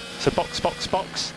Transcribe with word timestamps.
So 0.00 0.30
box, 0.30 0.60
box, 0.60 0.86
box. 0.86 1.32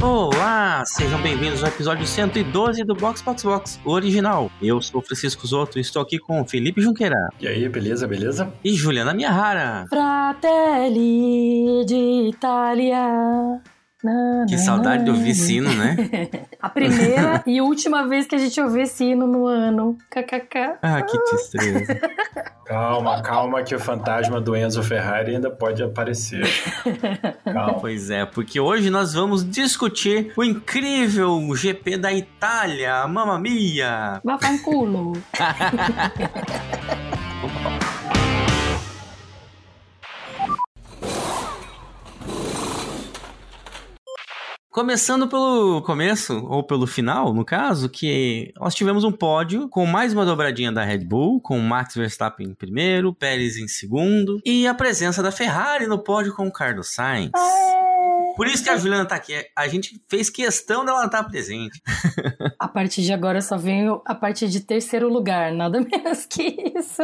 Olá, 0.00 0.84
sejam 0.86 1.20
bem-vindos 1.20 1.62
ao 1.62 1.68
episódio 1.70 2.06
112 2.06 2.84
do 2.84 2.94
Box 2.94 3.20
Box 3.22 3.42
Box 3.42 3.80
original. 3.84 4.50
Eu 4.62 4.80
sou 4.80 5.00
o 5.00 5.04
Francisco 5.04 5.46
Zoto 5.46 5.78
e 5.78 5.80
estou 5.80 6.00
aqui 6.02 6.18
com 6.18 6.44
Felipe 6.46 6.80
Junqueira 6.80 7.16
E 7.40 7.48
aí, 7.48 7.68
beleza, 7.68 8.06
beleza? 8.06 8.52
e 8.64 8.72
Juliana 8.74 9.12
Miyahara. 9.14 9.86
Fratelli 9.88 11.84
d'Italia. 11.86 13.00
Na, 13.00 13.60
Que 14.48 14.56
saudade 14.58 15.04
de 15.04 15.10
ouvir 15.10 15.34
sino, 15.34 15.72
né? 15.74 15.96
A 16.60 16.68
primeira 16.68 17.42
e 17.46 17.60
última 17.60 18.06
vez 18.06 18.26
que 18.26 18.34
a 18.34 18.38
gente 18.38 18.60
ouviu 18.60 18.82
esse 18.82 19.04
hino 19.04 19.26
no 19.26 19.46
ano. 19.46 19.96
KKK. 20.10 20.78
Ah, 20.82 21.02
que 21.02 21.18
tristeza. 21.24 22.00
Calma, 22.66 23.22
calma, 23.22 23.62
que 23.62 23.74
o 23.74 23.80
fantasma 23.80 24.40
do 24.40 24.56
Enzo 24.56 24.82
Ferrari 24.82 25.36
ainda 25.36 25.50
pode 25.50 25.82
aparecer. 25.82 26.46
Calma. 27.44 27.74
Pois 27.74 28.10
é, 28.10 28.26
porque 28.26 28.58
hoje 28.60 28.90
nós 28.90 29.14
vamos 29.14 29.48
discutir 29.48 30.32
o 30.36 30.44
incrível 30.44 31.38
GP 31.54 31.96
da 31.96 32.12
Itália, 32.12 33.06
Mamma 33.06 33.38
Mia! 33.38 34.20
Bafanculo. 34.24 35.12
Começando 44.70 45.26
pelo 45.26 45.80
começo, 45.82 46.44
ou 46.46 46.62
pelo 46.62 46.86
final, 46.86 47.32
no 47.32 47.42
caso, 47.42 47.88
que 47.88 48.52
nós 48.60 48.74
tivemos 48.74 49.02
um 49.02 49.10
pódio 49.10 49.66
com 49.68 49.86
mais 49.86 50.12
uma 50.12 50.26
dobradinha 50.26 50.70
da 50.70 50.84
Red 50.84 50.98
Bull, 50.98 51.40
com 51.40 51.58
Max 51.58 51.94
Verstappen 51.94 52.48
em 52.48 52.54
primeiro, 52.54 53.14
Pérez 53.14 53.56
em 53.56 53.66
segundo, 53.66 54.40
e 54.44 54.66
a 54.66 54.74
presença 54.74 55.22
da 55.22 55.32
Ferrari 55.32 55.86
no 55.86 55.98
pódio 55.98 56.34
com 56.34 56.50
Carlos 56.50 56.92
Sainz. 56.92 57.30
Por 58.38 58.46
isso 58.46 58.62
que 58.62 58.70
a 58.70 58.76
Juliana 58.76 59.04
tá 59.04 59.16
aqui. 59.16 59.34
A 59.56 59.66
gente 59.66 60.00
fez 60.08 60.30
questão 60.30 60.84
dela 60.84 61.04
estar 61.04 61.24
presente. 61.24 61.82
A 62.56 62.68
partir 62.68 63.02
de 63.02 63.12
agora 63.12 63.38
eu 63.38 63.42
só 63.42 63.56
venho 63.56 64.00
a 64.04 64.14
partir 64.14 64.48
de 64.48 64.60
terceiro 64.60 65.08
lugar, 65.08 65.52
nada 65.52 65.80
menos 65.82 66.26
que 66.26 66.72
isso. 66.76 67.02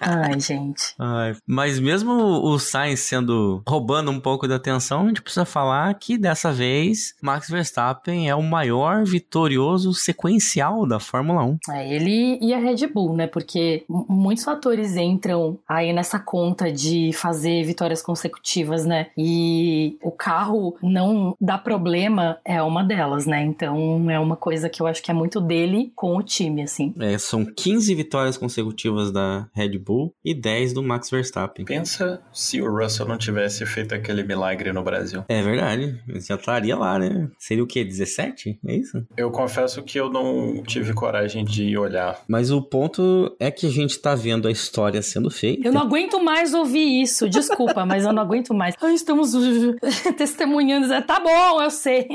Ai, 0.00 0.38
gente. 0.38 0.94
Ai, 0.98 1.36
mas 1.46 1.78
mesmo 1.78 2.12
o 2.12 2.58
Sainz 2.58 3.00
sendo 3.00 3.62
roubando 3.68 4.10
um 4.10 4.20
pouco 4.20 4.48
da 4.48 4.56
atenção, 4.56 5.02
a 5.02 5.08
gente 5.08 5.22
precisa 5.22 5.44
falar 5.44 5.92
que 5.94 6.16
dessa 6.16 6.52
vez 6.52 7.14
Max 7.20 7.48
Verstappen 7.48 8.28
é 8.28 8.34
o 8.34 8.42
maior 8.42 9.04
vitorioso 9.04 9.92
sequencial 9.94 10.86
da 10.86 10.98
Fórmula 10.98 11.44
1. 11.44 11.58
É, 11.70 11.94
ele 11.94 12.38
e 12.40 12.54
a 12.54 12.58
Red 12.58 12.86
Bull, 12.86 13.14
né? 13.14 13.26
Porque 13.26 13.84
muitos 13.88 14.44
fatores 14.44 14.96
entram 14.96 15.58
aí 15.68 15.92
nessa 15.92 16.18
conta 16.18 16.72
de 16.72 17.12
fazer 17.12 17.64
vitórias 17.64 18.02
consecutivas, 18.02 18.84
né? 18.84 19.08
E 19.16 19.98
o 20.02 20.10
carro 20.10 20.63
não 20.82 21.36
dá 21.40 21.58
problema 21.58 22.38
é 22.44 22.62
uma 22.62 22.82
delas, 22.82 23.26
né? 23.26 23.42
Então 23.42 24.10
é 24.10 24.18
uma 24.18 24.36
coisa 24.36 24.68
que 24.68 24.80
eu 24.80 24.86
acho 24.86 25.02
que 25.02 25.10
é 25.10 25.14
muito 25.14 25.40
dele 25.40 25.92
com 25.94 26.16
o 26.16 26.22
time, 26.22 26.62
assim. 26.62 26.94
É, 27.00 27.16
são 27.18 27.44
15 27.44 27.94
vitórias 27.94 28.36
consecutivas 28.36 29.12
da 29.12 29.48
Red 29.52 29.78
Bull 29.78 30.14
e 30.24 30.34
10 30.34 30.72
do 30.72 30.82
Max 30.82 31.10
Verstappen. 31.10 31.64
Pensa 31.64 32.22
se 32.32 32.60
o 32.60 32.70
Russell 32.70 33.06
não 33.06 33.18
tivesse 33.18 33.64
feito 33.66 33.94
aquele 33.94 34.22
milagre 34.22 34.72
no 34.72 34.82
Brasil. 34.82 35.24
É 35.28 35.42
verdade, 35.42 36.00
ele 36.08 36.20
já 36.20 36.34
estaria 36.34 36.76
lá, 36.76 36.98
né? 36.98 37.28
Seria 37.38 37.62
o 37.62 37.66
quê? 37.66 37.84
17? 37.84 38.58
É 38.66 38.76
isso? 38.76 39.04
Eu 39.16 39.30
confesso 39.30 39.82
que 39.82 39.98
eu 39.98 40.10
não 40.10 40.62
tive 40.62 40.92
coragem 40.92 41.44
de 41.44 41.76
olhar. 41.76 42.20
Mas 42.28 42.50
o 42.50 42.62
ponto 42.62 43.34
é 43.38 43.50
que 43.50 43.66
a 43.66 43.70
gente 43.70 43.98
tá 43.98 44.14
vendo 44.14 44.48
a 44.48 44.50
história 44.50 45.00
sendo 45.02 45.30
feita. 45.30 45.66
Eu 45.66 45.72
não 45.72 45.82
aguento 45.82 46.22
mais 46.22 46.54
ouvir 46.54 47.02
isso, 47.02 47.28
desculpa, 47.28 47.84
mas 47.84 48.04
eu 48.04 48.12
não 48.12 48.22
aguento 48.22 48.54
mais. 48.54 48.74
Ai, 48.80 48.94
estamos 48.94 49.34
uh, 49.34 49.76
testemunhando. 50.58 51.02
Tá 51.06 51.20
bom, 51.20 51.62
eu 51.62 51.70
sei. 51.70 52.06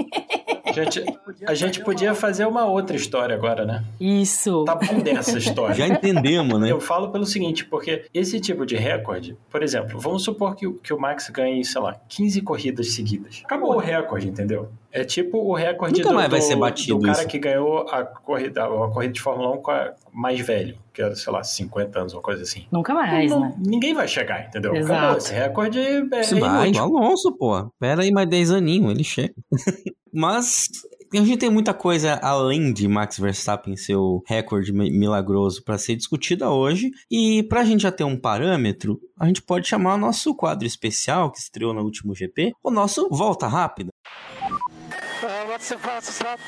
A 0.65 0.71
gente, 0.71 1.03
a 1.47 1.53
gente 1.53 1.83
podia 1.83 2.13
fazer 2.13 2.45
uma 2.45 2.65
outra 2.65 2.95
história 2.95 3.35
agora, 3.35 3.65
né? 3.65 3.83
Isso. 3.99 4.63
Tá 4.65 4.75
bom 4.75 4.99
dessa 4.99 5.37
história. 5.37 5.75
Já 5.75 5.87
entendemos, 5.87 6.59
né? 6.59 6.71
Eu 6.71 6.79
falo 6.79 7.09
pelo 7.09 7.25
seguinte, 7.25 7.65
porque 7.65 8.05
esse 8.13 8.39
tipo 8.39 8.65
de 8.65 8.75
recorde, 8.75 9.35
por 9.49 9.63
exemplo, 9.63 9.99
vamos 9.99 10.23
supor 10.23 10.55
que, 10.55 10.67
o- 10.67 10.73
que 10.75 10.93
o 10.93 10.99
Max 10.99 11.29
ganhe, 11.29 11.63
sei 11.65 11.81
lá, 11.81 11.95
15 12.07 12.41
corridas 12.41 12.93
seguidas. 12.93 13.41
Acabou 13.43 13.75
o 13.75 13.79
recorde, 13.79 14.27
entendeu? 14.27 14.69
É 14.91 15.03
tipo 15.03 15.37
o 15.37 15.53
recorde 15.53 15.99
Nunca 15.99 16.09
do, 16.09 16.15
mais 16.15 16.29
vai 16.31 16.41
ser 16.41 16.55
batido 16.55 16.97
do 16.97 17.05
cara 17.05 17.19
isso. 17.19 17.27
que 17.27 17.37
ganhou 17.37 17.79
a 17.89 18.03
corrida, 18.03 18.63
a 18.65 18.67
corrida 18.89 19.13
de 19.13 19.21
Fórmula 19.21 19.51
1 19.55 19.61
com 19.61 19.69
a 19.71 19.93
mais 20.11 20.39
velho, 20.39 20.77
que 20.91 20.99
era, 21.01 21.15
sei 21.15 21.31
lá, 21.31 21.43
50 21.43 21.99
anos, 21.99 22.13
uma 22.13 22.21
coisa 22.23 22.41
assim. 22.41 22.65
Nunca 22.71 22.93
mais, 22.95 23.29
Não- 23.29 23.41
né? 23.41 23.55
Ninguém 23.59 23.93
vai 23.93 24.07
chegar, 24.07 24.47
entendeu? 24.47 24.75
Exato. 24.75 24.93
Acabou. 24.99 25.17
Esse 25.17 25.33
recorde 25.33 25.79
é, 25.79 25.97
é 25.99 26.39
vai, 26.39 26.69
inútil. 26.69 26.81
Alonso, 26.83 27.31
pô. 27.37 27.71
Pera 27.79 28.01
aí 28.01 28.11
mais 28.11 28.27
10 28.27 28.49
aninhos, 28.51 28.91
ele 28.91 29.03
chega. 29.03 29.33
Mas 30.11 30.69
a 31.13 31.17
gente 31.17 31.37
tem 31.37 31.49
muita 31.51 31.73
coisa 31.73 32.15
além 32.15 32.73
de 32.73 32.87
Max 32.87 33.19
Verstappen 33.19 33.75
seu 33.75 34.23
recorde 34.27 34.73
mi- 34.73 34.89
milagroso 34.91 35.63
para 35.63 35.77
ser 35.77 35.95
discutida 35.95 36.49
hoje. 36.49 36.89
E 37.11 37.43
pra 37.43 37.63
gente 37.63 37.81
já 37.81 37.91
ter 37.91 38.03
um 38.03 38.19
parâmetro, 38.19 38.99
a 39.19 39.27
gente 39.27 39.41
pode 39.41 39.67
chamar 39.67 39.93
o 39.95 39.97
nosso 39.99 40.33
quadro 40.35 40.65
especial 40.65 41.31
que 41.31 41.37
estreou 41.37 41.73
no 41.73 41.81
último 41.83 42.15
GP, 42.15 42.53
o 42.63 42.71
nosso 42.71 43.07
Volta 43.09 43.47
Rápida. 43.47 43.89
What's 45.21 45.67
the 45.67 45.77
fastest 45.77 46.23
lap? 46.23 46.39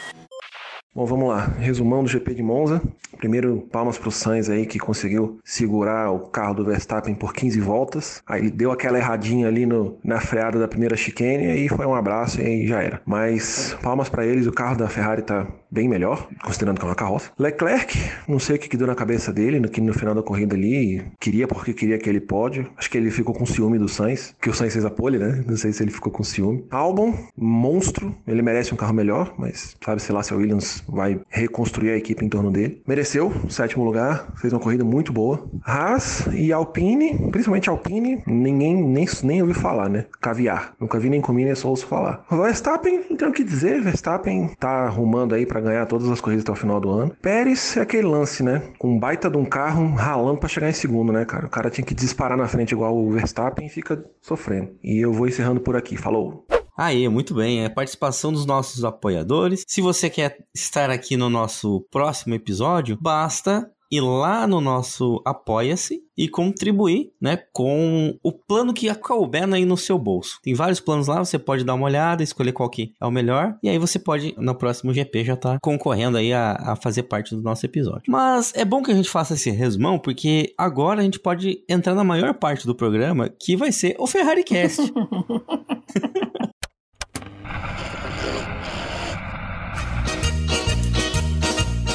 Bom, 0.94 1.06
vamos 1.06 1.29
lá. 1.29 1.46
Resumão 1.57 2.03
do 2.03 2.09
GP 2.09 2.34
de 2.34 2.44
Monza. 2.44 2.81
Primeiro, 3.18 3.66
palmas 3.72 3.97
pro 3.97 4.12
Sainz 4.12 4.50
aí 4.50 4.66
que 4.66 4.78
conseguiu 4.78 5.40
segurar 5.41 6.12
o 6.12 6.19
carro 6.19 6.53
do 6.53 6.66
Verstappen 6.66 7.16
por 7.16 7.34
15 7.34 7.62
voltas. 7.62 8.22
Aí 8.28 8.41
ele 8.41 8.52
deu 8.52 8.74
aquela 8.74 8.97
erradinha 8.97 9.47
ali 9.47 9.66
no, 9.66 9.97
na 10.03 10.19
freada 10.19 10.59
da 10.59 10.68
primeira 10.68 10.97
chicane 10.97 11.46
e 11.46 11.52
aí 11.52 11.69
foi 11.69 11.85
um 11.85 11.96
abraço 11.96 12.41
e 12.41 12.46
aí 12.46 12.68
já 12.68 12.84
era. 12.84 13.02
Mas 13.06 13.74
palmas 13.81 14.09
pra 14.09 14.25
eles, 14.25 14.47
o 14.47 14.52
carro 14.52 14.75
da 14.75 14.90
Ferrari 14.90 15.22
tá 15.22 15.47
bem 15.72 15.88
melhor, 15.88 16.28
considerando 16.44 16.78
que 16.78 16.85
é 16.85 16.90
uma 16.90 16.96
carroça. 16.96 17.31
Leclerc, 17.40 17.97
não 18.28 18.38
sei 18.38 18.58
o 18.58 18.59
que, 18.59 18.68
que 18.68 18.75
deu 18.75 18.85
na 18.85 18.96
cabeça 18.96 19.31
dele, 19.31 19.58
no, 19.58 19.69
que 19.69 19.79
no 19.79 19.94
final 19.94 20.13
da 20.13 20.22
corrida 20.22 20.53
ali, 20.53 21.02
queria 21.18 21.47
porque 21.47 21.73
queria 21.73 21.96
aquele 21.96 22.19
pódio. 22.19 22.69
Acho 22.75 22.91
que 22.91 22.97
ele 22.97 23.09
ficou 23.09 23.34
com 23.34 23.46
ciúme 23.46 23.79
do 23.79 23.88
Sainz, 23.88 24.35
que 24.41 24.50
o 24.50 24.53
Sainz 24.53 24.73
fez 24.73 24.84
a 24.84 24.90
pole, 24.90 25.18
né? 25.18 25.41
Não 25.47 25.56
sei 25.56 25.72
se 25.72 25.81
ele 25.81 25.91
ficou 25.91 26.12
com 26.12 26.23
ciúme. 26.23 26.66
Albon, 26.69 27.18
monstro, 27.38 28.13
ele 28.28 28.41
merece 28.41 28.73
um 28.73 28.78
carro 28.78 28.94
melhor, 28.94 29.34
mas 29.38 29.78
sabe-se 29.81 30.12
lá 30.12 30.22
se 30.22 30.34
a 30.34 30.35
Williams 30.35 30.81
vai 30.88 31.19
reconstruir 31.30 31.92
a 31.92 31.97
equipe 31.97 32.24
em 32.24 32.30
torno 32.30 32.52
dele. 32.52 32.81
Mereceu, 32.88 33.31
sétimo 33.50 33.84
lugar, 33.84 34.34
fez 34.36 34.53
uma 34.53 34.59
corrida 34.59 34.84
muito 34.84 35.12
boa. 35.12 35.47
Haas 35.66 36.28
e 36.34 36.52
Alpine, 36.52 37.30
principalmente 37.31 37.69
Alpine, 37.69 38.24
ninguém 38.25 38.75
nem, 38.75 39.06
nem 39.24 39.41
ouviu 39.41 39.56
falar, 39.56 39.90
né? 39.90 40.06
Caviar. 40.20 40.74
Nunca 40.80 41.00
vi 41.00 41.09
nem 41.09 41.22
comi, 41.22 41.46
nem 41.46 41.56
só 41.56 41.70
ouço 41.70 41.86
falar. 41.86 42.25
Verstappen, 42.30 43.02
não 43.09 43.18
tem 43.18 43.28
o 43.28 43.31
que 43.31 43.44
dizer, 43.44 43.81
Verstappen 43.81 44.52
tá 44.59 44.86
arrumando 44.86 45.36
aí 45.36 45.46
pra 45.46 45.62
ganhar 45.62 45.86
todas 45.86 46.09
as 46.09 46.22
corridas 46.22 46.44
até 46.44 46.52
o 46.52 46.56
final 46.56 46.80
do 46.80 46.90
ano. 46.90 47.16
Pérez 47.22 47.78
é 47.78 47.81
aquele 47.81 48.08
lance, 48.08 48.44
né? 48.44 48.62
Com 48.78 48.91
um 48.91 49.00
baita 49.00 49.30
de 49.30 49.38
um 49.38 49.46
carro 49.46 49.94
ralando 49.96 50.40
pra 50.40 50.50
chegar 50.50 50.70
em 50.70 50.74
segundo, 50.74 51.12
né, 51.12 51.25
cara? 51.25 51.46
O 51.46 51.50
cara 51.50 51.70
tinha 51.70 51.86
que 51.86 51.94
disparar 51.94 52.38
na 52.38 52.47
frente 52.47 52.72
igual 52.72 52.97
o 52.97 53.12
Verstappen 53.12 53.66
e 53.66 53.70
fica 53.70 54.03
sofrendo. 54.22 54.72
E 54.84 55.00
eu 55.00 55.14
vou 55.14 55.28
encerrando 55.28 55.62
por 55.62 55.75
aqui. 55.75 55.97
Falou! 55.97 56.46
Aí, 56.78 57.08
muito 57.09 57.34
bem. 57.34 57.62
É 57.62 57.66
a 57.66 57.70
participação 57.70 58.32
dos 58.32 58.46
nossos 58.46 58.84
apoiadores. 58.84 59.64
Se 59.68 59.82
você 59.82 60.09
quer 60.09 60.38
estar 60.54 60.90
aqui 60.90 61.18
no 61.18 61.30
nosso 61.30 61.86
próximo 61.92 62.34
episódio, 62.34 62.98
basta 63.00 63.70
ir 63.92 64.00
lá 64.00 64.48
no 64.48 64.62
nosso 64.62 65.22
Apoia-se 65.26 66.02
e 66.18 66.30
contribuir, 66.30 67.12
né, 67.22 67.38
com 67.52 68.18
o 68.24 68.32
plano 68.32 68.74
que 68.74 68.94
couber 68.96 69.52
aí 69.54 69.66
no 69.66 69.76
seu 69.76 70.00
bolso. 70.00 70.40
Tem 70.42 70.54
vários 70.54 70.80
planos 70.80 71.08
lá, 71.08 71.20
você 71.20 71.38
pode 71.38 71.66
dar 71.66 71.74
uma 71.74 71.86
olhada, 71.86 72.24
escolher 72.24 72.54
qual 72.54 72.70
que 72.70 72.94
é 73.02 73.06
o 73.06 73.12
melhor, 73.12 73.58
e 73.62 73.68
aí 73.68 73.78
você 73.78 74.00
pode, 74.00 74.34
no 74.38 74.56
próximo 74.56 74.94
GP, 74.94 75.26
já 75.26 75.36
tá 75.36 75.58
concorrendo 75.62 76.18
aí 76.18 76.32
a, 76.32 76.53
a 76.53 76.76
fazer 76.76 77.03
parte 77.03 77.35
do 77.35 77.41
nosso 77.41 77.66
episódio. 77.66 78.03
Mas 78.08 78.53
é 78.56 78.64
bom 78.64 78.82
que 78.82 78.91
a 78.91 78.96
gente 78.96 79.09
faça 79.09 79.34
esse 79.34 79.50
resumão, 79.50 80.00
porque 80.00 80.53
agora 80.58 81.02
a 81.02 81.03
gente 81.03 81.20
pode 81.20 81.64
entrar 81.68 81.96
na 81.96 82.03
maior 82.03 82.34
parte 82.35 82.66
do 82.66 82.76
programa, 82.76 83.28
que 83.28 83.58
vai 83.58 83.72
ser 83.72 83.96
o 84.00 84.08
Ferrari 84.08 84.44
Cast. 84.44 84.82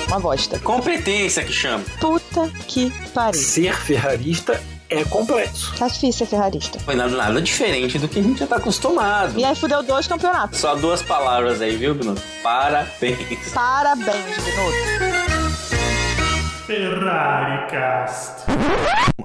Uma 0.09 0.21
bosta. 0.21 0.59
Competência 0.61 1.45
que 1.45 1.53
chama. 1.53 1.85
Puta 2.01 2.49
que 2.67 2.91
pariu. 3.13 3.41
Ser 3.41 3.75
ferrarista 3.77 4.63
é 4.89 5.05
complexo. 5.05 5.75
Tá 5.77 5.89
difícil 5.89 6.13
ser 6.13 6.27
ferrarista. 6.27 6.79
Foi 6.79 6.95
nada, 6.95 7.15
nada 7.17 7.43
diferente 7.43 7.99
do 7.99 8.09
que 8.09 8.21
a 8.21 8.23
gente 8.23 8.39
já 8.39 8.47
tá 8.47 8.57
acostumado. 8.57 9.39
E 9.39 9.45
aí 9.45 9.55
fudeu 9.55 9.83
dois 9.83 10.07
campeonatos. 10.07 10.61
Só 10.61 10.75
duas 10.77 11.03
palavras 11.03 11.61
aí, 11.61 11.77
viu, 11.77 11.95
Bruno? 11.95 12.15
Parabéns. 12.43 13.53
Parabéns, 13.53 14.37
Minuto. 14.45 15.17
Ferrari 16.67 17.71
Cast. 17.71 18.47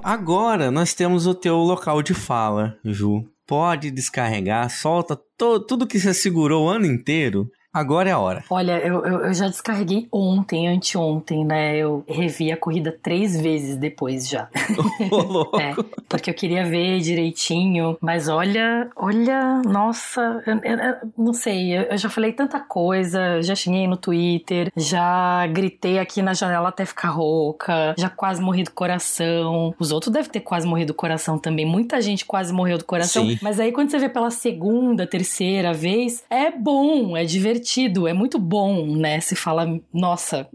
Agora 0.02 0.70
nós 0.70 0.94
temos 0.94 1.26
o 1.26 1.34
teu 1.34 1.56
local 1.56 2.02
de 2.02 2.12
fala, 2.12 2.76
Ju. 2.84 3.24
Pode 3.52 3.90
descarregar, 3.90 4.70
solta 4.70 5.14
tudo 5.36 5.86
que 5.86 6.00
você 6.00 6.14
segurou 6.14 6.64
o 6.64 6.68
ano 6.70 6.86
inteiro 6.86 7.50
Agora 7.72 8.08
é 8.10 8.12
a 8.12 8.18
hora. 8.18 8.44
Olha, 8.50 8.78
eu, 8.80 9.04
eu, 9.04 9.20
eu 9.26 9.34
já 9.34 9.48
descarreguei 9.48 10.06
ontem, 10.12 10.68
anteontem, 10.68 11.42
né? 11.44 11.76
Eu 11.78 12.04
revi 12.06 12.52
a 12.52 12.56
corrida 12.56 12.94
três 13.02 13.40
vezes 13.40 13.76
depois 13.76 14.28
já. 14.28 14.48
Ô. 15.10 15.42
É, 15.62 15.74
porque 16.08 16.30
eu 16.30 16.34
queria 16.34 16.64
ver 16.64 16.98
direitinho, 17.00 17.96
mas 18.00 18.28
olha, 18.28 18.88
olha, 18.96 19.62
nossa, 19.62 20.42
eu, 20.46 20.56
eu- 20.56 21.10
não 21.16 21.32
sei, 21.32 21.76
eu, 21.78 21.82
eu 21.82 21.96
já 21.98 22.08
falei 22.08 22.32
tanta 22.32 22.58
coisa, 22.58 23.40
já 23.42 23.54
xinguei 23.54 23.86
no 23.86 23.96
Twitter, 23.96 24.72
já 24.76 25.46
gritei 25.46 25.98
aqui 25.98 26.20
na 26.22 26.34
janela 26.34 26.68
até 26.70 26.84
ficar 26.84 27.08
rouca, 27.10 27.94
já 27.98 28.08
quase 28.08 28.42
morri 28.42 28.64
do 28.64 28.72
coração. 28.72 29.74
Os 29.78 29.92
outros 29.92 30.12
devem 30.12 30.30
ter 30.30 30.40
quase 30.40 30.66
morrido 30.66 30.92
do 30.92 30.96
coração 30.96 31.38
também. 31.38 31.64
Muita 31.66 32.00
gente 32.00 32.24
quase 32.24 32.52
morreu 32.52 32.78
do 32.78 32.84
coração. 32.84 33.24
Sim. 33.26 33.38
Mas 33.42 33.60
aí 33.60 33.70
quando 33.72 33.90
você 33.90 33.98
vê 33.98 34.08
pela 34.08 34.30
segunda, 34.30 35.06
terceira 35.06 35.72
vez, 35.72 36.24
é 36.28 36.50
bom, 36.50 37.16
é 37.16 37.24
divertido, 37.24 37.61
é 38.06 38.12
muito 38.12 38.38
bom, 38.38 38.96
né? 38.96 39.20
Se 39.20 39.34
fala, 39.34 39.66
nossa, 39.92 40.48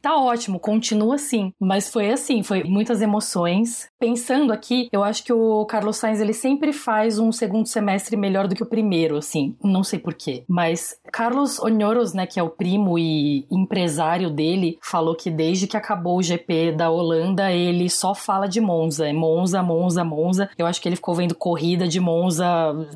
tá 0.00 0.16
ótimo, 0.16 0.58
continua 0.60 1.16
assim. 1.16 1.52
Mas 1.60 1.90
foi 1.90 2.10
assim, 2.10 2.42
foi 2.42 2.64
muitas 2.64 3.00
emoções. 3.00 3.88
Pensando 4.02 4.52
aqui, 4.52 4.88
eu 4.90 5.04
acho 5.04 5.22
que 5.22 5.32
o 5.32 5.64
Carlos 5.64 5.96
Sainz 5.98 6.20
ele 6.20 6.32
sempre 6.32 6.72
faz 6.72 7.20
um 7.20 7.30
segundo 7.30 7.68
semestre 7.68 8.16
melhor 8.16 8.48
do 8.48 8.54
que 8.56 8.62
o 8.64 8.66
primeiro, 8.66 9.16
assim. 9.16 9.54
Não 9.62 9.84
sei 9.84 9.96
porquê. 10.00 10.42
Mas 10.48 10.96
Carlos 11.12 11.60
Onhoros, 11.60 12.12
né, 12.12 12.26
que 12.26 12.40
é 12.40 12.42
o 12.42 12.50
primo 12.50 12.98
e 12.98 13.46
empresário 13.48 14.28
dele, 14.28 14.76
falou 14.82 15.14
que 15.14 15.30
desde 15.30 15.68
que 15.68 15.76
acabou 15.76 16.18
o 16.18 16.22
GP 16.22 16.72
da 16.72 16.90
Holanda, 16.90 17.52
ele 17.52 17.88
só 17.88 18.12
fala 18.12 18.48
de 18.48 18.60
Monza. 18.60 19.06
É 19.06 19.12
Monza, 19.12 19.62
Monza, 19.62 20.02
Monza. 20.02 20.50
Eu 20.58 20.66
acho 20.66 20.82
que 20.82 20.88
ele 20.88 20.96
ficou 20.96 21.14
vendo 21.14 21.36
corrida 21.36 21.86
de 21.86 22.00
Monza 22.00 22.44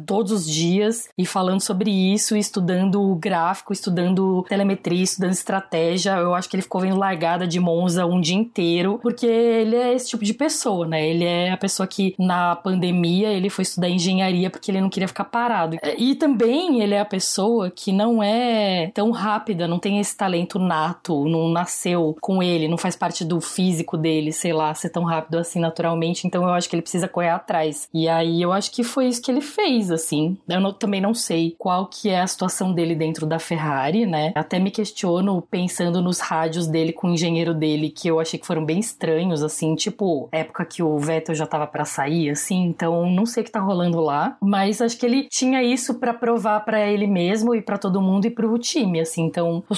todos 0.04 0.32
os 0.32 0.44
dias 0.44 1.08
e 1.16 1.24
falando 1.24 1.60
sobre 1.60 1.88
isso, 1.88 2.36
estudando 2.36 3.14
gráfico, 3.14 3.72
estudando 3.72 4.44
telemetria, 4.48 5.04
estudando 5.04 5.34
estratégia. 5.34 6.16
Eu 6.16 6.34
acho 6.34 6.48
que 6.48 6.56
ele 6.56 6.64
ficou 6.64 6.80
vendo 6.80 6.98
largada 6.98 7.46
de 7.46 7.60
Monza 7.60 8.04
um 8.04 8.20
dia 8.20 8.34
inteiro, 8.34 8.98
porque 9.00 9.24
ele 9.24 9.76
é 9.76 9.94
esse 9.94 10.08
tipo 10.08 10.24
de 10.24 10.34
pessoa, 10.34 10.84
né? 10.84 10.95
Ele 11.00 11.24
é 11.24 11.50
a 11.50 11.56
pessoa 11.56 11.86
que 11.86 12.14
na 12.18 12.56
pandemia 12.56 13.28
ele 13.30 13.48
foi 13.50 13.62
estudar 13.62 13.88
engenharia 13.88 14.50
porque 14.50 14.70
ele 14.70 14.80
não 14.80 14.88
queria 14.90 15.08
ficar 15.08 15.24
parado. 15.24 15.76
E 15.96 16.14
também 16.14 16.80
ele 16.82 16.94
é 16.94 17.00
a 17.00 17.04
pessoa 17.04 17.70
que 17.70 17.92
não 17.92 18.22
é 18.22 18.90
tão 18.94 19.10
rápida, 19.10 19.66
não 19.68 19.78
tem 19.78 19.98
esse 19.98 20.16
talento 20.16 20.58
nato, 20.58 21.24
não 21.28 21.48
nasceu 21.48 22.16
com 22.20 22.42
ele, 22.42 22.68
não 22.68 22.78
faz 22.78 22.96
parte 22.96 23.24
do 23.24 23.40
físico 23.40 23.96
dele, 23.96 24.32
sei 24.32 24.52
lá, 24.52 24.72
ser 24.74 24.90
tão 24.90 25.04
rápido 25.04 25.38
assim 25.38 25.60
naturalmente. 25.60 26.26
Então 26.26 26.42
eu 26.42 26.50
acho 26.50 26.68
que 26.68 26.74
ele 26.76 26.82
precisa 26.82 27.08
correr 27.08 27.30
atrás. 27.30 27.88
E 27.92 28.08
aí 28.08 28.40
eu 28.42 28.52
acho 28.52 28.70
que 28.70 28.82
foi 28.82 29.06
isso 29.08 29.22
que 29.22 29.30
ele 29.30 29.40
fez, 29.40 29.90
assim. 29.90 30.36
Eu 30.48 30.60
não- 30.60 30.72
também 30.72 31.00
não 31.00 31.14
sei 31.14 31.54
qual 31.58 31.86
que 31.86 32.08
é 32.08 32.20
a 32.20 32.26
situação 32.26 32.72
dele 32.72 32.94
dentro 32.94 33.26
da 33.26 33.38
Ferrari, 33.38 34.06
né? 34.06 34.32
Até 34.34 34.58
me 34.58 34.70
questiono 34.70 35.42
pensando 35.50 36.00
nos 36.02 36.20
rádios 36.20 36.66
dele 36.66 36.92
com 36.92 37.08
o 37.08 37.10
engenheiro 37.12 37.54
dele, 37.54 37.90
que 37.90 38.08
eu 38.08 38.20
achei 38.20 38.38
que 38.38 38.46
foram 38.46 38.64
bem 38.64 38.78
estranhos, 38.78 39.42
assim, 39.42 39.74
tipo, 39.74 40.28
época 40.32 40.64
que 40.64 40.82
o 40.82 40.85
Vettel 40.98 41.34
já 41.34 41.46
tava 41.46 41.66
pra 41.66 41.84
sair, 41.84 42.30
assim, 42.30 42.64
então 42.64 43.10
não 43.10 43.26
sei 43.26 43.42
o 43.42 43.46
que 43.46 43.50
tá 43.52 43.60
rolando 43.60 44.00
lá, 44.00 44.36
mas 44.40 44.80
acho 44.80 44.98
que 44.98 45.06
ele 45.06 45.26
tinha 45.30 45.62
isso 45.62 45.94
pra 45.98 46.12
provar 46.14 46.60
pra 46.60 46.80
ele 46.86 47.06
mesmo 47.06 47.54
e 47.54 47.62
pra 47.62 47.78
todo 47.78 48.00
mundo 48.00 48.26
e 48.26 48.30
pro 48.30 48.56
time, 48.58 49.00
assim, 49.00 49.22
então, 49.24 49.62
o 49.68 49.74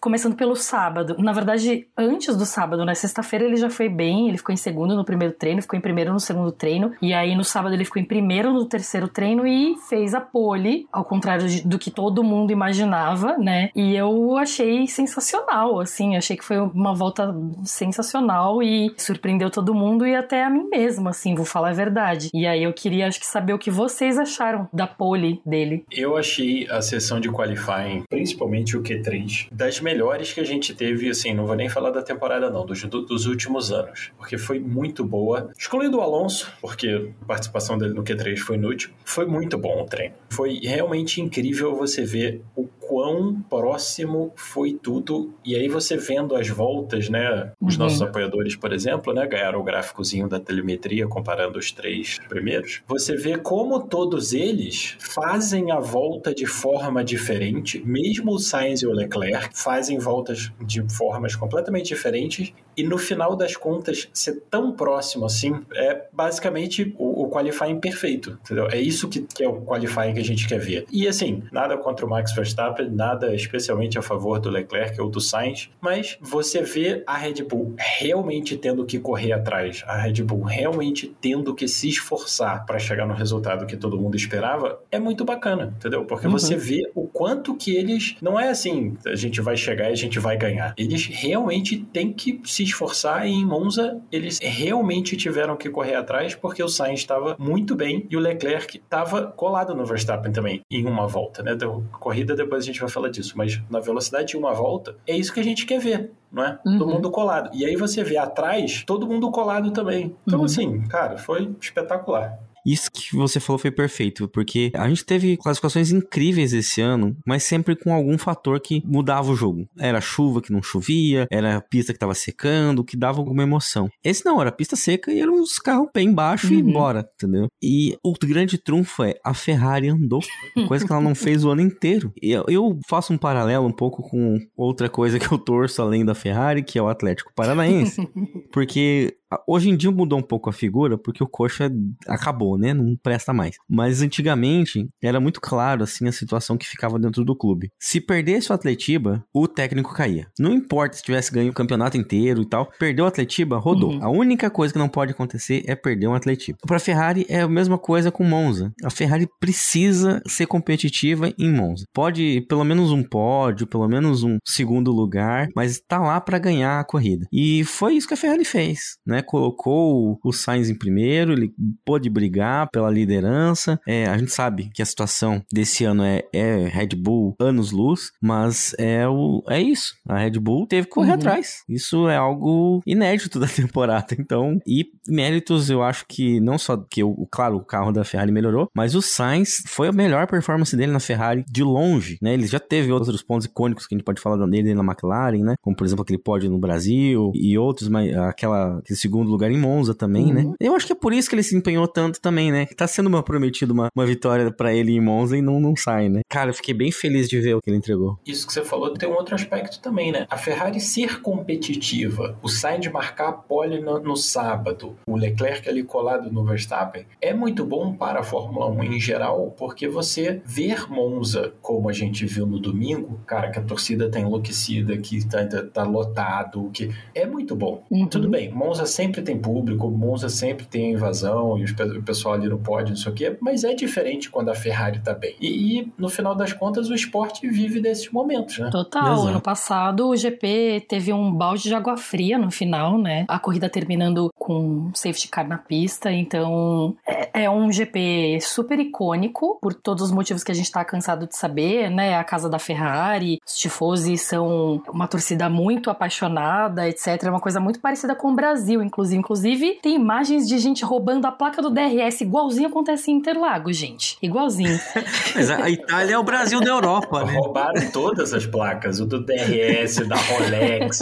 começando 0.00 0.34
pelo 0.36 0.54
sábado, 0.56 1.16
na 1.18 1.32
verdade, 1.32 1.86
antes 1.96 2.36
do 2.36 2.44
sábado, 2.46 2.84
né, 2.84 2.94
sexta-feira 2.94 3.44
ele 3.44 3.56
já 3.56 3.68
foi 3.70 3.88
bem, 3.88 4.28
ele 4.28 4.38
ficou 4.38 4.52
em 4.52 4.56
segundo 4.56 4.94
no 4.96 5.04
primeiro 5.04 5.34
treino, 5.34 5.60
ficou 5.62 5.78
em 5.78 5.82
primeiro 5.82 6.12
no 6.12 6.20
segundo 6.20 6.52
treino, 6.52 6.92
e 7.02 7.12
aí 7.12 7.34
no 7.34 7.44
sábado 7.44 7.74
ele 7.74 7.84
ficou 7.84 8.00
em 8.00 8.04
primeiro 8.04 8.52
no 8.52 8.64
terceiro 8.66 9.08
treino 9.08 9.46
e 9.46 9.76
fez 9.88 10.14
a 10.14 10.20
pole, 10.20 10.86
ao 10.92 11.04
contrário 11.04 11.48
de- 11.48 11.62
do 11.66 11.78
que 11.78 11.90
todo 11.90 12.22
mundo 12.24 12.50
imaginava, 12.52 13.36
né, 13.38 13.70
e 13.74 13.94
eu 13.96 14.36
achei 14.36 14.86
sensacional, 14.86 15.80
assim, 15.80 16.16
achei 16.16 16.36
que 16.36 16.44
foi 16.44 16.58
uma 16.58 16.94
volta 16.94 17.34
sensacional 17.64 18.62
e 18.62 18.92
surpreendeu 18.96 19.50
todo 19.50 19.74
mundo 19.74 20.06
e 20.06 20.14
até 20.14 20.45
a 20.46 20.50
mim 20.50 20.68
mesma, 20.70 21.10
assim, 21.10 21.34
vou 21.34 21.44
falar 21.44 21.70
a 21.70 21.72
verdade. 21.72 22.30
E 22.34 22.46
aí 22.46 22.62
eu 22.62 22.72
queria, 22.72 23.06
acho 23.06 23.20
que, 23.20 23.26
saber 23.26 23.52
o 23.52 23.58
que 23.58 23.70
vocês 23.70 24.18
acharam 24.18 24.68
da 24.72 24.86
pole 24.86 25.40
dele. 25.44 25.84
Eu 25.90 26.16
achei 26.16 26.66
a 26.70 26.80
sessão 26.80 27.20
de 27.20 27.30
qualifying, 27.30 28.04
principalmente 28.08 28.76
o 28.76 28.82
Q3, 28.82 29.48
das 29.52 29.80
melhores 29.80 30.32
que 30.32 30.40
a 30.40 30.44
gente 30.44 30.74
teve, 30.74 31.08
assim, 31.10 31.34
não 31.34 31.46
vou 31.46 31.56
nem 31.56 31.68
falar 31.68 31.90
da 31.90 32.02
temporada 32.02 32.50
não, 32.50 32.64
dos, 32.64 32.82
do- 32.84 33.02
dos 33.04 33.26
últimos 33.26 33.72
anos, 33.72 34.10
porque 34.16 34.38
foi 34.38 34.58
muito 34.58 35.04
boa. 35.04 35.50
Excluindo 35.58 35.98
o 35.98 36.00
Alonso, 36.00 36.52
porque 36.60 37.10
a 37.22 37.24
participação 37.24 37.76
dele 37.78 37.94
no 37.94 38.02
Q3 38.04 38.38
foi 38.38 38.56
inútil, 38.56 38.90
foi 39.04 39.26
muito 39.26 39.56
bom 39.58 39.82
o 39.82 39.86
treino. 39.86 40.14
Foi 40.30 40.58
realmente 40.62 41.20
incrível 41.20 41.74
você 41.76 42.04
ver 42.04 42.42
o 42.54 42.64
quão 42.88 43.40
próximo 43.48 44.32
foi 44.36 44.72
tudo, 44.72 45.34
e 45.44 45.54
aí 45.54 45.68
você 45.68 45.96
vendo 45.96 46.34
as 46.34 46.48
voltas, 46.48 47.08
né, 47.08 47.52
os 47.60 47.74
Uhum. 47.74 47.82
nossos 47.84 48.02
apoiadores, 48.02 48.56
por 48.56 48.72
exemplo, 48.72 49.12
né, 49.12 49.26
ganharam 49.26 49.60
o 49.60 49.64
gráficozinho 49.64 50.28
da 50.28 50.38
telemetria 50.40 51.06
comparando 51.06 51.58
os 51.58 51.72
três 51.72 52.18
primeiros, 52.28 52.82
você 52.86 53.16
vê 53.16 53.36
como 53.38 53.80
todos 53.80 54.32
eles 54.32 54.96
fazem 55.00 55.70
a 55.70 55.80
volta 55.80 56.34
de 56.34 56.46
forma 56.46 57.02
diferente, 57.04 57.82
mesmo 57.84 58.32
o 58.32 58.38
Sainz 58.38 58.82
e 58.82 58.86
o 58.86 58.92
Leclerc 58.92 59.50
fazem 59.58 59.98
voltas 59.98 60.52
de 60.64 60.82
formas 60.94 61.34
completamente 61.34 61.86
diferentes, 61.88 62.52
e 62.76 62.82
no 62.82 62.98
final 62.98 63.34
das 63.36 63.56
contas, 63.56 64.08
ser 64.12 64.42
tão 64.50 64.72
próximo 64.72 65.24
assim 65.24 65.60
é 65.74 66.02
basicamente 66.12 66.94
o, 66.98 67.22
o 67.24 67.30
qualifying 67.30 67.80
perfeito, 67.80 68.38
entendeu? 68.44 68.68
É 68.70 68.78
isso 68.80 69.08
que, 69.08 69.20
que 69.22 69.42
é 69.44 69.48
o 69.48 69.60
qualifying 69.62 70.14
que 70.14 70.20
a 70.20 70.24
gente 70.24 70.46
quer 70.46 70.58
ver. 70.58 70.86
E 70.92 71.06
assim, 71.08 71.42
nada 71.52 71.76
contra 71.76 72.04
o 72.04 72.08
Max 72.08 72.34
Verstappen, 72.34 72.90
nada 72.90 73.34
especialmente 73.34 73.98
a 73.98 74.02
favor 74.02 74.38
do 74.38 74.50
Leclerc 74.50 75.00
ou 75.00 75.08
do 75.08 75.20
Sainz, 75.20 75.70
mas 75.80 76.18
você 76.20 76.62
vê 76.62 77.02
a 77.06 77.16
Red 77.16 77.42
Bull 77.44 77.74
realmente 77.78 78.56
tendo 78.56 78.84
que 78.84 78.98
correr 78.98 79.32
atrás, 79.32 79.82
a 79.86 79.96
Red 79.96 80.22
Bull 80.22 80.42
realmente 80.42 81.14
tendo 81.20 81.54
que 81.54 81.66
se 81.68 81.88
esforçar 81.88 82.66
para 82.66 82.78
chegar 82.78 83.06
no 83.06 83.14
resultado 83.14 83.66
que 83.66 83.76
todo 83.76 83.98
mundo 83.98 84.16
esperava, 84.16 84.80
é 84.90 84.98
muito 84.98 85.24
bacana, 85.24 85.74
entendeu? 85.76 86.04
Porque 86.04 86.26
Uhum. 86.26 86.32
você 86.32 86.56
vê 86.56 86.90
o 86.94 87.06
quanto 87.06 87.54
que 87.54 87.74
eles 87.76 88.16
não 88.20 88.38
é 88.38 88.48
assim, 88.48 88.96
a 89.06 89.14
gente 89.14 89.40
vai 89.40 89.56
chegar 89.56 89.88
e 89.88 89.92
a 89.92 89.96
gente 89.96 90.18
vai 90.18 90.36
ganhar. 90.36 90.74
Eles 90.76 91.06
realmente 91.06 91.78
têm 91.92 92.12
que 92.12 92.40
se 92.44 92.65
esforçar 92.66 93.26
e 93.26 93.30
em 93.32 93.44
Monza 93.44 94.00
eles 94.12 94.38
realmente 94.42 95.16
tiveram 95.16 95.56
que 95.56 95.70
correr 95.70 95.94
atrás 95.94 96.34
porque 96.34 96.62
o 96.62 96.68
Sainz 96.68 97.00
estava 97.00 97.36
muito 97.38 97.74
bem 97.74 98.06
e 98.10 98.16
o 98.16 98.20
Leclerc 98.20 98.76
estava 98.78 99.26
colado 99.28 99.74
no 99.74 99.84
Verstappen 99.84 100.32
também 100.32 100.60
em 100.70 100.86
uma 100.86 101.06
volta, 101.06 101.42
né? 101.42 101.52
Então, 101.52 101.84
corrida 101.92 102.34
depois 102.34 102.62
a 102.62 102.66
gente 102.66 102.80
vai 102.80 102.88
falar 102.88 103.08
disso, 103.08 103.34
mas 103.36 103.60
na 103.70 103.80
velocidade 103.80 104.28
de 104.28 104.36
uma 104.36 104.52
volta 104.52 104.96
é 105.06 105.16
isso 105.16 105.32
que 105.32 105.40
a 105.40 105.44
gente 105.44 105.66
quer 105.66 105.78
ver, 105.80 106.10
não 106.30 106.44
é? 106.44 106.58
Uhum. 106.66 106.78
Todo 106.78 106.92
mundo 106.92 107.10
colado. 107.10 107.50
E 107.54 107.64
aí 107.64 107.76
você 107.76 108.02
vê 108.04 108.16
atrás 108.16 108.82
todo 108.86 109.06
mundo 109.06 109.30
colado 109.30 109.70
também. 109.70 110.14
Então 110.26 110.40
Uhum. 110.40 110.44
assim, 110.44 110.80
cara, 110.88 111.16
foi 111.16 111.50
espetacular. 111.60 112.38
Isso 112.66 112.90
que 112.90 113.14
você 113.14 113.38
falou 113.38 113.58
foi 113.58 113.70
perfeito, 113.70 114.28
porque 114.28 114.72
a 114.74 114.88
gente 114.88 115.04
teve 115.04 115.36
classificações 115.36 115.92
incríveis 115.92 116.52
esse 116.52 116.80
ano, 116.80 117.16
mas 117.24 117.44
sempre 117.44 117.76
com 117.76 117.94
algum 117.94 118.18
fator 118.18 118.60
que 118.60 118.82
mudava 118.84 119.30
o 119.30 119.36
jogo. 119.36 119.68
Era 119.78 120.00
chuva 120.00 120.42
que 120.42 120.52
não 120.52 120.62
chovia, 120.62 121.26
era 121.30 121.56
a 121.56 121.60
pista 121.60 121.92
que 121.92 121.98
tava 121.98 122.14
secando, 122.14 122.82
que 122.84 122.96
dava 122.96 123.18
alguma 123.18 123.42
emoção. 123.44 123.88
Esse 124.02 124.24
não, 124.24 124.40
era 124.40 124.50
pista 124.50 124.74
seca 124.74 125.12
e 125.12 125.20
eram 125.20 125.40
os 125.40 125.58
carros 125.58 125.88
pé 125.92 126.02
embaixo 126.02 126.52
e 126.52 126.62
Uhum. 126.62 126.72
bora, 126.72 127.08
entendeu? 127.14 127.46
E 127.62 127.96
o 128.02 128.12
grande 128.14 128.58
trunfo 128.58 129.04
é 129.04 129.14
a 129.24 129.32
Ferrari 129.32 129.88
andou, 129.88 130.20
coisa 130.66 130.84
que 130.84 130.92
ela 130.92 131.00
não 131.00 131.14
fez 131.14 131.44
o 131.44 131.50
ano 131.50 131.60
inteiro. 131.60 132.12
E 132.20 132.32
eu, 132.32 132.44
eu 132.48 132.78
faço 132.88 133.12
um 133.12 133.18
paralelo 133.18 133.66
um 133.66 133.72
pouco 133.72 134.02
com 134.02 134.38
outra 134.56 134.88
coisa 134.88 135.18
que 135.18 135.30
eu 135.30 135.38
torço 135.38 135.80
além 135.80 136.04
da 136.04 136.14
Ferrari, 136.14 136.62
que 136.62 136.78
é 136.78 136.82
o 136.82 136.88
Atlético 136.88 137.32
Paranaense. 137.34 138.06
Porque 138.52 139.14
hoje 139.46 139.68
em 139.70 139.76
dia 139.76 139.90
mudou 139.90 140.18
um 140.18 140.22
pouco 140.22 140.50
a 140.50 140.52
figura, 140.52 140.98
porque 140.98 141.22
o 141.22 141.28
coxa 141.28 141.70
acabou, 142.06 142.58
né? 142.58 142.72
Não 142.72 142.96
presta 142.96 143.32
mais. 143.32 143.56
Mas 143.68 144.02
antigamente 144.02 144.88
era 145.02 145.20
muito 145.20 145.40
claro, 145.40 145.82
assim, 145.82 146.06
a 146.08 146.12
situação 146.12 146.56
que 146.56 146.66
ficava 146.66 146.98
dentro 146.98 147.24
do 147.24 147.36
clube. 147.36 147.70
Se 147.78 148.00
perdesse 148.00 148.50
o 148.50 148.54
Atletiba, 148.54 149.24
o 149.32 149.48
técnico 149.48 149.94
caía. 149.94 150.28
Não 150.38 150.52
importa 150.52 150.96
se 150.96 151.02
tivesse 151.02 151.32
ganho 151.32 151.50
o 151.50 151.54
campeonato 151.54 151.96
inteiro 151.96 152.42
e 152.42 152.46
tal. 152.46 152.70
Perdeu 152.78 153.04
o 153.04 153.08
Atletiba, 153.08 153.58
rodou. 153.58 153.92
Uhum. 153.92 154.04
A 154.04 154.10
única 154.10 154.50
coisa 154.50 154.72
que 154.72 154.78
não 154.78 154.88
pode 154.88 155.12
acontecer 155.12 155.62
é 155.66 155.74
perder 155.74 156.08
um 156.08 156.14
Atletiba. 156.14 156.58
Pra 156.66 156.78
Ferrari 156.78 157.26
é 157.28 157.40
a 157.40 157.48
mesma 157.48 157.78
coisa 157.78 158.10
com 158.10 158.24
Monza. 158.24 158.72
A 158.84 158.90
Ferrari 158.90 159.28
precisa 159.40 160.22
ser 160.26 160.46
competitiva 160.46 161.32
em 161.38 161.52
Monza. 161.52 161.84
Pode 161.92 162.44
pelo 162.48 162.64
menos 162.64 162.90
um 162.90 163.02
pódio, 163.02 163.66
pelo 163.66 163.88
menos 163.88 164.22
um 164.22 164.38
segundo 164.44 164.92
lugar, 164.92 165.48
mas 165.54 165.80
tá 165.80 165.98
lá 165.98 166.20
pra 166.20 166.38
ganhar 166.38 166.80
a 166.80 166.84
corrida. 166.84 167.26
E 167.32 167.64
foi 167.64 167.94
isso 167.94 168.08
que 168.08 168.14
a 168.14 168.16
Ferrari 168.16 168.44
fez, 168.44 168.96
né? 169.06 169.15
Né? 169.16 169.22
Colocou 169.22 170.18
o 170.22 170.32
Sainz 170.32 170.68
em 170.68 170.74
primeiro, 170.74 171.32
ele 171.32 171.52
pôde 171.84 172.10
brigar 172.10 172.70
pela 172.70 172.90
liderança. 172.90 173.80
É, 173.86 174.06
a 174.06 174.18
gente 174.18 174.32
sabe 174.32 174.70
que 174.74 174.82
a 174.82 174.86
situação 174.86 175.42
desse 175.50 175.84
ano 175.84 176.02
é, 176.04 176.22
é 176.32 176.68
Red 176.68 176.90
Bull 176.96 177.34
anos-luz, 177.40 178.12
mas 178.20 178.74
é, 178.78 179.08
o, 179.08 179.42
é 179.48 179.60
isso. 179.60 179.94
A 180.06 180.18
Red 180.18 180.38
Bull 180.38 180.66
teve 180.66 180.86
que 180.86 180.92
correr 180.92 181.10
uhum. 181.10 181.14
atrás. 181.14 181.62
Isso 181.68 182.08
é 182.08 182.16
algo 182.16 182.82
inédito 182.86 183.38
da 183.40 183.46
temporada. 183.46 184.14
Então, 184.18 184.60
e 184.66 184.86
méritos, 185.08 185.70
eu 185.70 185.82
acho 185.82 186.04
que 186.06 186.40
não 186.40 186.58
só 186.58 186.76
que, 186.76 187.02
o, 187.02 187.26
claro, 187.30 187.56
o 187.56 187.64
carro 187.64 187.92
da 187.92 188.04
Ferrari 188.04 188.32
melhorou, 188.32 188.68
mas 188.74 188.94
o 188.94 189.00
Sainz 189.00 189.62
foi 189.66 189.88
a 189.88 189.92
melhor 189.92 190.26
performance 190.26 190.76
dele 190.76 190.92
na 190.92 191.00
Ferrari 191.00 191.44
de 191.48 191.62
longe, 191.62 192.18
né? 192.20 192.34
Ele 192.34 192.46
já 192.46 192.60
teve 192.60 192.92
outros 192.92 193.22
pontos 193.22 193.46
icônicos 193.46 193.86
que 193.86 193.94
a 193.94 193.98
gente 193.98 194.04
pode 194.04 194.20
falar 194.20 194.44
dele 194.46 194.74
na 194.74 194.82
McLaren, 194.82 195.42
né? 195.42 195.54
Como, 195.62 195.74
por 195.74 195.86
exemplo, 195.86 196.02
aquele 196.02 196.18
pódio 196.18 196.50
no 196.50 196.58
Brasil 196.58 197.32
e 197.34 197.56
outros, 197.56 197.88
mas 197.88 198.14
aquela, 198.16 198.78
aquele 198.78 198.96
segundo 199.06 199.30
lugar 199.30 199.50
em 199.50 199.58
Monza 199.58 199.94
também, 199.94 200.32
né? 200.32 200.42
uhum. 200.42 200.50
né? 200.50 200.56
Eu 200.58 200.74
acho 200.74 200.86
que 200.86 200.92
é 200.92 200.96
por 200.96 201.12
isso 201.12 201.28
que 201.28 201.36
ele 201.36 201.42
se 201.42 201.56
empenhou 201.56 201.86
tanto 201.86 202.20
também, 202.20 202.50
né? 202.50 202.66
Tá 202.76 202.86
sendo 202.86 203.06
uma 203.06 203.22
prometido 203.22 203.72
uma, 203.72 203.88
uma 203.94 204.04
vitória 204.04 204.50
para 204.50 204.74
ele 204.74 204.92
em 204.92 205.00
Monza 205.00 205.36
e 205.36 205.42
não, 205.42 205.60
não 205.60 205.76
sai, 205.76 206.08
né? 206.08 206.22
Cara, 206.28 206.50
eu 206.50 206.54
fiquei 206.54 206.74
bem 206.74 206.90
feliz 206.90 207.28
de 207.28 207.40
ver 207.40 207.54
o 207.54 207.60
que 207.60 207.70
ele 207.70 207.78
entregou. 207.78 208.18
Isso 208.26 208.46
que 208.46 208.52
você 208.52 208.64
falou 208.64 208.92
tem 208.92 209.08
um 209.08 209.14
outro 209.14 209.34
aspecto 209.34 209.80
também, 209.80 210.10
né? 210.10 210.26
A 210.28 210.36
Ferrari 210.36 210.80
ser 210.80 211.20
competitiva, 211.20 212.36
o 212.42 212.48
Sainz 212.48 212.90
marcar 212.90 213.28
a 213.28 213.32
pole 213.32 213.80
no, 213.80 214.00
no 214.00 214.16
sábado, 214.16 214.96
o 215.06 215.16
Leclerc 215.16 215.68
ali 215.68 215.82
colado 215.82 216.30
no 216.30 216.44
Verstappen, 216.44 217.06
é 217.20 217.32
muito 217.32 217.64
bom 217.64 217.92
para 217.94 218.20
a 218.20 218.24
Fórmula 218.24 218.66
1 218.70 218.82
em 218.84 219.00
geral, 219.00 219.54
porque 219.56 219.88
você 219.88 220.40
ver 220.44 220.90
Monza 220.90 221.52
como 221.62 221.88
a 221.88 221.92
gente 221.92 222.26
viu 222.26 222.46
no 222.46 222.58
domingo, 222.58 223.20
cara, 223.26 223.50
que 223.50 223.58
a 223.58 223.62
torcida 223.62 224.10
tá 224.10 224.18
enlouquecida, 224.18 224.96
que 224.96 225.24
tá, 225.26 225.44
tá, 225.46 225.62
tá 225.62 225.82
lotado, 225.84 226.70
que 226.72 226.90
é 227.14 227.26
muito 227.26 227.54
bom. 227.54 227.84
Uhum. 227.90 228.06
Tudo 228.06 228.28
bem, 228.28 228.50
Monza 228.50 228.86
sempre 228.96 229.20
tem 229.20 229.38
público, 229.38 229.90
Monza 229.90 230.30
sempre 230.30 230.64
tem 230.64 230.92
invasão 230.92 231.58
e 231.58 231.64
o 231.64 232.02
pessoal 232.02 232.34
ali 232.34 232.48
no 232.48 232.58
pódio, 232.58 232.90
não 232.90 232.96
sei 232.96 233.12
o 233.12 233.14
quê, 233.14 233.36
mas 233.42 233.62
é 233.62 233.74
diferente 233.74 234.30
quando 234.30 234.48
a 234.48 234.54
Ferrari 234.54 235.00
tá 235.00 235.12
bem. 235.12 235.36
E, 235.38 235.80
e 235.80 235.92
no 235.98 236.08
final 236.08 236.34
das 236.34 236.54
contas, 236.54 236.88
o 236.88 236.94
esporte 236.94 237.46
vive 237.46 237.78
desses 237.78 238.10
momentos, 238.10 238.58
né? 238.58 238.70
Total. 238.70 239.12
Exato. 239.12 239.28
Ano 239.28 239.40
passado, 239.40 240.08
o 240.08 240.16
GP 240.16 240.86
teve 240.88 241.12
um 241.12 241.30
balde 241.30 241.64
de 241.64 241.74
água 241.74 241.96
fria 241.98 242.38
no 242.38 242.50
final, 242.50 242.96
né? 242.96 243.26
A 243.28 243.38
corrida 243.38 243.68
terminando 243.68 244.32
com 244.38 244.90
safety 244.94 245.28
car 245.28 245.46
na 245.46 245.58
pista, 245.58 246.10
então 246.10 246.96
é, 247.06 247.42
é 247.44 247.50
um 247.50 247.70
GP 247.70 248.38
super 248.40 248.78
icônico 248.78 249.58
por 249.60 249.74
todos 249.74 250.04
os 250.04 250.10
motivos 250.10 250.42
que 250.42 250.52
a 250.52 250.54
gente 250.54 250.70
tá 250.70 250.82
cansado 250.84 251.26
de 251.26 251.36
saber, 251.36 251.90
né? 251.90 252.16
A 252.16 252.24
casa 252.24 252.48
da 252.48 252.58
Ferrari, 252.58 253.38
os 253.46 253.56
tifosi 253.56 254.16
são 254.16 254.82
uma 254.88 255.06
torcida 255.06 255.50
muito 255.50 255.90
apaixonada, 255.90 256.88
etc. 256.88 257.22
É 257.24 257.30
uma 257.30 257.40
coisa 257.40 257.60
muito 257.60 257.78
parecida 257.78 258.14
com 258.14 258.32
o 258.32 258.34
Brasil, 258.34 258.85
inclusive. 258.86 259.18
Inclusive, 259.18 259.78
tem 259.82 259.94
imagens 259.94 260.48
de 260.48 260.58
gente 260.58 260.84
roubando 260.84 261.26
a 261.26 261.32
placa 261.32 261.60
do 261.60 261.70
DRS, 261.70 262.20
igualzinho 262.20 262.68
acontece 262.68 263.10
em 263.10 263.16
Interlagos, 263.16 263.76
gente. 263.76 264.16
Igualzinho. 264.22 264.78
Mas 265.34 265.50
a 265.50 265.68
Itália 265.68 266.14
é 266.14 266.18
o 266.18 266.22
Brasil 266.22 266.60
da 266.60 266.70
Europa, 266.70 267.24
né? 267.24 267.38
Roubaram 267.38 267.90
todas 267.90 268.32
as 268.32 268.46
placas, 268.46 269.00
o 269.00 269.06
do 269.06 269.24
DRS, 269.24 270.06
da 270.06 270.16
Rolex. 270.16 271.00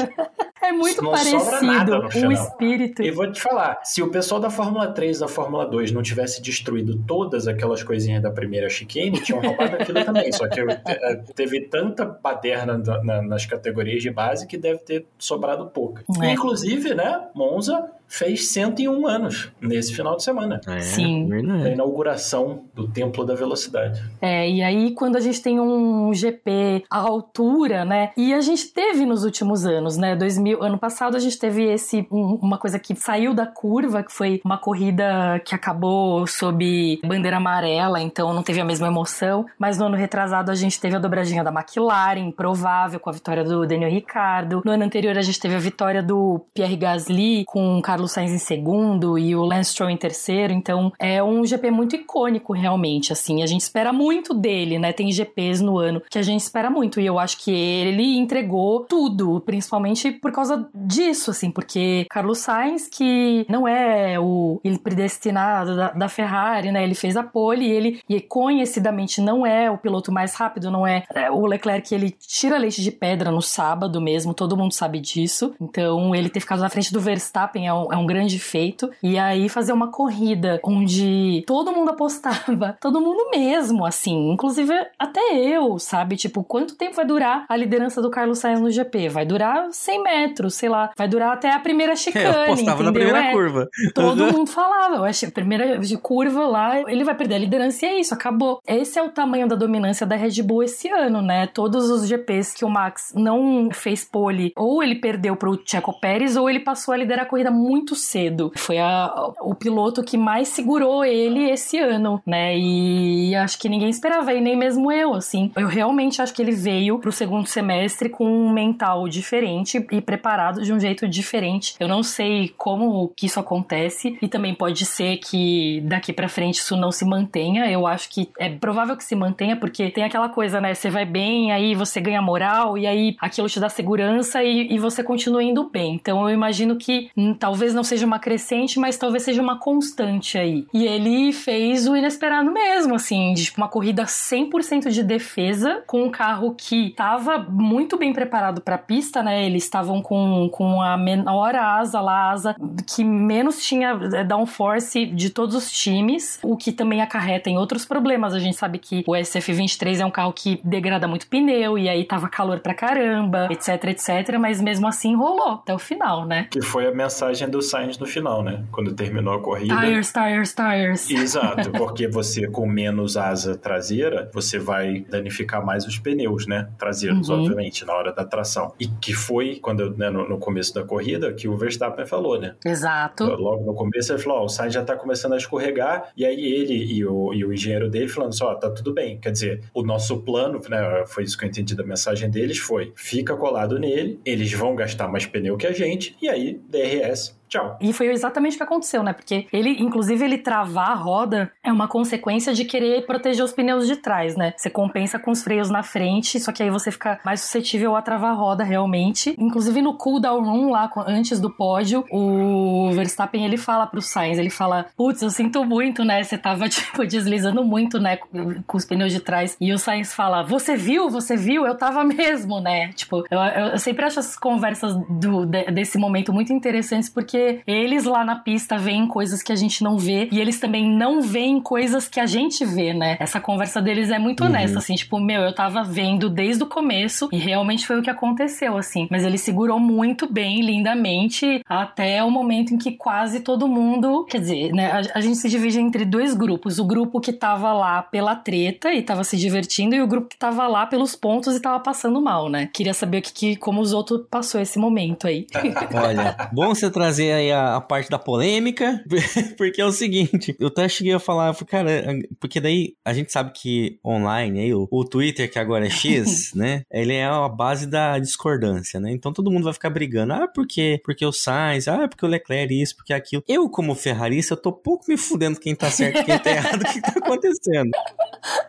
É 0.65 0.73
muito 0.73 1.03
não 1.03 1.13
parecido 1.13 2.27
o 2.29 2.33
espírito. 2.33 3.03
E 3.03 3.11
vou 3.11 3.31
te 3.31 3.41
falar, 3.41 3.81
se 3.85 4.03
o 4.03 4.11
pessoal 4.11 4.41
da 4.41 4.51
Fórmula 4.51 4.89
3 4.89 5.19
da 5.19 5.29
Fórmula 5.29 5.67
2 5.67 5.93
não 5.93 6.03
tivesse 6.03 6.41
destruído 6.41 6.99
todas 7.07 7.47
aquelas 7.47 7.83
coisinhas 7.83 8.23
da 8.23 8.31
primeira 8.31 8.69
chicane, 8.69 9.21
tinham 9.21 9.41
roubado 9.41 9.77
aquilo 9.77 10.05
também. 10.05 10.33
Só 10.33 10.49
que 10.49 10.61
eh, 10.61 11.23
teve 11.35 11.63
tanta 11.63 12.05
baderna 12.05 12.79
nas 13.23 13.45
categorias 13.47 14.03
de 14.03 14.11
base 14.11 14.47
que 14.47 14.57
deve 14.57 14.79
ter 14.79 15.07
sobrado 15.19 15.67
pouca. 15.67 16.05
É. 16.23 16.33
Inclusive, 16.33 16.95
né, 16.95 17.29
Monza 17.35 17.91
fez 18.15 18.49
101 18.53 19.07
anos 19.07 19.53
nesse 19.61 19.93
final 19.93 20.17
de 20.17 20.23
semana. 20.23 20.61
É, 20.69 20.81
Sim. 20.81 21.29
A 21.65 21.69
inauguração 21.69 22.65
do 22.73 22.87
Templo 22.87 23.25
da 23.25 23.35
Velocidade. 23.35 24.03
É, 24.23 24.49
e 24.49 24.63
aí 24.63 24.93
quando 24.93 25.17
a 25.17 25.21
gente 25.21 25.43
tem 25.43 25.59
um 25.59 26.15
GP 26.15 26.85
à 26.89 26.99
altura, 26.99 27.85
né? 27.85 28.13
E 28.17 28.33
a 28.33 28.41
gente 28.41 28.69
teve 28.69 29.05
nos 29.05 29.25
últimos 29.25 29.67
anos, 29.67 29.97
né? 29.97 30.15
2000, 30.15 30.63
ano 30.63 30.79
passado 30.79 31.17
a 31.17 31.21
gente 31.21 31.37
teve 31.39 31.65
esse 31.65 32.07
um, 32.11 32.39
uma 32.41 32.57
coisa 32.57 32.79
que 32.79 32.95
saiu 32.95 33.35
da 33.35 33.47
curva, 33.47 34.05
que 34.05 34.13
foi 34.13 34.41
uma 34.45 34.59
corrida 34.59 35.41
que 35.45 35.55
acabou 35.55 36.25
sob 36.27 37.01
bandeira 37.05 37.39
amarela, 37.39 38.01
então 38.01 38.33
não 38.33 38.45
teve 38.45 38.61
a 38.61 38.65
mesma 38.65 38.87
emoção, 38.87 39.45
mas 39.59 39.77
no 39.77 39.87
ano 39.87 39.97
retrasado 39.97 40.53
a 40.53 40.55
gente 40.55 40.81
teve 40.81 40.95
a 40.95 41.01
dobradinha 41.01 41.43
da 41.43 41.51
McLaren, 41.51 42.31
provável 42.31 43.01
com 43.01 43.11
a 43.11 43.13
vitória 43.13 43.43
do 43.43 43.67
Daniel 43.67 43.91
Ricciardo. 43.91 44.63
No 44.65 44.71
ano 44.71 44.85
anterior 44.85 45.19
a 45.19 45.23
gente 45.23 45.41
teve 45.41 45.57
a 45.57 45.59
vitória 45.59 46.03
do 46.03 46.41
Pierre 46.55 46.77
Gasly 46.77 47.45
com 47.47 47.79
o 47.79 47.83
Carlos 47.83 48.04
Sainz 48.09 48.33
em 48.33 48.39
segundo 48.39 49.19
e 49.19 49.35
o 49.35 49.45
Lance 49.45 49.71
Stroll 49.71 49.91
em 49.91 49.97
terceiro, 49.97 50.53
então 50.53 50.93
é 50.99 51.23
um 51.23 51.45
GP 51.45 51.71
muito 51.71 51.97
icônico 51.97 52.53
realmente, 52.53 53.13
assim, 53.13 53.43
a 53.43 53.47
gente 53.47 53.63
espera 53.63 53.93
muito 53.93 54.35
dele, 54.35 54.79
né? 54.79 54.93
Tem 54.93 55.11
GPs 55.11 55.63
no 55.63 55.79
ano 55.79 56.03
que 56.11 56.19
a 56.19 56.23
gente 56.23 56.41
espera 56.41 56.71
muito 56.71 57.01
e 57.01 57.07
eu 57.07 57.19
acho 57.19 57.39
que 57.39 57.51
ele 57.51 58.17
entregou 58.17 58.81
tudo, 58.81 59.41
principalmente 59.41 60.11
por 60.11 60.33
causa 60.33 60.69
disso, 60.75 61.31
assim, 61.31 61.51
porque 61.51 62.07
Carlos 62.11 62.39
Sainz, 62.39 62.89
que 62.89 63.47
não 63.49 63.67
é 63.67 64.19
o 64.19 64.61
ele 64.65 64.79
predestinado 64.79 65.77
da, 65.77 65.91
da 65.91 66.09
Ferrari, 66.09 66.71
né? 66.71 66.83
Ele 66.83 66.95
fez 66.95 67.17
a 67.17 67.23
pole 67.23 67.67
e 67.67 67.71
ele 67.71 68.01
e 68.09 68.21
conhecidamente 68.21 69.21
não 69.21 69.47
é 69.47 69.71
o 69.71 69.79
piloto 69.79 70.13
mais 70.13 70.35
rápido, 70.35 70.71
não 70.71 70.87
é, 70.87 71.05
é 71.15 71.31
o 71.31 71.47
Leclerc, 71.47 71.95
ele 71.95 72.11
tira 72.11 72.59
leite 72.59 72.83
de 72.83 72.91
pedra 72.91 73.31
no 73.31 73.43
sábado 73.43 74.01
mesmo, 74.01 74.35
todo 74.35 74.57
mundo 74.57 74.73
sabe 74.73 75.01
disso. 75.01 75.55
Então, 75.61 76.15
ele 76.15 76.29
ter 76.29 76.41
ficado 76.41 76.61
na 76.61 76.69
frente 76.69 76.93
do 76.93 77.01
Verstappen 77.01 77.67
é 77.67 77.73
um, 77.73 77.84
é 77.93 77.97
um 77.97 78.07
grande 78.07 78.39
feito. 78.39 78.91
E 79.03 79.19
aí 79.19 79.49
fazer 79.49 79.73
uma 79.73 79.91
corrida 79.91 80.61
onde 80.63 81.45
todo 81.47 81.73
mundo 81.73 81.91
apostava, 81.91 82.77
todo 82.81 83.01
mundo 83.01 83.31
mesmo, 83.31 83.85
assim, 83.85 84.31
inclusive 84.33 84.73
até 84.99 85.37
eu, 85.37 85.79
sabe? 85.79 86.17
Tipo, 86.17 86.43
quanto 86.43 86.77
tempo 86.77 86.97
vai 86.97 87.05
durar 87.05 87.45
a 87.49 87.57
liderança 87.57 88.01
do 88.01 88.11
Carlos 88.11 88.39
Sainz 88.39 88.61
no 88.61 88.71
GP? 88.71 89.09
Vai 89.09 89.25
durar 89.25 89.69
100 89.71 90.03
metros, 90.03 90.55
sei 90.55 90.69
lá, 90.69 90.91
vai 90.97 91.09
durar 91.09 91.33
até 91.33 91.53
a 91.53 91.59
primeira 91.59 91.95
chicane, 91.97 92.25
é, 92.25 92.49
eu 92.49 92.55
entendeu? 92.55 92.83
na 92.85 92.93
primeira 92.93 93.19
é, 93.19 93.33
curva. 93.33 93.69
Todo 93.95 94.27
mundo 94.33 94.51
falava, 94.51 94.97
eu 94.97 95.05
achei, 95.05 95.31
primeira 95.31 95.79
curva 96.03 96.47
lá, 96.47 96.81
ele 96.91 97.05
vai 97.05 97.15
perder 97.15 97.37
a 97.37 97.39
liderança 97.39 97.87
e 97.87 97.89
é 97.89 98.01
isso, 98.01 98.15
acabou. 98.15 98.61
Esse 98.67 98.99
é 98.99 99.03
o 99.03 99.11
tamanho 99.11 99.49
da 99.49 99.57
dominância 99.57 100.07
da 100.07 100.17
Red 100.17 100.43
Bull 100.43 100.63
esse 100.63 100.89
ano, 100.89 101.23
né? 101.23 101.47
Todos 101.47 101.91
os 101.91 102.07
GPs 102.07 102.55
que 102.55 102.65
o 102.65 102.69
Max 102.69 103.13
não 103.15 103.69
fez 103.73 104.05
pole, 104.05 104.53
ou 104.57 104.83
ele 104.83 104.97
perdeu 104.97 105.37
pro 105.37 105.61
Checo 105.65 105.99
Pérez, 106.01 106.37
ou 106.37 106.49
ele 106.49 106.61
passou 106.61 106.95
a 106.95 106.97
liderar 106.97 107.25
a 107.25 107.29
corrida 107.29 107.51
muito 107.51 107.74
muito 107.75 107.97
cedo. 107.97 108.53
Foi 108.57 108.79
a, 108.79 109.33
o 109.41 109.55
piloto 109.55 110.05
que 110.05 110.17
mais 110.17 110.49
segurou 110.49 111.05
ele 111.05 111.51
esse 111.51 111.79
ano, 111.79 112.23
né? 112.25 112.57
E 112.57 113.35
acho 113.35 113.59
que 113.59 113.69
ninguém 113.69 113.91
esperava, 113.91 114.33
e 114.33 114.41
nem 114.41 114.57
mesmo 114.57 114.93
eu, 114.93 115.15
assim. 115.15 115.51
Eu 115.57 115.67
realmente 115.67 116.23
acho 116.23 116.33
que 116.33 116.41
ele 116.41 116.53
veio 116.53 117.01
pro 117.01 117.11
segundo 117.11 117.49
semestre 117.49 118.09
com 118.09 118.25
um 118.25 118.53
mental 118.53 119.09
diferente 119.09 119.85
e 119.91 120.01
preparado 120.01 120.63
de 120.63 120.73
um 120.73 120.79
jeito 120.79 121.09
diferente. 121.09 121.75
Eu 121.81 121.89
não 121.89 122.03
sei 122.03 122.55
como 122.57 123.13
que 123.17 123.27
isso 123.27 123.41
acontece 123.41 124.17
e 124.23 124.29
também 124.29 124.55
pode 124.55 124.87
ser 124.87 125.17
que 125.17 125.81
daqui 125.85 126.13
para 126.13 126.29
frente 126.29 126.59
isso 126.59 126.77
não 126.77 126.93
se 126.93 127.05
mantenha. 127.05 127.69
Eu 127.69 127.87
acho 127.87 128.09
que 128.09 128.29
é 128.39 128.49
provável 128.49 128.97
que 128.97 129.05
se 129.05 129.17
mantenha 129.17 129.57
porque 129.57 129.91
tem 129.91 130.05
aquela 130.05 130.29
coisa, 130.29 130.61
né? 130.61 130.75
Você 130.75 130.91
vai 130.91 131.05
bem, 131.05 131.51
aí 131.51 131.75
você 131.75 132.01
ganha 132.01 132.23
moral 132.23 132.79
e 132.79 132.87
aí 132.87 133.17
aquilo 133.19 133.49
te 133.49 133.59
dá 133.59 133.69
segurança 133.69 134.45
e, 134.45 134.73
e 134.73 134.79
você 134.79 135.03
continua 135.03 135.43
indo 135.43 135.69
bem. 135.69 135.95
Então 135.95 136.29
eu 136.29 136.33
imagino 136.33 136.77
que 136.77 137.11
hum, 137.17 137.35
talvez 137.35 137.64
talvez 137.65 137.75
não 137.75 137.85
seja 137.85 138.05
uma 138.05 138.19
crescente, 138.19 138.79
mas 138.79 138.99
talvez 138.99 139.23
seja 139.23 139.41
uma 139.41 139.59
constante 139.59 140.37
aí. 140.37 140.67
E 140.73 140.87
ele 140.87 141.33
fez 141.33 141.89
o 141.89 141.97
inesperado 141.97 142.51
mesmo, 142.51 142.95
assim, 142.95 143.33
de 143.33 143.45
tipo, 143.45 143.59
uma 143.59 143.69
corrida 143.69 144.05
100% 144.05 144.91
de 144.91 145.03
defesa, 145.03 145.83
com 145.87 146.03
um 146.03 146.11
carro 146.11 146.55
que 146.55 146.89
estava 146.89 147.39
muito 147.39 147.97
bem 147.97 148.13
preparado 148.13 148.61
para 148.61 148.75
a 148.75 148.79
pista, 148.79 149.23
né? 149.23 149.47
Eles 149.47 149.65
estavam 149.65 150.03
com, 150.03 150.49
com 150.53 150.83
a 150.83 150.97
menor 150.97 151.55
asa 151.55 152.01
lá, 152.01 152.33
asa 152.33 152.55
que 152.95 153.03
menos 153.03 153.65
tinha 153.65 153.99
é, 154.13 154.25
downforce 154.25 155.07
de 155.07 155.31
todos 155.31 155.55
os 155.55 155.71
times, 155.71 156.39
o 156.43 156.57
que 156.57 156.73
também 156.73 157.01
acarreta 157.01 157.49
em 157.49 157.57
outros 157.57 157.87
problemas. 157.87 158.35
A 158.35 158.39
gente 158.39 158.57
sabe 158.57 158.79
que 158.79 159.05
o 159.07 159.13
SF23 159.13 160.01
é 160.01 160.05
um 160.05 160.11
carro 160.11 160.33
que 160.33 160.61
degrada 160.63 161.09
muito 161.09 161.27
pneu, 161.29 161.79
e 161.79 161.89
aí 161.89 162.05
tava 162.05 162.29
calor 162.29 162.61
pra 162.61 162.75
caramba, 162.75 163.49
etc, 163.51 163.85
etc, 163.85 164.39
mas 164.39 164.61
mesmo 164.61 164.87
assim 164.87 165.15
rolou 165.15 165.53
até 165.53 165.73
o 165.73 165.79
final, 165.79 166.27
né? 166.27 166.47
Que 166.51 166.61
foi 166.61 166.87
a 166.87 166.93
mensagem 166.93 167.49
do 167.55 167.63
Sainz 167.63 167.99
no 167.99 168.07
final, 168.07 168.43
né? 168.43 168.65
Quando 168.73 168.93
terminou 168.93 169.35
a 169.35 169.41
corrida. 169.41 169.77
Tires, 169.77 170.13
tires, 170.13 170.55
tires. 170.55 171.11
Exato, 171.11 171.71
porque 171.79 172.09
você 172.09 172.49
com 172.49 172.67
menos 172.67 173.17
asa 173.17 173.57
traseira, 173.57 174.29
você 174.33 174.59
vai 174.59 175.07
danificar 175.09 175.65
mais 175.65 175.87
os 175.87 175.99
pneus, 175.99 176.47
né? 176.47 176.69
Traseiros, 176.77 177.29
uhum. 177.29 177.43
obviamente, 177.43 177.85
na 177.85 177.95
hora 177.95 178.13
da 178.13 178.25
tração. 178.25 178.75
E 178.79 178.89
que 178.89 179.15
foi, 179.15 179.57
quando 179.57 179.97
né, 179.97 180.11
no, 180.11 180.29
no, 180.29 180.39
começo 180.39 180.75
da 180.75 180.83
corrida, 180.83 181.33
que 181.33 181.47
o 181.47 181.57
Verstappen 181.57 182.05
falou, 182.05 182.41
né? 182.41 182.57
Exato. 182.65 183.25
Logo 183.25 183.65
no 183.65 183.75
começo 183.75 184.13
ele 184.13 184.21
falou, 184.21 184.41
ó, 184.41 184.45
o 184.45 184.49
Sainz 184.49 184.75
já 184.75 184.83
tá 184.83 184.97
começando 184.97 185.35
a 185.35 185.37
escorregar, 185.37 186.11
e 186.17 186.25
aí 186.25 186.45
ele 186.45 186.75
e 186.75 187.07
o, 187.07 187.33
e 187.33 187.45
o 187.45 187.53
engenheiro 187.53 187.89
dele 187.89 188.09
falando 188.09 188.37
só, 188.37 188.55
tá 188.57 188.69
tudo 188.71 188.93
bem. 188.93 189.19
Quer 189.21 189.31
dizer, 189.31 189.61
o 189.73 189.83
nosso 189.83 190.21
plano, 190.23 190.61
né, 190.69 191.05
foi 191.07 191.23
isso 191.23 191.39
que 191.39 191.45
eu 191.45 191.49
entendi 191.49 191.77
da 191.77 191.85
mensagem 191.85 192.29
deles, 192.29 192.59
foi, 192.59 192.93
fica 192.97 193.37
colado 193.37 193.79
nele, 193.79 194.19
eles 194.25 194.53
vão 194.53 194.75
gastar 194.75 195.07
mais 195.07 195.25
pneu 195.25 195.57
que 195.57 195.67
a 195.67 195.73
gente, 195.73 196.17
e 196.21 196.29
aí 196.29 196.61
DRS 196.69 197.37
Tchau. 197.49 197.77
E 197.81 197.93
foi 197.93 198.09
exatamente 198.11 198.55
o 198.55 198.57
que 198.57 198.63
aconteceu, 198.63 199.03
né? 199.03 199.13
Porque 199.13 199.47
ele, 199.53 199.71
inclusive, 199.81 200.25
ele 200.25 200.39
travar 200.39 200.91
a 200.91 200.95
roda 200.95 201.53
é 201.63 201.73
uma 201.73 201.87
consequência 201.87 202.53
de 202.53 202.65
querer 202.65 203.07
proteger 203.07 203.45
os 203.45 203.53
pneus 203.53 203.87
de 203.87 203.97
trás, 203.97 204.37
né? 204.37 204.55
Você 204.57 204.71
compensa 204.71 205.19
com 205.19 205.31
os 205.31 205.43
freios 205.43 205.71
na 205.71 205.83
frente, 205.83 206.41
só 206.41 206.53
que 206.53 206.63
aí 206.63 206.71
você 206.71 206.91
fica 206.91 207.21
mais 207.25 207.41
suscetível 207.41 207.95
a 207.95 208.03
travar 208.03 208.31
a 208.33 208.35
roda 208.35 208.65
realmente. 208.65 209.35
Inclusive 209.39 209.81
no 209.83 209.95
cooldown 209.95 210.43
room 210.43 210.71
lá 210.71 210.91
antes 211.07 211.41
do 211.41 211.51
pódio, 211.51 212.05
o 212.11 212.91
Verstappen 212.93 213.45
ele 213.45 213.57
fala 213.57 213.87
pro 213.87 214.03
Sainz, 214.03 214.39
ele 214.39 214.51
fala: 214.51 214.87
"Putz, 214.97 215.23
eu 215.23 215.31
sinto 215.31 215.65
muito, 215.65 216.05
né? 216.05 216.23
Você 216.23 216.37
tava 216.37 216.69
tipo 216.69 217.07
deslizando 217.07 217.65
muito, 217.65 218.01
né, 218.01 218.19
com 218.67 218.77
os 218.77 218.85
pneus 218.85 219.13
de 219.13 219.21
trás". 219.21 219.57
E 219.61 219.73
o 219.73 219.79
Sainz 219.79 220.13
fala: 220.13 220.43
"Você 220.43 220.77
viu? 220.77 221.09
Você 221.09 221.37
viu? 221.37 221.67
Eu 221.67 221.77
tava 221.77 222.03
mesmo, 222.05 222.61
né?". 222.61 222.93
Tipo, 222.95 223.25
eu, 223.31 223.39
eu 223.73 223.79
sempre 223.79 224.05
acho 224.05 224.19
essas 224.19 224.37
conversas 224.37 224.95
do, 225.09 225.47
de, 225.47 225.65
desse 225.71 225.99
momento 225.99 226.33
muito 226.33 226.53
interessantes 226.53 227.09
porque 227.09 227.34
eles 227.67 228.05
lá 228.05 228.25
na 228.25 228.37
pista 228.37 228.77
veem 228.79 229.07
coisas 229.07 229.43
que 229.43 229.53
a 229.53 229.57
gente 229.57 229.83
não 229.83 229.99
vê 229.99 230.29
e 230.31 230.41
eles 230.41 230.59
também 230.59 230.89
não 230.89 231.21
veem 231.23 231.61
coisas 231.61 232.09
que 232.09 232.21
a 232.21 232.27
gente 232.27 232.65
vê, 232.65 232.93
né? 232.93 233.17
Essa 233.21 233.41
conversa 233.41 233.81
deles 233.81 234.11
é 234.11 234.19
muito 234.19 234.45
honesta, 234.45 234.79
assim, 234.79 234.95
tipo, 234.95 235.19
meu, 235.21 235.43
eu 235.43 235.55
tava 235.55 235.83
vendo 235.83 236.29
desde 236.29 236.63
o 236.63 236.67
começo 236.67 237.29
e 237.33 237.39
realmente 237.39 237.87
foi 237.87 237.99
o 237.99 238.03
que 238.03 238.11
aconteceu, 238.11 238.77
assim. 238.77 239.09
Mas 239.11 239.25
ele 239.25 239.39
segurou 239.39 239.79
muito 239.79 240.31
bem, 240.33 240.61
lindamente, 240.61 241.63
até 241.67 242.23
o 242.23 242.31
momento 242.31 242.75
em 242.75 242.79
que 242.79 242.93
quase 242.93 243.41
todo 243.41 243.69
mundo, 243.69 244.25
quer 244.25 244.41
dizer, 244.41 244.73
né, 244.73 244.91
a, 244.91 245.19
a 245.19 245.21
gente 245.21 245.37
se 245.37 245.49
divide 245.49 245.81
entre 245.81 246.05
dois 246.05 246.35
grupos, 246.35 246.79
o 246.79 246.85
grupo 246.85 247.21
que 247.21 247.33
tava 247.33 247.73
lá 247.73 248.03
pela 248.03 248.35
treta 248.37 248.93
e 248.93 249.03
tava 249.03 249.25
se 249.25 249.37
divertindo 249.37 249.95
e 249.95 250.03
o 250.03 250.07
grupo 250.07 250.29
que 250.29 250.37
tava 250.37 250.67
lá 250.67 250.87
pelos 250.87 251.15
pontos 251.15 251.57
e 251.57 251.61
tava 251.61 251.81
passando 251.81 252.21
mal, 252.21 252.49
né? 252.49 252.69
Queria 252.73 252.95
saber 252.95 253.19
o 253.19 253.23
que, 253.23 253.33
que 253.33 253.57
como 253.57 253.81
os 253.81 253.93
outros 253.93 254.23
passou 254.31 254.61
esse 254.61 254.79
momento 254.79 255.27
aí. 255.27 255.47
Olha, 255.95 256.49
bom 256.53 256.75
você 256.75 256.91
trazer 256.91 257.24
aí 257.33 257.53
a, 257.53 257.77
a, 257.77 257.81
parte 257.81 258.11
da 258.11 258.19
polêmica, 258.19 259.03
porque 259.57 259.81
é 259.81 259.85
o 259.85 259.93
seguinte, 259.93 260.57
eu 260.59 260.69
até 260.69 260.89
cheguei 260.89 261.13
a 261.13 261.19
falar, 261.19 261.49
eu 261.49 261.55
falei, 261.55 261.69
cara, 262.03 262.19
porque 262.41 262.61
daí 262.61 262.95
a 263.05 263.13
gente 263.13 263.33
sabe 263.33 263.53
que 263.53 263.99
online, 264.05 264.61
aí, 264.61 264.75
o, 264.75 264.89
o 264.91 265.05
Twitter, 265.05 265.51
que 265.51 265.59
agora 265.59 265.87
é 265.87 265.91
X, 265.91 266.53
né, 266.57 266.83
ele 266.91 267.15
é 267.15 267.25
a 267.25 267.49
base 267.49 267.87
da 267.87 268.19
discordância, 268.19 268.99
né, 268.99 269.13
então 269.13 269.33
todo 269.33 269.51
mundo 269.51 269.65
vai 269.65 269.73
ficar 269.73 269.91
brigando, 269.91 270.33
ah, 270.33 270.49
porque, 270.49 271.01
porque 271.05 271.25
o 271.25 271.33
Sainz, 271.33 271.89
ah, 271.89 272.09
porque 272.09 272.25
o 272.25 272.29
Leclerc 272.29 272.65
isso, 272.71 272.97
porque 272.97 273.13
aquilo. 273.13 273.43
Eu, 273.47 273.69
como 273.69 273.95
ferrarista, 273.95 274.55
eu 274.55 274.59
tô 274.59 274.73
pouco 274.73 275.05
me 275.09 275.17
fudendo 275.17 275.59
quem 275.59 275.75
tá 275.75 275.91
certo 275.91 276.21
e 276.21 276.25
quem 276.25 276.39
tá 276.39 276.51
errado, 276.51 276.83
o 276.83 276.93
que 276.93 277.01
tá 277.01 277.15
acontecendo. 277.17 277.91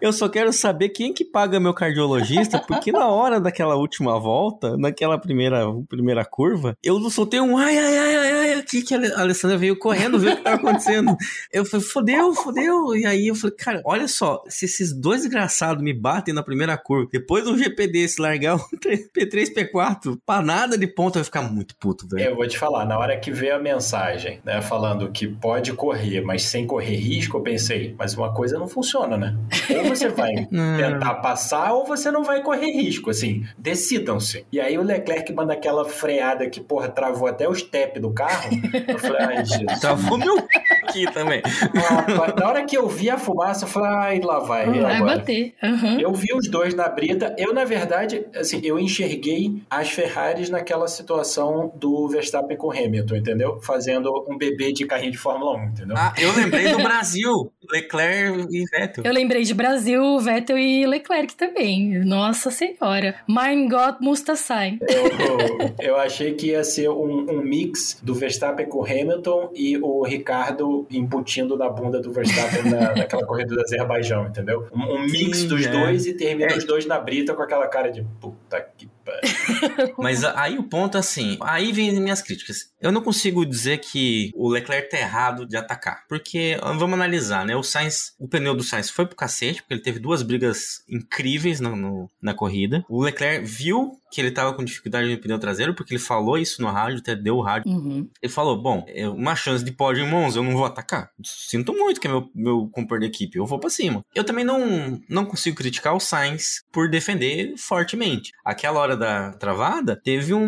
Eu 0.01 0.13
só 0.13 0.29
quero 0.29 0.51
saber 0.53 0.89
quem 0.89 1.13
que 1.13 1.25
paga 1.25 1.59
meu 1.59 1.73
cardiologista, 1.73 2.59
porque 2.59 2.91
na 2.91 3.07
hora 3.07 3.39
daquela 3.39 3.75
última 3.75 4.19
volta, 4.19 4.77
naquela 4.77 5.17
primeira, 5.17 5.65
primeira 5.87 6.25
curva, 6.25 6.77
eu 6.83 6.99
soltei 7.09 7.39
um 7.39 7.57
ai, 7.57 7.77
ai, 7.77 7.97
ai, 7.97 8.15
ai, 8.15 8.31
ai, 8.31 8.44
aqui 8.59 8.81
que 8.81 8.93
a 8.93 9.19
Alessandra 9.19 9.57
veio 9.57 9.77
correndo 9.77 10.19
ver 10.19 10.33
o 10.33 10.35
que 10.37 10.43
tava 10.43 10.55
acontecendo. 10.55 11.15
Eu 11.51 11.65
falei, 11.65 11.85
fodeu, 11.85 12.33
fodeu. 12.33 12.95
E 12.95 13.05
aí 13.05 13.27
eu 13.27 13.35
falei, 13.35 13.55
cara, 13.55 13.81
olha 13.85 14.07
só, 14.07 14.43
se 14.47 14.65
esses 14.65 14.93
dois 14.93 15.21
desgraçados 15.21 15.83
me 15.83 15.93
batem 15.93 16.33
na 16.33 16.43
primeira 16.43 16.77
curva, 16.77 17.09
depois 17.11 17.43
do 17.43 17.57
GP 17.57 17.87
desse 17.87 18.21
largar 18.21 18.55
um 18.55 18.59
P3, 18.59 19.53
P4, 19.53 20.17
pra 20.25 20.41
nada 20.41 20.77
de 20.77 20.87
ponta, 20.87 21.19
eu 21.19 21.21
vai 21.21 21.25
ficar 21.25 21.41
muito 21.41 21.75
puto, 21.75 22.07
velho. 22.07 22.29
Eu 22.29 22.35
vou 22.35 22.47
te 22.47 22.57
falar, 22.57 22.85
na 22.85 22.97
hora 22.97 23.17
que 23.17 23.31
veio 23.31 23.55
a 23.55 23.59
mensagem, 23.59 24.39
né, 24.43 24.61
falando 24.61 25.11
que 25.11 25.27
pode 25.27 25.73
correr, 25.73 26.21
mas 26.21 26.43
sem 26.43 26.65
correr 26.65 26.95
risco, 26.95 27.37
eu 27.37 27.41
pensei, 27.41 27.95
mas 27.97 28.13
uma 28.15 28.33
coisa 28.33 28.57
não 28.57 28.67
funciona, 28.67 29.17
né? 29.17 29.37
Ou 29.77 29.85
você 29.85 30.09
vai 30.09 30.33
tentar 30.45 31.15
passar, 31.15 31.73
ou 31.73 31.85
você 31.85 32.11
não 32.11 32.23
vai 32.23 32.41
correr 32.41 32.71
risco, 32.71 33.09
assim, 33.09 33.45
decidam-se. 33.57 34.45
E 34.51 34.59
aí 34.59 34.77
o 34.77 34.83
Leclerc 34.83 35.31
manda 35.33 35.53
aquela 35.53 35.85
freada 35.85 36.49
que, 36.49 36.61
porra, 36.61 36.87
travou 36.89 37.27
até 37.27 37.47
o 37.47 37.55
step 37.55 37.99
do 37.99 38.11
carro. 38.11 38.44
Eu 38.87 38.99
falei, 38.99 39.21
ai, 39.21 39.45
Jesus. 39.45 39.79
Travou 39.79 40.17
meu 40.17 40.47
aqui 40.83 41.11
também. 41.11 41.41
Ah, 41.45 42.33
na 42.39 42.47
hora 42.47 42.63
que 42.63 42.77
eu 42.77 42.87
vi 42.87 43.09
a 43.09 43.17
fumaça, 43.17 43.65
eu 43.65 43.69
falei, 43.69 43.89
ai, 43.89 44.21
lá 44.21 44.39
vai. 44.39 44.65
Vai 44.79 45.01
bater. 45.01 45.53
Uhum. 45.61 45.99
Eu 45.99 46.13
vi 46.13 46.33
os 46.33 46.49
dois 46.49 46.73
na 46.73 46.87
brita. 46.87 47.35
Eu, 47.37 47.53
na 47.53 47.65
verdade, 47.65 48.25
assim, 48.35 48.61
eu 48.63 48.79
enxerguei 48.79 49.61
as 49.69 49.89
Ferraris 49.89 50.49
naquela 50.49 50.87
situação 50.87 51.71
do 51.75 52.07
Verstappen 52.07 52.57
com 52.57 52.71
Hamilton, 52.71 53.15
entendeu? 53.15 53.59
Fazendo 53.61 54.11
um 54.29 54.37
bebê 54.37 54.71
de 54.71 54.85
carrinho 54.85 55.11
de 55.11 55.17
Fórmula 55.17 55.57
1, 55.57 55.63
entendeu? 55.65 55.95
Ah, 55.97 56.13
eu 56.17 56.33
lembrei 56.35 56.71
do 56.71 56.77
Brasil. 56.77 57.51
Leclerc 57.71 58.47
e 58.51 58.63
Vettel. 58.65 59.03
Eu 59.03 59.13
lembrei 59.13 59.43
de 59.43 59.53
Brasil, 59.53 60.19
Vettel 60.19 60.57
e 60.57 60.85
Leclerc 60.85 61.35
também. 61.35 62.03
Nossa 62.05 62.51
senhora. 62.51 63.15
Mein 63.27 63.67
Gott 63.67 63.97
Mustassai. 64.01 64.77
Eu, 64.81 65.87
eu 65.93 65.97
achei 65.97 66.33
que 66.33 66.47
ia 66.47 66.63
ser 66.63 66.89
um, 66.89 67.25
um, 67.29 67.41
mix 67.41 67.99
do 68.01 68.13
Verstappen 68.13 68.34
com 68.69 68.83
Hamilton 68.83 69.51
e 69.53 69.77
o 69.77 70.03
Ricardo 70.03 70.87
embutindo 70.89 71.57
na 71.57 71.69
bunda 71.69 71.99
do 71.99 72.11
Verstappen 72.11 72.71
na, 72.71 72.93
naquela 72.95 73.25
corrida 73.25 73.53
do 73.53 73.61
Azerbaijão, 73.61 74.27
entendeu? 74.27 74.67
Um, 74.73 74.95
um 74.95 75.01
mix 75.03 75.39
Sim, 75.39 75.47
dos 75.47 75.65
é. 75.65 75.71
dois 75.71 76.05
e 76.05 76.13
termina 76.13 76.51
é. 76.51 76.57
os 76.57 76.63
dois 76.63 76.85
na 76.85 76.99
brita 76.99 77.33
com 77.33 77.41
aquela 77.41 77.67
cara 77.67 77.91
de 77.91 78.03
puta 78.19 78.61
que 78.77 78.89
Mas 79.97 80.23
aí 80.23 80.57
o 80.57 80.63
ponto 80.63 80.97
é 80.97 80.99
assim, 80.99 81.37
aí 81.41 81.71
vem 81.71 81.89
as 81.89 81.99
minhas 81.99 82.21
críticas. 82.21 82.71
Eu 82.81 82.91
não 82.91 83.01
consigo 83.01 83.45
dizer 83.45 83.79
que 83.79 84.31
o 84.35 84.49
Leclerc 84.49 84.89
tá 84.89 84.97
errado 84.97 85.45
de 85.45 85.57
atacar, 85.57 86.03
porque 86.07 86.57
vamos 86.61 86.93
analisar, 86.93 87.45
né? 87.45 87.55
O 87.55 87.63
Sainz, 87.63 88.13
o 88.19 88.27
pneu 88.27 88.55
do 88.55 88.63
Sainz 88.63 88.89
foi 88.89 89.05
pro 89.05 89.15
cacete, 89.15 89.61
porque 89.61 89.73
ele 89.73 89.81
teve 89.81 89.99
duas 89.99 90.21
brigas 90.21 90.83
incríveis 90.89 91.59
no, 91.59 91.75
no, 91.75 92.11
na 92.21 92.33
corrida. 92.33 92.85
O 92.89 93.01
Leclerc 93.01 93.45
viu 93.45 93.99
que 94.15 94.21
ele 94.21 94.31
tava 94.31 94.53
com 94.53 94.63
dificuldade 94.63 95.09
no 95.09 95.17
pneu 95.17 95.37
traseiro, 95.37 95.73
porque 95.73 95.93
ele 95.93 96.01
falou 96.01 96.37
isso 96.37 96.61
no 96.61 96.69
rádio, 96.69 96.99
até 96.99 97.15
deu 97.15 97.35
o 97.35 97.41
rádio. 97.41 97.69
Uhum. 97.69 98.09
Ele 98.21 98.31
falou: 98.31 98.61
Bom, 98.61 98.85
é 98.87 99.09
uma 99.09 99.35
chance 99.35 99.63
de 99.63 99.71
pódio 99.71 100.05
em 100.05 100.09
Monza, 100.09 100.39
eu 100.39 100.43
não 100.43 100.53
vou 100.53 100.65
atacar. 100.65 101.11
Sinto 101.21 101.73
muito 101.73 101.99
que 101.99 102.07
é 102.07 102.09
meu, 102.09 102.29
meu 102.33 102.69
companheiro 102.71 103.11
de 103.11 103.15
equipe, 103.15 103.37
eu 103.37 103.45
vou 103.45 103.59
para 103.59 103.69
cima. 103.69 104.05
Eu 104.15 104.23
também 104.23 104.45
não, 104.45 105.01
não 105.09 105.25
consigo 105.25 105.57
criticar 105.57 105.93
o 105.93 105.99
Sainz 105.99 106.63
por 106.71 106.89
defender 106.89 107.55
fortemente. 107.57 108.31
Aquela 108.45 108.79
hora 108.79 108.94
da 108.97 109.31
travada, 109.33 109.95
teve 109.95 110.33
um 110.33 110.47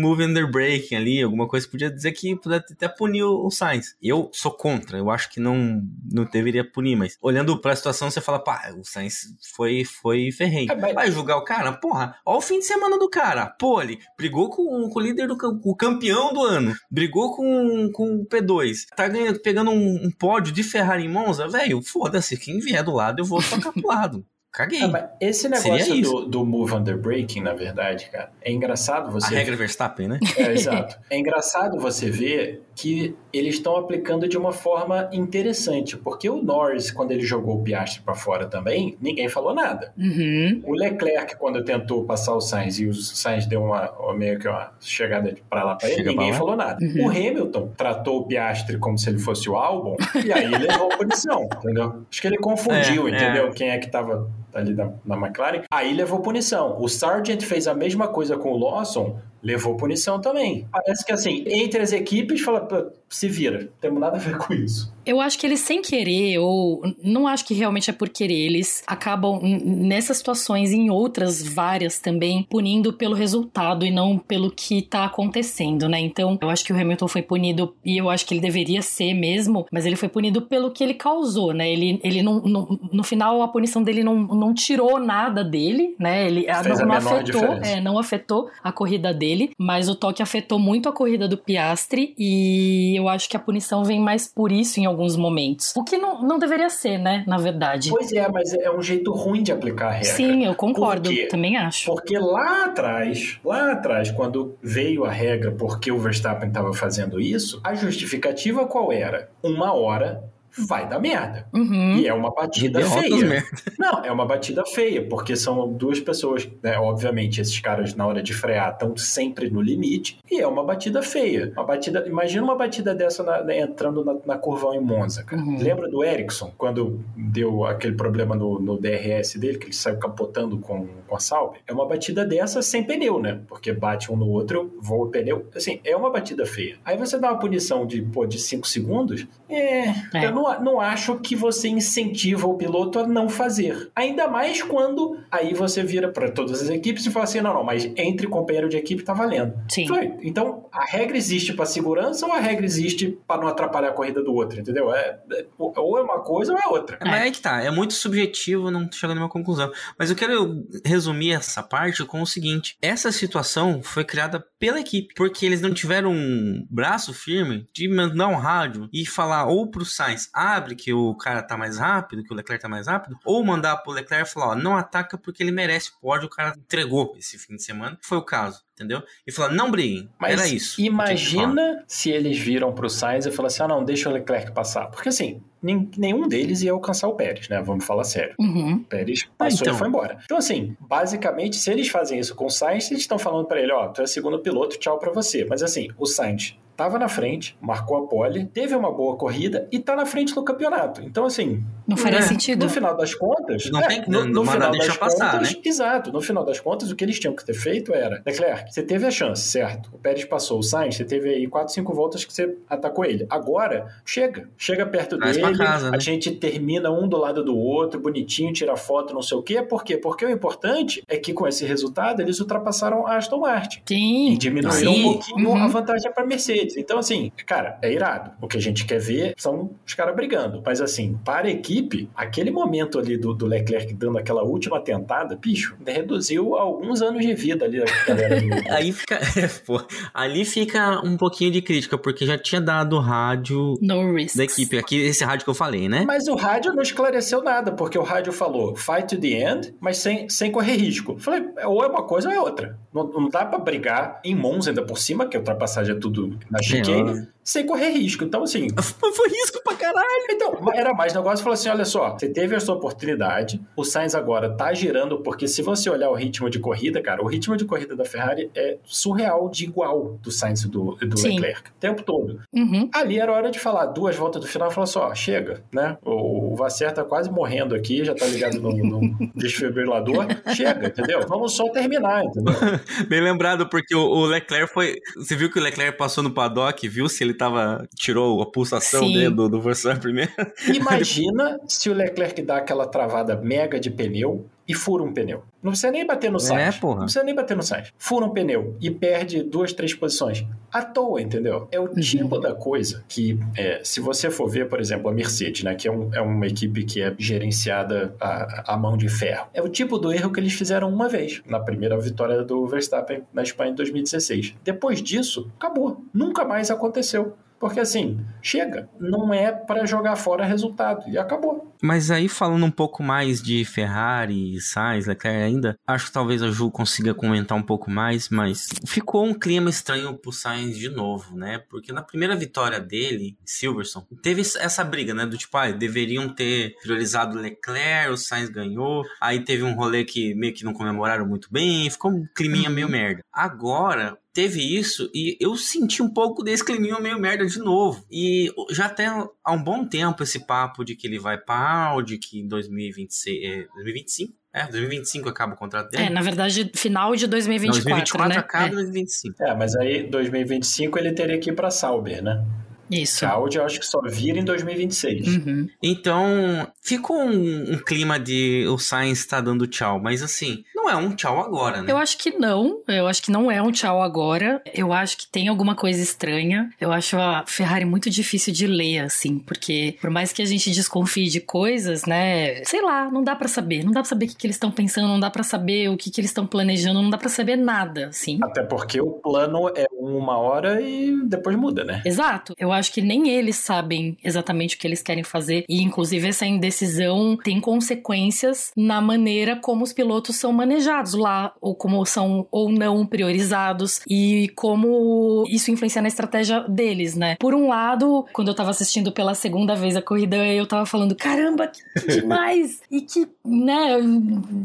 move 0.00 0.24
under 0.24 0.50
braking 0.50 0.94
ali, 0.94 1.22
alguma 1.22 1.48
coisa 1.48 1.66
que 1.66 1.72
podia 1.72 1.90
dizer 1.90 2.12
que 2.12 2.36
podia 2.36 2.58
até 2.58 2.88
punir 2.88 3.24
o 3.24 3.50
Sainz. 3.50 3.96
Eu 4.02 4.30
sou 4.32 4.52
contra, 4.52 4.98
eu 4.98 5.10
acho 5.10 5.30
que 5.30 5.40
não, 5.40 5.82
não 6.10 6.24
deveria 6.24 6.68
punir, 6.68 6.96
mas 6.96 7.16
olhando 7.20 7.60
pra 7.60 7.76
situação, 7.76 8.10
você 8.10 8.20
fala: 8.20 8.38
Pá, 8.38 8.72
o 8.76 8.84
Sainz 8.84 9.26
foi, 9.54 9.84
foi 9.84 10.30
ferrenho. 10.30 10.70
É, 10.72 10.92
Vai 10.92 11.10
julgar 11.10 11.36
o 11.36 11.44
cara? 11.44 11.72
Porra, 11.72 12.16
olha 12.24 12.38
o 12.38 12.42
fim 12.42 12.58
de 12.58 12.64
semana 12.64 12.98
do 12.98 13.08
cara. 13.08 13.46
Pô, 13.46 13.80
ele 13.80 13.98
brigou 14.16 14.50
com, 14.50 14.88
com 14.88 14.98
o 14.98 15.02
líder 15.02 15.26
do 15.26 15.38
o 15.64 15.76
campeão 15.76 16.32
do 16.32 16.42
ano, 16.42 16.74
brigou 16.90 17.34
com, 17.34 17.90
com 17.92 18.16
o 18.16 18.26
P2, 18.26 18.86
tá 18.96 19.08
ganhando, 19.08 19.40
pegando 19.40 19.70
um, 19.70 20.06
um 20.06 20.10
pódio 20.10 20.52
de 20.52 20.62
Ferrari 20.62 21.04
em 21.04 21.08
Monza, 21.08 21.48
velho, 21.48 21.82
foda-se, 21.82 22.36
quem 22.36 22.58
vier 22.58 22.82
do 22.82 22.92
lado 22.92 23.20
eu 23.20 23.24
vou 23.24 23.42
tocar 23.42 23.72
pro 23.72 23.86
lado. 23.86 24.26
Caguei. 24.52 24.82
Ah, 24.82 25.10
esse 25.20 25.48
negócio 25.48 26.00
do, 26.00 26.24
do 26.26 26.44
move 26.44 26.74
under 26.74 26.96
braking, 26.96 27.40
na 27.40 27.52
verdade, 27.52 28.08
cara, 28.10 28.32
é 28.40 28.50
engraçado 28.50 29.10
você. 29.10 29.34
A 29.34 29.38
regra 29.38 29.56
Verstappen, 29.56 30.08
né? 30.08 30.18
É, 30.36 30.52
exato. 30.52 30.98
É 31.10 31.18
engraçado 31.18 31.78
você 31.78 32.10
ver 32.10 32.62
que 32.78 33.16
eles 33.32 33.56
estão 33.56 33.76
aplicando 33.76 34.28
de 34.28 34.38
uma 34.38 34.52
forma 34.52 35.10
interessante, 35.12 35.96
porque 35.96 36.30
o 36.30 36.40
Norris, 36.40 36.92
quando 36.92 37.10
ele 37.10 37.22
jogou 37.22 37.56
o 37.56 37.62
Piastri 37.64 38.02
para 38.02 38.14
fora 38.14 38.46
também, 38.46 38.96
ninguém 39.00 39.28
falou 39.28 39.52
nada. 39.52 39.92
Uhum. 39.98 40.62
O 40.64 40.72
Leclerc, 40.74 41.36
quando 41.38 41.64
tentou 41.64 42.04
passar 42.04 42.36
o 42.36 42.40
Sainz 42.40 42.78
e 42.78 42.86
o 42.86 42.94
Sainz 42.94 43.46
deu 43.46 43.64
uma, 43.64 43.92
meio 44.14 44.38
que 44.38 44.46
uma 44.46 44.72
chegada 44.78 45.34
para 45.50 45.64
lá 45.64 45.74
para 45.74 45.90
ele, 45.90 46.04
ninguém 46.04 46.32
falou 46.32 46.54
nada. 46.54 46.78
Uhum. 46.80 47.06
O 47.06 47.10
Hamilton 47.10 47.72
tratou 47.76 48.20
o 48.20 48.26
Piastri 48.28 48.78
como 48.78 48.96
se 48.96 49.10
ele 49.10 49.18
fosse 49.18 49.50
o 49.50 49.56
Albon, 49.56 49.96
e 50.24 50.32
aí 50.32 50.44
ele 50.44 50.58
levou 50.58 50.88
punição, 50.90 51.48
entendeu? 51.58 52.04
Acho 52.08 52.20
que 52.20 52.28
ele 52.28 52.38
confundiu, 52.38 53.08
é, 53.08 53.10
entendeu? 53.10 53.48
É. 53.48 53.50
Quem 53.50 53.70
é 53.70 53.78
que 53.78 53.90
tava 53.90 54.30
ali 54.54 54.74
na, 54.74 54.92
na 55.04 55.16
McLaren. 55.16 55.62
Aí 55.70 55.92
levou 55.92 56.20
punição. 56.20 56.76
O 56.80 56.88
Sargent 56.88 57.42
fez 57.42 57.66
a 57.66 57.74
mesma 57.74 58.08
coisa 58.08 58.36
com 58.36 58.52
o 58.52 58.58
Lawson, 58.58 59.18
levou 59.42 59.76
punição 59.76 60.20
também. 60.20 60.66
Parece 60.70 61.04
que 61.04 61.12
assim, 61.12 61.44
entre 61.46 61.80
as 61.80 61.92
equipes, 61.92 62.40
fala, 62.40 62.66
se 63.08 63.28
vira, 63.28 63.62
não 63.62 63.68
temos 63.80 64.00
nada 64.00 64.16
a 64.16 64.20
ver 64.20 64.36
com 64.36 64.52
isso. 64.52 64.92
Eu 65.06 65.20
acho 65.20 65.38
que 65.38 65.46
eles 65.46 65.60
sem 65.60 65.80
querer, 65.80 66.38
ou 66.38 66.82
não 67.02 67.26
acho 67.26 67.46
que 67.46 67.54
realmente 67.54 67.88
é 67.88 67.92
por 67.92 68.08
querer, 68.08 68.34
eles 68.34 68.82
acabam 68.86 69.40
nessas 69.42 70.18
situações, 70.18 70.70
em 70.70 70.90
outras 70.90 71.42
várias 71.42 71.98
também, 71.98 72.46
punindo 72.50 72.92
pelo 72.92 73.14
resultado 73.14 73.86
e 73.86 73.90
não 73.90 74.18
pelo 74.18 74.50
que 74.50 74.82
tá 74.82 75.04
acontecendo, 75.04 75.88
né? 75.88 75.98
Então, 76.00 76.38
eu 76.42 76.50
acho 76.50 76.64
que 76.64 76.72
o 76.72 76.76
Hamilton 76.76 77.08
foi 77.08 77.22
punido, 77.22 77.74
e 77.84 77.96
eu 77.96 78.10
acho 78.10 78.26
que 78.26 78.34
ele 78.34 78.40
deveria 78.40 78.82
ser 78.82 79.14
mesmo, 79.14 79.66
mas 79.72 79.86
ele 79.86 79.96
foi 79.96 80.08
punido 80.08 80.42
pelo 80.42 80.70
que 80.70 80.84
ele 80.84 80.94
causou, 80.94 81.54
né? 81.54 81.70
Ele, 81.70 81.98
ele 82.02 82.22
não, 82.22 82.40
não 82.40 82.78
no 82.92 83.02
final, 83.02 83.40
a 83.40 83.48
punição 83.48 83.82
dele 83.82 84.02
não, 84.02 84.14
não 84.38 84.54
tirou 84.54 84.98
nada 84.98 85.42
dele, 85.44 85.94
né? 85.98 86.26
Ele 86.26 86.46
Fez 86.62 86.78
não, 86.80 86.86
não 86.86 86.94
afetou, 86.94 87.54
é, 87.62 87.80
não 87.80 87.98
afetou 87.98 88.50
a 88.62 88.72
corrida 88.72 89.12
dele, 89.12 89.50
mas 89.58 89.88
o 89.88 89.94
toque 89.94 90.22
afetou 90.22 90.58
muito 90.58 90.88
a 90.88 90.92
corrida 90.92 91.26
do 91.28 91.36
Piastri 91.36 92.14
e 92.18 92.94
eu 92.98 93.08
acho 93.08 93.28
que 93.28 93.36
a 93.36 93.40
punição 93.40 93.84
vem 93.84 94.00
mais 94.00 94.26
por 94.26 94.52
isso 94.52 94.80
em 94.80 94.86
alguns 94.86 95.16
momentos. 95.16 95.74
O 95.76 95.84
que 95.84 95.98
não, 95.98 96.22
não 96.22 96.38
deveria 96.38 96.70
ser, 96.70 96.98
né? 96.98 97.24
Na 97.26 97.36
verdade. 97.36 97.90
Pois 97.90 98.12
é, 98.12 98.28
mas 98.28 98.52
é 98.54 98.70
um 98.70 98.82
jeito 98.82 99.12
ruim 99.12 99.42
de 99.42 99.52
aplicar 99.52 99.88
a 99.88 99.92
regra. 99.92 100.12
Sim, 100.12 100.44
eu 100.44 100.54
concordo, 100.54 101.10
também 101.28 101.56
acho. 101.56 101.90
Porque 101.90 102.18
lá 102.18 102.66
atrás, 102.66 103.38
lá 103.44 103.72
atrás, 103.72 104.10
quando 104.10 104.56
veio 104.62 105.04
a 105.04 105.10
regra 105.10 105.52
porque 105.52 105.90
o 105.90 105.98
Verstappen 105.98 106.48
estava 106.48 106.72
fazendo 106.72 107.20
isso, 107.20 107.60
a 107.64 107.74
justificativa 107.74 108.66
qual 108.66 108.92
era? 108.92 109.30
Uma 109.42 109.72
hora 109.72 110.22
vai 110.66 110.88
dar 110.88 110.98
merda. 110.98 111.46
Uhum. 111.54 111.96
E 111.96 112.06
é 112.08 112.12
uma 112.14 112.32
batida 112.34 112.80
feia. 112.84 113.44
Não, 113.78 114.04
é 114.04 114.10
uma 114.10 114.26
batida 114.26 114.64
feia, 114.66 115.02
porque 115.06 115.36
são 115.36 115.72
duas 115.72 116.00
pessoas, 116.00 116.48
né? 116.62 116.78
Obviamente, 116.78 117.40
esses 117.40 117.58
caras, 117.60 117.94
na 117.94 118.06
hora 118.06 118.22
de 118.22 118.32
frear, 118.34 118.72
estão 118.72 118.96
sempre 118.96 119.50
no 119.50 119.60
limite, 119.60 120.18
e 120.30 120.40
é 120.40 120.46
uma 120.46 120.64
batida 120.64 121.02
feia. 121.02 121.52
Uma 121.56 121.64
batida. 121.64 122.04
Imagina 122.06 122.42
uma 122.44 122.56
batida 122.56 122.94
dessa 122.94 123.22
na- 123.22 123.42
né, 123.42 123.60
entrando 123.60 124.04
na, 124.04 124.16
na 124.24 124.38
curvão 124.38 124.74
em 124.74 124.80
Monza, 124.80 125.22
cara. 125.24 125.40
Uhum. 125.42 125.58
Lembra 125.58 125.88
do 125.88 126.04
Ericsson, 126.04 126.52
quando 126.56 127.00
deu 127.16 127.64
aquele 127.64 127.94
problema 127.94 128.34
no, 128.34 128.58
no 128.58 128.78
DRS 128.78 129.36
dele, 129.38 129.58
que 129.58 129.66
ele 129.66 129.72
saiu 129.74 129.98
capotando 129.98 130.58
com, 130.58 130.86
com 131.06 131.16
a 131.16 131.20
Sauber? 131.20 131.60
É 131.66 131.72
uma 131.72 131.86
batida 131.86 132.24
dessa 132.24 132.62
sem 132.62 132.82
pneu, 132.84 133.20
né? 133.20 133.40
Porque 133.48 133.72
bate 133.72 134.10
um 134.12 134.16
no 134.16 134.28
outro, 134.28 134.76
voa 134.80 135.06
o 135.06 135.10
pneu. 135.10 135.46
Assim, 135.54 135.80
é 135.84 135.96
uma 135.96 136.10
batida 136.10 136.44
feia. 136.46 136.76
Aí 136.84 136.96
você 136.96 137.18
dá 137.18 137.30
uma 137.32 137.38
punição 137.38 137.86
de, 137.86 138.02
pô, 138.02 138.26
de 138.26 138.38
5 138.38 138.66
segundos, 138.66 139.26
é. 139.48 139.88
É. 139.88 140.24
Eu 140.26 140.32
não, 140.32 140.47
não 140.60 140.80
acho 140.80 141.18
que 141.18 141.36
você 141.36 141.68
incentiva 141.68 142.46
o 142.46 142.54
piloto 142.54 142.98
a 142.98 143.06
não 143.06 143.28
fazer. 143.28 143.90
Ainda 143.94 144.28
mais 144.28 144.62
quando 144.62 145.18
aí 145.30 145.54
você 145.54 145.82
vira 145.82 146.08
para 146.10 146.30
todas 146.30 146.62
as 146.62 146.68
equipes 146.68 147.04
e 147.06 147.10
fala 147.10 147.24
assim: 147.24 147.40
não, 147.40 147.54
não, 147.54 147.64
mas 147.64 147.90
entre 147.96 148.26
companheiro 148.26 148.68
de 148.68 148.76
equipe 148.76 149.02
tá 149.02 149.12
valendo. 149.12 149.54
Sim. 149.68 149.86
Foi. 149.86 150.14
Então, 150.22 150.66
a 150.72 150.84
regra 150.84 151.16
existe 151.16 151.52
para 151.52 151.66
segurança 151.66 152.26
ou 152.26 152.32
a 152.32 152.38
regra 152.40 152.64
existe 152.64 153.18
para 153.26 153.40
não 153.40 153.48
atrapalhar 153.48 153.88
a 153.88 153.92
corrida 153.92 154.22
do 154.22 154.34
outro, 154.34 154.60
entendeu? 154.60 154.92
É, 154.92 155.18
é- 155.32 155.46
ou 155.58 155.98
é 155.98 156.02
uma 156.02 156.20
coisa 156.20 156.52
ou 156.52 156.58
é 156.58 156.66
outra. 156.68 156.98
Mas 157.00 157.22
aí 157.22 157.30
que 157.30 157.40
tá, 157.40 157.62
é 157.62 157.70
muito 157.70 157.94
subjetivo, 157.94 158.70
não 158.70 158.90
chegando 158.90 159.12
a 159.12 159.14
nenhuma 159.14 159.32
conclusão. 159.32 159.70
Mas 159.98 160.10
eu 160.10 160.16
quero 160.16 160.66
resumir 160.84 161.32
essa 161.32 161.62
parte 161.62 162.04
com 162.04 162.22
o 162.22 162.26
seguinte: 162.26 162.76
essa 162.80 163.12
situação 163.12 163.82
foi 163.82 164.04
criada 164.04 164.44
pela 164.58 164.80
equipe, 164.80 165.14
porque 165.14 165.46
eles 165.46 165.60
não 165.60 165.72
tiveram 165.72 166.12
um 166.12 166.66
braço 166.70 167.12
firme 167.12 167.66
de 167.72 167.88
mandar 167.88 168.28
um 168.28 168.36
rádio 168.36 168.88
e 168.92 169.06
falar 169.06 169.46
ou 169.46 169.70
pro 169.70 169.84
Sainz, 169.84 170.28
abre 170.38 170.74
que 170.74 170.92
o 170.92 171.14
cara 171.14 171.42
tá 171.42 171.56
mais 171.56 171.78
rápido, 171.78 172.22
que 172.22 172.32
o 172.32 172.36
Leclerc 172.36 172.62
tá 172.62 172.68
mais 172.68 172.86
rápido, 172.86 173.16
ou 173.24 173.44
mandar 173.44 173.76
pro 173.78 173.92
Leclerc 173.92 174.30
falar, 174.30 174.48
ó, 174.48 174.54
não 174.54 174.76
ataca 174.76 175.18
porque 175.18 175.42
ele 175.42 175.50
merece 175.52 175.90
o 175.90 176.00
pódio, 176.00 176.26
o 176.26 176.30
cara 176.30 176.54
entregou 176.56 177.14
esse 177.18 177.38
fim 177.38 177.56
de 177.56 177.62
semana, 177.62 177.96
que 177.96 178.06
foi 178.06 178.18
o 178.18 178.22
caso, 178.22 178.62
entendeu? 178.74 179.02
E 179.26 179.32
falar, 179.32 179.52
não 179.52 179.70
briguem, 179.70 180.08
Mas 180.18 180.32
era 180.40 180.48
isso. 180.48 180.80
imagina 180.80 181.82
se 181.86 182.10
eles 182.10 182.38
viram 182.38 182.72
pro 182.72 182.88
Sainz 182.88 183.26
e 183.26 183.30
falaram 183.30 183.46
assim: 183.46 183.62
ah, 183.62 183.68
não, 183.68 183.84
deixa 183.84 184.08
o 184.08 184.12
Leclerc 184.12 184.52
passar. 184.52 184.86
Porque 184.86 185.08
assim, 185.08 185.42
nen- 185.62 185.90
nenhum 185.96 186.28
deles 186.28 186.62
ia 186.62 186.72
alcançar 186.72 187.08
o 187.08 187.14
Pérez, 187.14 187.48
né? 187.48 187.60
Vamos 187.62 187.84
falar 187.84 188.04
sério. 188.04 188.34
Uhum. 188.38 188.76
O 188.76 188.84
Pérez 188.84 189.28
passou 189.36 189.60
então. 189.62 189.74
e 189.74 189.78
foi 189.78 189.88
embora. 189.88 190.18
Então, 190.24 190.36
assim, 190.36 190.76
basicamente, 190.80 191.56
se 191.56 191.70
eles 191.70 191.88
fazem 191.88 192.18
isso 192.18 192.34
com 192.34 192.46
o 192.46 192.50
Sainz, 192.50 192.90
eles 192.90 193.02
estão 193.02 193.18
falando 193.18 193.46
pra 193.46 193.60
ele: 193.60 193.72
ó, 193.72 193.88
tu 193.88 194.02
é 194.02 194.06
segundo 194.06 194.38
piloto, 194.40 194.78
tchau 194.78 194.98
pra 194.98 195.12
você. 195.12 195.44
Mas 195.44 195.62
assim, 195.62 195.88
o 195.98 196.06
Sainz 196.06 196.56
tava 196.78 196.96
na 196.96 197.08
frente, 197.08 197.58
marcou 197.60 197.96
a 197.96 198.06
pole, 198.06 198.44
teve 198.46 198.72
uma 198.72 198.92
boa 198.92 199.16
corrida 199.16 199.66
e 199.72 199.80
tá 199.80 199.96
na 199.96 200.06
frente 200.06 200.34
no 200.36 200.44
campeonato. 200.44 201.02
Então, 201.02 201.24
assim, 201.26 201.60
Não 201.88 201.96
faria 201.96 202.20
É, 202.20 202.22
sentido? 202.22 202.62
no 202.64 202.70
final 202.70 202.96
das 202.96 203.14
contas. 203.14 203.68
Não 203.70 203.80
é, 203.80 203.86
tem- 203.88 204.02
no, 204.06 204.20
não 204.24 204.26
no 204.26 204.44
manda 204.44 204.52
final 204.52 204.70
deixar 204.70 204.86
das 204.88 204.96
passar, 204.98 205.32
contas. 205.32 205.54
né? 205.54 205.60
Exato. 205.64 206.12
No 206.12 206.20
final 206.20 206.44
das 206.44 206.60
contas, 206.60 206.90
o 206.90 206.94
que 206.94 207.02
eles 207.04 207.18
tinham 207.18 207.34
que 207.34 207.44
ter 207.44 207.54
feito 207.54 207.92
era: 207.92 208.22
Leclerc, 208.24 208.72
você 208.72 208.82
teve 208.82 209.04
a 209.06 209.10
chance, 209.10 209.42
certo? 209.42 209.90
O 209.92 209.98
Pérez 209.98 210.24
passou 210.24 210.58
o 210.60 210.62
Sainz, 210.62 210.96
você 210.96 211.04
teve 211.04 211.30
aí 211.30 211.46
4, 211.48 211.72
5 211.74 211.92
voltas 211.94 212.24
que 212.24 212.32
você 212.32 212.56
atacou 212.70 213.04
ele. 213.04 213.26
Agora, 213.28 213.86
chega. 214.04 214.48
Chega 214.56 214.86
perto 214.86 215.18
Traz 215.18 215.36
dele, 215.36 215.58
casa, 215.58 215.88
a 215.88 215.90
né? 215.92 216.00
gente 216.00 216.30
termina 216.30 216.90
um 216.92 217.08
do 217.08 217.16
lado 217.16 217.42
do 217.42 217.56
outro, 217.58 217.98
bonitinho, 217.98 218.52
tira 218.52 218.76
foto, 218.76 219.12
não 219.12 219.22
sei 219.22 219.36
o 219.36 219.42
quê. 219.42 219.62
Por 219.62 219.82
quê? 219.82 219.96
Porque 219.96 220.24
o 220.24 220.30
importante 220.30 221.02
é 221.08 221.16
que 221.16 221.32
com 221.32 221.48
esse 221.48 221.64
resultado 221.64 222.20
eles 222.20 222.38
ultrapassaram 222.38 223.04
a 223.06 223.16
Aston 223.16 223.38
Martin. 223.40 223.80
Sim. 223.84 224.30
E 224.32 224.36
diminuíram 224.36 224.72
Sim. 224.92 225.04
um 225.06 225.12
pouquinho 225.14 225.48
Uhum. 225.48 225.56
a 225.56 225.66
vantagem 225.66 226.12
para 226.12 226.24
Mercedes. 226.24 226.67
Então, 226.76 226.98
assim, 226.98 227.32
cara, 227.46 227.78
é 227.82 227.92
irado. 227.92 228.30
O 228.40 228.46
que 228.48 228.56
a 228.56 228.60
gente 228.60 228.84
quer 228.84 228.98
ver 229.00 229.34
são 229.36 229.70
os 229.86 229.94
caras 229.94 230.14
brigando. 230.14 230.62
Mas, 230.64 230.80
assim, 230.80 231.18
para 231.24 231.46
a 231.48 231.50
equipe, 231.50 232.08
aquele 232.14 232.50
momento 232.50 232.98
ali 232.98 233.16
do, 233.16 233.34
do 233.34 233.46
Leclerc 233.46 233.92
dando 233.94 234.18
aquela 234.18 234.42
última 234.42 234.80
tentada, 234.80 235.36
bicho, 235.36 235.76
reduziu 235.86 236.54
alguns 236.56 237.02
anos 237.02 237.20
de 237.24 237.34
vida 237.34 237.64
ali 237.64 237.78
da 237.78 237.86
galera. 238.06 238.40
do- 238.40 238.48
Aí 238.72 238.92
fica, 238.92 239.18
pô, 239.66 239.80
ali 240.12 240.44
fica 240.44 241.00
um 241.04 241.16
pouquinho 241.16 241.50
de 241.50 241.62
crítica, 241.62 241.96
porque 241.98 242.26
já 242.26 242.36
tinha 242.38 242.60
dado 242.60 242.98
rádio 242.98 243.74
No 243.80 243.98
da 244.34 244.44
equipe, 244.44 244.78
aqui 244.78 244.96
esse 245.00 245.24
rádio 245.24 245.44
que 245.44 245.50
eu 245.50 245.54
falei, 245.54 245.88
né? 245.88 246.04
Mas 246.06 246.28
o 246.28 246.34
rádio 246.34 246.72
não 246.72 246.82
esclareceu 246.82 247.42
nada, 247.42 247.72
porque 247.72 247.98
o 247.98 248.02
rádio 248.02 248.32
falou 248.32 248.74
fight 248.76 249.14
to 249.14 249.20
the 249.20 249.28
end, 249.28 249.74
mas 249.80 249.98
sem, 249.98 250.28
sem 250.28 250.50
correr 250.50 250.76
risco. 250.76 251.12
Eu 251.12 251.18
Falei, 251.18 251.44
ou 251.66 251.82
é 251.84 251.86
uma 251.88 252.02
coisa 252.02 252.28
ou 252.28 252.34
é 252.34 252.40
outra. 252.40 252.78
Não, 252.92 253.06
não 253.06 253.28
dá 253.28 253.44
pra 253.44 253.58
brigar 253.58 254.20
em 254.24 254.34
Monza 254.34 254.70
ainda 254.70 254.82
por 254.82 254.98
cima, 254.98 255.26
que 255.26 255.36
a 255.36 255.40
ultrapassagem 255.40 255.94
é 255.94 255.98
tudo 255.98 256.38
na 256.50 256.57
chicane, 256.60 257.32
sem 257.48 257.64
correr 257.64 257.88
risco. 257.88 258.24
Então, 258.24 258.42
assim, 258.42 258.68
Foi 259.00 259.28
risco 259.28 259.62
pra 259.64 259.74
caralho. 259.74 260.06
Então, 260.30 260.54
era 260.74 260.92
mais 260.92 261.14
negócio, 261.14 261.42
falou 261.42 261.54
assim, 261.54 261.68
olha 261.68 261.84
só, 261.84 262.10
você 262.10 262.28
teve 262.28 262.54
a 262.54 262.60
sua 262.60 262.74
oportunidade, 262.74 263.60
o 263.74 263.84
Sainz 263.84 264.14
agora 264.14 264.50
tá 264.50 264.72
girando, 264.74 265.18
porque 265.22 265.48
se 265.48 265.62
você 265.62 265.88
olhar 265.88 266.10
o 266.10 266.14
ritmo 266.14 266.50
de 266.50 266.58
corrida, 266.58 267.00
cara, 267.00 267.22
o 267.22 267.26
ritmo 267.26 267.56
de 267.56 267.64
corrida 267.64 267.96
da 267.96 268.04
Ferrari 268.04 268.50
é 268.54 268.76
surreal 268.84 269.48
de 269.48 269.64
igual 269.64 270.18
do 270.20 270.30
Sainz 270.30 270.62
e 270.62 270.68
do, 270.68 270.96
do 270.96 271.18
Sim. 271.18 271.36
Leclerc, 271.36 271.70
o 271.70 271.74
tempo 271.80 272.02
todo. 272.02 272.40
Uhum. 272.52 272.90
Ali 272.92 273.18
era 273.18 273.32
hora 273.32 273.50
de 273.50 273.58
falar, 273.58 273.86
duas 273.86 274.14
voltas 274.14 274.42
do 274.42 274.46
final, 274.46 274.70
falou 274.70 274.86
só, 274.86 275.14
chega, 275.14 275.62
né? 275.72 275.96
O, 276.04 276.52
o 276.52 276.56
Vasser 276.56 276.92
tá 276.92 277.04
quase 277.04 277.30
morrendo 277.30 277.74
aqui, 277.74 278.04
já 278.04 278.14
tá 278.14 278.26
ligado 278.26 278.60
no, 278.60 278.72
no 278.72 279.30
desfibrilador, 279.34 280.26
chega, 280.54 280.88
entendeu? 280.88 281.26
Vamos 281.26 281.54
só 281.54 281.68
terminar, 281.70 282.24
entendeu? 282.24 282.54
Bem 283.08 283.20
lembrado, 283.20 283.68
porque 283.68 283.94
o, 283.94 284.00
o 284.00 284.26
Leclerc 284.26 284.72
foi. 284.72 284.96
Você 285.16 285.34
viu 285.34 285.50
que 285.50 285.58
o 285.58 285.62
Leclerc 285.62 285.96
passou 285.96 286.22
no 286.22 286.30
paddock, 286.30 286.86
viu 286.88 287.08
se 287.08 287.24
ele 287.24 287.37
tava. 287.38 287.88
tirou 287.94 288.42
a 288.42 288.46
pulsação 288.46 289.06
Sim. 289.06 289.14
dele 289.14 289.34
do, 289.34 289.48
do 289.48 289.60
Verstappen 289.60 290.00
primeiro? 290.00 290.32
Imagina 290.74 291.58
se 291.66 291.88
o 291.88 291.94
Leclerc 291.94 292.42
dá 292.42 292.58
aquela 292.58 292.86
travada 292.86 293.36
mega 293.36 293.80
de 293.80 293.90
pneu 293.90 294.46
e 294.68 294.74
fura 294.74 295.02
um 295.02 295.12
pneu. 295.12 295.42
Não 295.62 295.72
precisa 295.72 295.90
nem 295.90 296.06
bater 296.06 296.30
no 296.30 296.38
Sainz. 296.38 296.76
porra. 296.76 296.96
Não 296.96 297.04
precisa 297.04 297.24
nem 297.24 297.34
bater 297.34 297.56
no 297.56 297.62
Sainz. 297.62 297.92
Fura 297.98 298.26
um 298.26 298.30
pneu 298.30 298.76
e 298.80 298.90
perde 298.90 299.42
duas, 299.42 299.72
três 299.72 299.94
posições. 299.94 300.44
À 300.70 300.82
toa, 300.82 301.20
entendeu? 301.22 301.66
É 301.72 301.80
o 301.80 301.88
tipo 301.88 302.38
da 302.38 302.54
coisa 302.54 303.02
que, 303.08 303.38
é, 303.56 303.80
se 303.82 303.98
você 304.00 304.30
for 304.30 304.46
ver, 304.48 304.68
por 304.68 304.78
exemplo, 304.78 305.08
a 305.08 305.12
Mercedes, 305.12 305.62
né, 305.64 305.74
que 305.74 305.88
é, 305.88 305.90
um- 305.90 306.14
é 306.14 306.20
uma 306.20 306.46
equipe 306.46 306.84
que 306.84 307.00
é 307.00 307.12
gerenciada 307.18 308.14
à, 308.20 308.74
à 308.74 308.76
mão 308.76 308.96
de 308.96 309.08
ferro, 309.08 309.48
é 309.54 309.62
o 309.62 309.68
tipo 309.68 309.98
do 309.98 310.12
erro 310.12 310.30
que 310.30 310.38
eles 310.38 310.52
fizeram 310.52 310.88
uma 310.92 311.08
vez, 311.08 311.42
na 311.46 311.58
primeira 311.58 311.98
vitória 311.98 312.42
do 312.44 312.66
Verstappen 312.66 313.22
na 313.32 313.42
Espanha 313.42 313.72
em 313.72 313.74
2016. 313.74 314.54
Depois 314.62 315.02
disso, 315.02 315.50
acabou. 315.58 316.04
Nunca 316.12 316.44
mais 316.44 316.70
aconteceu. 316.70 317.34
Porque 317.58 317.80
assim, 317.80 318.24
chega, 318.40 318.88
não 318.98 319.32
é 319.34 319.50
pra 319.52 319.84
jogar 319.84 320.16
fora 320.16 320.44
resultado 320.44 321.08
e 321.08 321.18
acabou. 321.18 321.74
Mas 321.82 322.10
aí, 322.10 322.28
falando 322.28 322.66
um 322.66 322.70
pouco 322.70 323.02
mais 323.02 323.40
de 323.40 323.64
Ferrari, 323.64 324.60
Sainz, 324.60 325.06
Leclerc 325.06 325.42
ainda, 325.42 325.78
acho 325.86 326.06
que 326.06 326.12
talvez 326.12 326.42
a 326.42 326.50
Ju 326.50 326.70
consiga 326.70 327.14
comentar 327.14 327.56
um 327.56 327.62
pouco 327.62 327.90
mais, 327.90 328.28
mas 328.28 328.68
ficou 328.86 329.24
um 329.24 329.34
clima 329.34 329.70
estranho 329.70 330.16
pro 330.16 330.32
Sainz 330.32 330.76
de 330.76 330.88
novo, 330.88 331.36
né? 331.36 331.58
Porque 331.70 331.92
na 331.92 332.02
primeira 332.02 332.34
vitória 332.34 332.80
dele, 332.80 333.36
em 333.40 333.46
Silverstone, 333.46 334.06
teve 334.22 334.40
essa 334.40 334.82
briga, 334.82 335.14
né? 335.14 335.24
Do 335.24 335.36
tipo, 335.36 335.56
ah, 335.56 335.70
deveriam 335.70 336.28
ter 336.28 336.74
priorizado 336.82 337.38
o 337.38 337.40
Leclerc, 337.40 338.12
o 338.12 338.16
Sainz 338.16 338.48
ganhou, 338.48 339.04
aí 339.20 339.40
teve 339.40 339.62
um 339.62 339.74
rolê 339.74 340.04
que 340.04 340.34
meio 340.34 340.54
que 340.54 340.64
não 340.64 340.72
comemoraram 340.72 341.26
muito 341.26 341.48
bem, 341.50 341.88
ficou 341.90 342.10
um 342.10 342.26
climinha 342.34 342.70
meio 342.70 342.88
merda. 342.88 343.22
Agora, 343.32 344.18
teve 344.38 344.62
isso 344.62 345.10
e 345.12 345.36
eu 345.40 345.56
senti 345.56 346.00
um 346.00 346.08
pouco 346.08 346.44
desse 346.44 346.64
climinho 346.64 347.02
meio 347.02 347.18
merda 347.18 347.44
de 347.44 347.58
novo. 347.58 348.06
E 348.08 348.48
já 348.70 348.86
até 348.86 349.06
há 349.06 349.52
um 349.52 349.60
bom 349.60 349.84
tempo 349.84 350.22
esse 350.22 350.46
papo 350.46 350.84
de 350.84 350.94
que 350.94 351.08
ele 351.08 351.18
vai 351.18 351.36
pra 351.36 351.86
Audi, 351.86 352.18
que 352.18 352.38
em 352.38 352.46
2026, 352.46 353.36
é, 353.42 353.66
2025? 353.74 354.34
É, 354.54 354.62
2025 354.68 355.28
acaba 355.28 355.54
o 355.54 355.56
contrato 355.56 355.90
dele. 355.90 356.04
É, 356.04 356.10
na 356.10 356.22
verdade, 356.22 356.70
final 356.72 357.16
de 357.16 357.24
Não, 357.24 357.30
2024, 357.30 357.82
2024 357.82 358.28
né? 358.28 358.36
acaba 358.38 358.74
2025. 358.76 359.42
É, 359.42 359.56
mas 359.56 359.74
aí 359.74 360.04
2025 360.04 360.98
ele 361.00 361.12
teria 361.14 361.38
que 361.40 361.50
ir 361.50 361.54
pra 361.54 361.68
Sauber, 361.72 362.22
né? 362.22 362.46
Isso. 362.90 363.24
A 363.24 363.30
Audi 363.30 363.58
eu 363.58 363.64
acho 363.64 363.80
que 363.80 363.86
só 363.86 364.00
vira 364.02 364.38
em 364.38 364.44
2026. 364.44 365.26
Uhum. 365.26 365.68
Então, 365.82 366.66
ficou 366.82 367.18
um, 367.18 367.72
um 367.72 367.78
clima 367.78 368.18
de 368.18 368.66
o 368.68 368.78
Sainz 368.78 369.26
tá 369.26 369.40
dando 369.40 369.66
tchau, 369.66 370.00
mas 370.00 370.22
assim, 370.22 370.64
não 370.74 370.88
não 370.88 370.90
é 370.90 370.96
um 370.96 371.14
tchau 371.14 371.38
agora, 371.40 371.82
né? 371.82 371.92
Eu 371.92 371.98
acho 371.98 372.16
que 372.16 372.30
não. 372.30 372.80
Eu 372.88 373.06
acho 373.06 373.22
que 373.22 373.30
não 373.30 373.50
é 373.50 373.60
um 373.60 373.70
tchau 373.70 374.02
agora. 374.02 374.62
Eu 374.72 374.92
acho 374.92 375.18
que 375.18 375.28
tem 375.28 375.48
alguma 375.48 375.74
coisa 375.74 376.02
estranha. 376.02 376.70
Eu 376.80 376.90
acho 376.90 377.18
a 377.18 377.44
Ferrari 377.46 377.84
muito 377.84 378.08
difícil 378.08 378.52
de 378.52 378.66
ler, 378.66 379.00
assim, 379.00 379.38
porque 379.38 379.96
por 380.00 380.08
mais 380.08 380.32
que 380.32 380.40
a 380.40 380.46
gente 380.46 380.70
desconfie 380.70 381.28
de 381.28 381.40
coisas, 381.40 382.06
né? 382.06 382.64
Sei 382.64 382.80
lá, 382.80 383.10
não 383.10 383.22
dá 383.22 383.36
para 383.36 383.48
saber. 383.48 383.84
Não 383.84 383.92
dá 383.92 384.00
pra 384.00 384.08
saber 384.08 384.24
o 384.24 384.28
que, 384.28 384.36
que 384.36 384.46
eles 384.46 384.56
estão 384.56 384.70
pensando, 384.70 385.08
não 385.08 385.20
dá 385.20 385.30
para 385.30 385.42
saber 385.42 385.90
o 385.90 385.96
que, 385.96 386.10
que 386.10 386.20
eles 386.20 386.30
estão 386.30 386.46
planejando, 386.46 387.02
não 387.02 387.10
dá 387.10 387.18
para 387.18 387.28
saber 387.28 387.56
nada, 387.56 388.08
assim. 388.08 388.38
Até 388.42 388.62
porque 388.62 389.00
o 389.00 389.10
plano 389.10 389.68
é 389.74 389.86
uma 389.92 390.38
hora 390.38 390.80
e 390.80 391.14
depois 391.26 391.56
muda, 391.56 391.84
né? 391.84 392.02
Exato. 392.04 392.54
Eu 392.56 392.72
acho 392.78 392.92
que 392.92 393.00
nem 393.00 393.28
eles 393.28 393.56
sabem 393.56 394.16
exatamente 394.24 394.76
o 394.76 394.78
que 394.78 394.86
eles 394.86 395.02
querem 395.02 395.24
fazer. 395.24 395.64
E, 395.68 395.82
inclusive, 395.82 396.28
essa 396.28 396.46
indecisão 396.46 397.36
tem 397.36 397.60
consequências 397.60 398.72
na 398.76 399.00
maneira 399.00 399.56
como 399.56 399.84
os 399.84 399.92
pilotos 399.92 400.36
são 400.36 400.52
manejados 400.52 401.14
lá, 401.14 401.52
ou 401.60 401.74
como 401.74 402.04
são 402.06 402.46
ou 402.50 402.70
não 402.70 403.04
priorizados, 403.06 404.00
e 404.08 404.50
como 404.54 405.44
isso 405.48 405.70
influencia 405.70 406.02
na 406.02 406.08
estratégia 406.08 406.60
deles, 406.60 407.14
né? 407.14 407.36
Por 407.38 407.54
um 407.54 407.68
lado, 407.68 408.26
quando 408.32 408.48
eu 408.48 408.54
tava 408.54 408.70
assistindo 408.70 409.12
pela 409.12 409.34
segunda 409.34 409.74
vez 409.74 409.96
a 409.96 410.02
corrida, 410.02 410.36
eu 410.46 410.66
tava 410.66 410.86
falando: 410.86 411.14
caramba, 411.14 411.66
que 411.66 411.82
demais! 412.20 412.80
e 412.90 413.00
que, 413.02 413.28
né, 413.44 413.98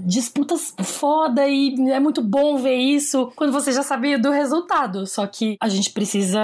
disputas 0.06 0.73
foda 0.84 1.47
e 1.47 1.76
é 1.91 1.99
muito 1.99 2.21
bom 2.21 2.58
ver 2.58 2.76
isso 2.76 3.32
quando 3.36 3.52
você 3.52 3.71
já 3.71 3.84
sabia 3.84 4.17
do 4.17 4.32
resultado. 4.32 5.06
Só 5.06 5.26
que 5.28 5.58
a 5.60 5.69
gente 5.69 5.91
precisa 5.91 6.41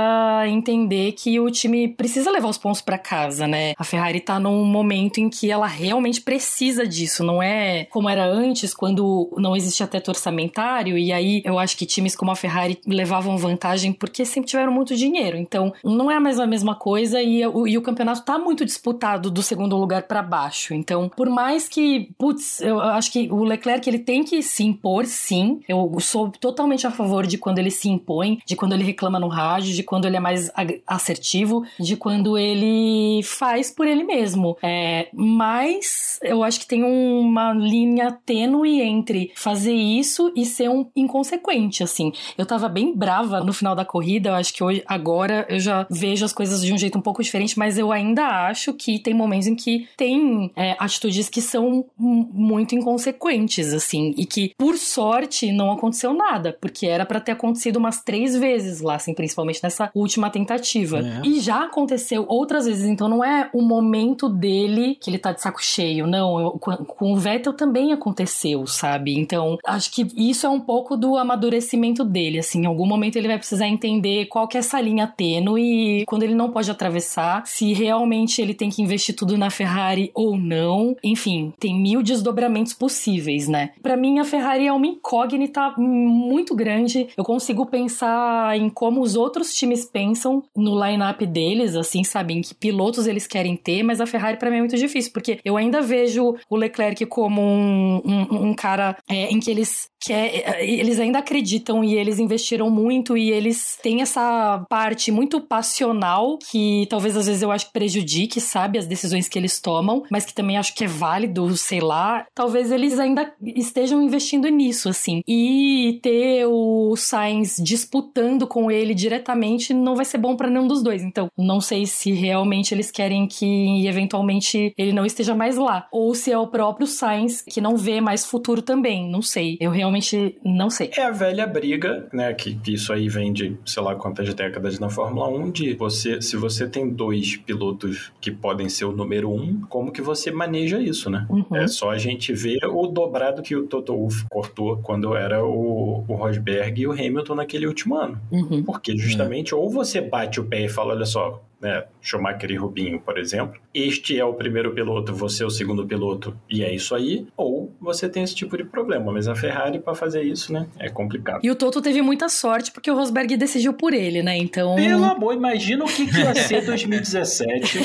entender 0.48 1.14
que 1.14 1.40
o 1.40 1.50
time 1.62 1.88
precisa 1.88 2.32
levar 2.32 2.50
os 2.50 2.58
pontos 2.58 2.82
para 2.82 2.98
casa, 2.98 3.48
né? 3.48 3.74
A 3.78 3.84
Ferrari 3.84 4.20
tá 4.20 4.40
num 4.40 4.64
momento 4.66 5.20
em 5.20 5.30
que 5.30 5.52
ela 5.52 5.68
realmente 5.68 6.22
precisa 6.22 6.88
disso, 6.88 7.24
não 7.24 7.42
é 7.42 7.86
como 7.86 8.10
era 8.10 8.26
antes, 8.26 8.74
quando 8.74 9.30
não 9.38 9.56
existia 9.56 9.88
teto 9.88 10.10
orçamentário, 10.10 10.98
e 10.98 11.12
aí 11.12 11.42
eu 11.46 11.58
acho 11.60 11.78
que 11.78 11.86
times 11.86 12.16
como 12.16 12.32
a 12.32 12.36
Ferrari 12.36 12.80
levavam 12.86 13.38
vantagem 13.38 13.94
porque 13.94 14.26
sempre 14.26 14.50
tiveram 14.50 14.72
muito 14.72 14.96
dinheiro. 14.96 15.38
Então, 15.38 15.74
não 15.84 16.10
é 16.10 16.20
mais 16.20 16.40
a 16.40 16.48
mesma 16.48 16.76
coisa 16.76 17.22
e, 17.22 17.46
o, 17.46 17.68
e 17.68 17.78
o 17.78 17.82
campeonato 17.82 18.24
tá 18.24 18.38
muito 18.38 18.66
disputado 18.66 19.32
do 19.32 19.42
segundo 19.42 19.78
lugar 19.78 20.04
para 20.04 20.22
baixo. 20.22 20.74
Então, 20.74 21.10
por 21.10 21.30
mais 21.30 21.68
que, 21.68 22.10
putz, 22.18 22.62
eu 22.62 22.80
acho 22.80 23.12
que 23.12 23.30
o 23.32 23.44
Leclerc 23.44 23.88
ele 23.90 24.00
tem 24.00 24.24
que 24.24 24.42
se 24.42 24.64
impor, 24.64 25.06
sim. 25.06 25.62
Eu 25.68 25.98
sou 26.00 26.30
totalmente 26.30 26.86
a 26.86 26.92
favor 26.92 27.26
de 27.26 27.38
quando 27.38 27.60
ele 27.60 27.72
se 27.72 27.90
impõe, 27.90 28.40
de 28.46 28.56
quando 28.56 28.74
ele 28.74 28.84
reclama 28.84 29.20
no 29.20 29.28
rádio, 29.28 29.74
de 29.74 29.84
quando 29.84 30.06
ele 30.06 30.18
é 30.18 30.20
mais 30.20 30.52
assertivo, 30.86 31.49
de 31.80 31.96
quando 31.96 32.38
ele 32.38 33.22
faz 33.24 33.72
por 33.72 33.88
ele 33.88 34.04
mesmo. 34.04 34.58
É, 34.62 35.08
mas 35.14 36.20
eu 36.22 36.44
acho 36.44 36.60
que 36.60 36.68
tem 36.68 36.84
uma 36.84 37.54
linha 37.54 38.18
tênue 38.26 38.82
entre 38.82 39.32
fazer 39.36 39.74
isso 39.74 40.32
e 40.36 40.46
ser 40.46 40.70
um 40.70 40.90
inconsequente, 40.96 41.84
assim. 41.84 42.12
Eu 42.38 42.46
tava 42.46 42.68
bem 42.68 42.96
brava 42.96 43.42
no 43.42 43.54
final 43.54 43.76
da 43.76 43.86
corrida, 43.86 44.30
eu 44.30 44.36
acho 44.36 44.54
que 44.54 44.64
hoje, 44.64 44.84
agora 44.86 45.46
eu 45.50 45.60
já 45.60 45.86
vejo 45.90 46.26
as 46.26 46.34
coisas 46.34 46.62
de 46.62 46.74
um 46.74 46.78
jeito 46.78 46.98
um 46.98 47.02
pouco 47.02 47.24
diferente, 47.24 47.58
mas 47.58 47.78
eu 47.78 47.92
ainda 47.92 48.48
acho 48.48 48.74
que 48.74 49.00
tem 49.00 49.14
momentos 49.14 49.48
em 49.48 49.56
que 49.56 49.88
tem 49.98 50.52
é, 50.56 50.76
atitudes 50.80 51.30
que 51.30 51.42
são 51.42 51.86
muito 51.98 52.76
inconsequentes, 52.76 53.74
assim, 53.74 54.14
e 54.18 54.26
que, 54.26 54.54
por 54.58 54.78
sorte, 54.78 55.52
não 55.52 55.72
aconteceu 55.72 56.14
nada, 56.14 56.58
porque 56.60 56.86
era 56.86 57.06
para 57.06 57.20
ter 57.20 57.32
acontecido 57.32 57.78
umas 57.78 58.02
três 58.02 58.36
vezes 58.36 58.82
lá, 58.82 58.96
assim, 58.96 59.14
principalmente 59.14 59.60
nessa 59.64 59.90
última 59.94 60.30
tentativa. 60.30 61.00
É. 61.00 61.22
E 61.26 61.39
já 61.40 61.64
aconteceu 61.64 62.26
outras 62.28 62.66
vezes, 62.66 62.86
então 62.86 63.08
não 63.08 63.24
é 63.24 63.50
o 63.54 63.62
momento 63.62 64.30
dele 64.30 64.98
que 65.02 65.10
ele 65.10 65.18
tá 65.18 65.32
de 65.32 65.42
saco 65.42 65.64
cheio, 65.64 66.06
não. 66.06 66.40
Eu, 66.40 66.52
com, 66.52 66.76
com 66.78 67.14
o 67.14 67.18
Vettel 67.18 67.54
também 67.54 67.92
aconteceu, 67.92 68.66
sabe? 68.68 69.18
Então, 69.18 69.58
acho 69.66 69.92
que 69.92 70.08
isso 70.16 70.46
é 70.46 70.50
um 70.50 70.60
pouco 70.60 70.96
do 70.96 71.18
amadurecimento 71.18 72.04
dele, 72.04 72.40
assim, 72.40 72.62
em 72.62 72.66
algum 72.66 72.86
momento 72.86 73.16
ele 73.16 73.28
vai 73.28 73.38
precisar 73.38 73.68
entender 73.68 74.26
qual 74.26 74.48
que 74.48 74.58
é 74.58 74.60
essa 74.60 74.80
linha 74.80 75.08
tênue 75.08 76.02
e 76.02 76.06
quando 76.06 76.24
ele 76.24 76.36
não 76.36 76.52
pode 76.52 76.70
atravessar, 76.70 77.46
se 77.46 77.74
realmente 77.74 78.42
ele 78.42 78.54
tem 78.54 78.70
que 78.70 78.82
investir 78.82 79.16
tudo 79.16 79.38
na 79.38 79.50
Ferrari 79.50 80.12
ou 80.14 80.38
não. 80.38 80.96
Enfim, 81.04 81.54
tem 81.60 81.76
mil 81.76 82.02
desdobramentos 82.04 82.74
possíveis, 82.74 83.48
né? 83.48 83.72
Para 83.82 83.98
mim, 83.98 84.20
a 84.20 84.26
Ferrari 84.26 84.68
é 84.68 84.74
uma 84.74 84.88
incógnita 84.88 85.74
muito 85.78 86.56
grande. 86.56 87.08
Eu 87.18 87.24
consigo 87.24 87.66
pensar 87.66 88.58
em 88.58 88.70
como 88.70 89.02
os 89.02 89.16
outros 89.16 89.54
times 89.54 89.86
pensam 89.86 90.44
no 90.56 90.84
line-up 90.84 91.26
deles, 91.30 91.76
assim, 91.76 92.04
sabe? 92.04 92.34
Em 92.34 92.42
que 92.42 92.54
pilotos 92.54 93.08
eles 93.08 93.28
querem 93.28 93.56
ter, 93.56 93.84
mas 93.84 94.02
a 94.02 94.06
Ferrari 94.06 94.38
para 94.38 94.50
mim 94.50 94.58
é 94.58 94.60
muito 94.60 94.78
difícil, 94.78 95.12
porque 95.14 95.40
eu 95.46 95.56
ainda 95.56 95.82
vejo 95.82 96.36
o 96.50 96.56
Leclerc 96.56 97.06
como 97.06 97.42
um, 97.42 98.02
um, 98.04 98.50
um 98.50 98.54
cara 98.54 98.98
é, 99.08 99.32
em 99.32 99.40
que 99.40 99.50
eles 99.50 99.90
que 100.00 100.14
é, 100.14 100.66
eles 100.66 101.00
ainda 101.00 101.20
acreditam 101.20 101.84
e 101.84 101.96
eles 101.96 102.20
investiram 102.20 102.70
muito 102.70 103.18
e 103.18 103.32
eles 103.32 103.78
têm 103.82 104.02
essa 104.02 104.66
parte 104.70 105.12
muito 105.12 105.42
passional 105.42 106.38
que 106.38 106.88
talvez 106.90 107.16
às 107.16 107.28
vezes 107.28 107.42
eu 107.42 107.52
acho 107.52 107.68
que 107.68 107.74
prejudique, 107.74 108.40
sabe, 108.40 108.80
as 108.80 108.88
decisões 108.88 109.28
que 109.28 109.38
eles 109.38 109.60
tomam, 109.60 110.04
mas 110.10 110.26
que 110.26 110.34
também 110.34 110.58
acho 110.58 110.74
que 110.74 110.86
é 110.86 110.88
válido, 110.88 111.56
sei 111.58 111.82
lá. 111.82 112.26
Talvez 112.34 112.72
eles 112.72 112.98
ainda 112.98 113.34
estejam 113.42 114.02
investindo 114.02 114.48
nisso, 114.48 114.90
assim. 114.90 115.22
E 115.28 116.00
ter 116.02 116.46
o 116.46 116.96
Sainz 116.96 117.58
disputando 117.60 118.48
com 118.48 118.72
ele 118.72 118.94
diretamente 118.94 119.74
não 119.74 119.96
vai 119.96 120.06
ser 120.06 120.18
bom 120.18 120.36
para 120.36 120.50
nenhum 120.50 120.68
dos 120.68 120.82
dois. 120.82 121.04
Então, 121.04 121.30
não 121.38 121.60
sei 121.60 121.86
se 121.86 122.12
realmente 122.12 122.74
eles 122.74 122.92
querem 122.92 123.28
que 123.28 123.86
eventualmente 123.86 124.74
ele 124.78 124.94
não 124.94 125.06
esteja 125.06 125.36
mais 125.36 125.58
lá 125.58 125.88
ou 125.92 126.14
se 126.16 126.32
é 126.32 126.38
o 126.38 126.48
próprio 126.48 126.88
Sainz 126.88 127.42
que 127.42 127.62
não 127.62 127.76
vê 127.76 128.00
mais 128.02 128.26
futuro 128.26 128.62
também. 128.62 129.10
Não 129.10 129.22
sei. 129.22 129.58
Eu 129.60 129.72
realmente 129.72 129.89
realmente 129.90 130.38
não 130.46 130.70
sei. 130.70 130.92
É 130.96 131.04
a 131.04 131.12
velha 131.12 131.46
briga, 131.48 132.08
né? 132.14 132.34
Que, 132.34 132.58
isso 132.68 132.94
aí 132.94 133.10
vem 133.10 133.34
de 133.34 133.58
sei 133.66 133.82
lá 133.82 133.96
quantas 133.96 134.34
décadas 134.34 134.80
na 134.80 134.90
Fórmula 134.90 135.28
1, 135.28 135.52
de 135.52 135.74
você, 135.74 136.22
se 136.22 136.38
você 136.38 136.68
tem 136.68 136.90
dois 136.90 137.36
pilotos 137.36 138.12
que 138.22 138.32
podem 138.32 138.70
ser 138.70 138.86
o 138.86 138.92
número 138.92 139.32
um, 139.32 139.62
como 139.62 139.92
que 139.92 140.02
você 140.02 140.32
maneja 140.32 140.80
isso, 140.80 141.10
né? 141.10 141.26
Uhum. 141.30 141.46
É 141.56 141.68
só 141.68 141.90
a 141.90 141.98
gente 141.98 142.32
ver 142.34 142.60
o 142.66 142.88
dobrado 142.88 143.42
que 143.42 143.56
o 143.56 143.66
Toto 143.66 143.94
Wolff 143.96 144.26
cortou 144.30 144.78
quando 144.78 145.16
era 145.16 145.44
o, 145.44 146.06
o 146.08 146.14
Rosberg 146.14 146.82
e 146.82 146.88
o 146.88 146.92
Hamilton 146.92 147.36
naquele 147.36 147.68
último 147.68 147.96
ano. 147.96 148.20
Uhum. 148.32 148.64
Porque 148.64 148.96
justamente, 148.98 149.56
uhum. 149.56 149.62
ou 149.62 149.70
você 149.70 150.00
bate 150.00 150.40
o 150.40 150.46
pé 150.46 150.66
e 150.66 150.70
fala, 150.70 150.94
olha 150.94 151.06
só, 151.06 151.42
né, 151.62 151.86
Schumacher 152.02 152.52
e 152.52 152.56
Rubinho, 152.56 153.00
por 153.00 153.18
exemplo, 153.18 153.60
este 153.74 154.18
é 154.18 154.26
o 154.26 154.34
primeiro 154.34 154.74
piloto, 154.74 155.14
você 155.14 155.44
é 155.44 155.46
o 155.46 155.50
segundo 155.50 155.86
piloto, 155.86 156.36
e 156.50 156.64
é 156.64 156.74
isso 156.74 156.96
aí, 156.96 157.28
ou 157.36 157.74
você 157.80 158.10
tem 158.10 158.24
esse 158.24 158.36
tipo 158.36 158.58
de 158.58 158.64
problema. 158.64 159.12
Mas 159.12 159.28
a 159.28 159.36
Ferrari, 159.36 159.80
para 159.80 159.96
fazer 159.96 160.24
isso, 160.24 160.52
né, 160.54 160.68
é 160.80 160.90
complicado. 160.90 161.42
E 161.44 161.52
o 161.52 161.56
Toto 161.56 161.82
teve 161.82 162.02
muita 162.02 162.30
sorte 162.30 162.72
porque 162.72 162.90
o 162.90 162.96
Rosberg 162.96 163.36
decidiu 163.38 163.74
por 163.74 163.94
ele, 163.94 164.22
né? 164.24 164.38
Então. 164.38 164.76
Pelo 164.76 165.04
amor, 165.04 165.34
imagina 165.34 165.84
o 165.84 165.88
que, 165.88 166.06
que 166.06 166.18
ia 166.18 166.36
ser 166.36 166.64
2017. 166.66 167.80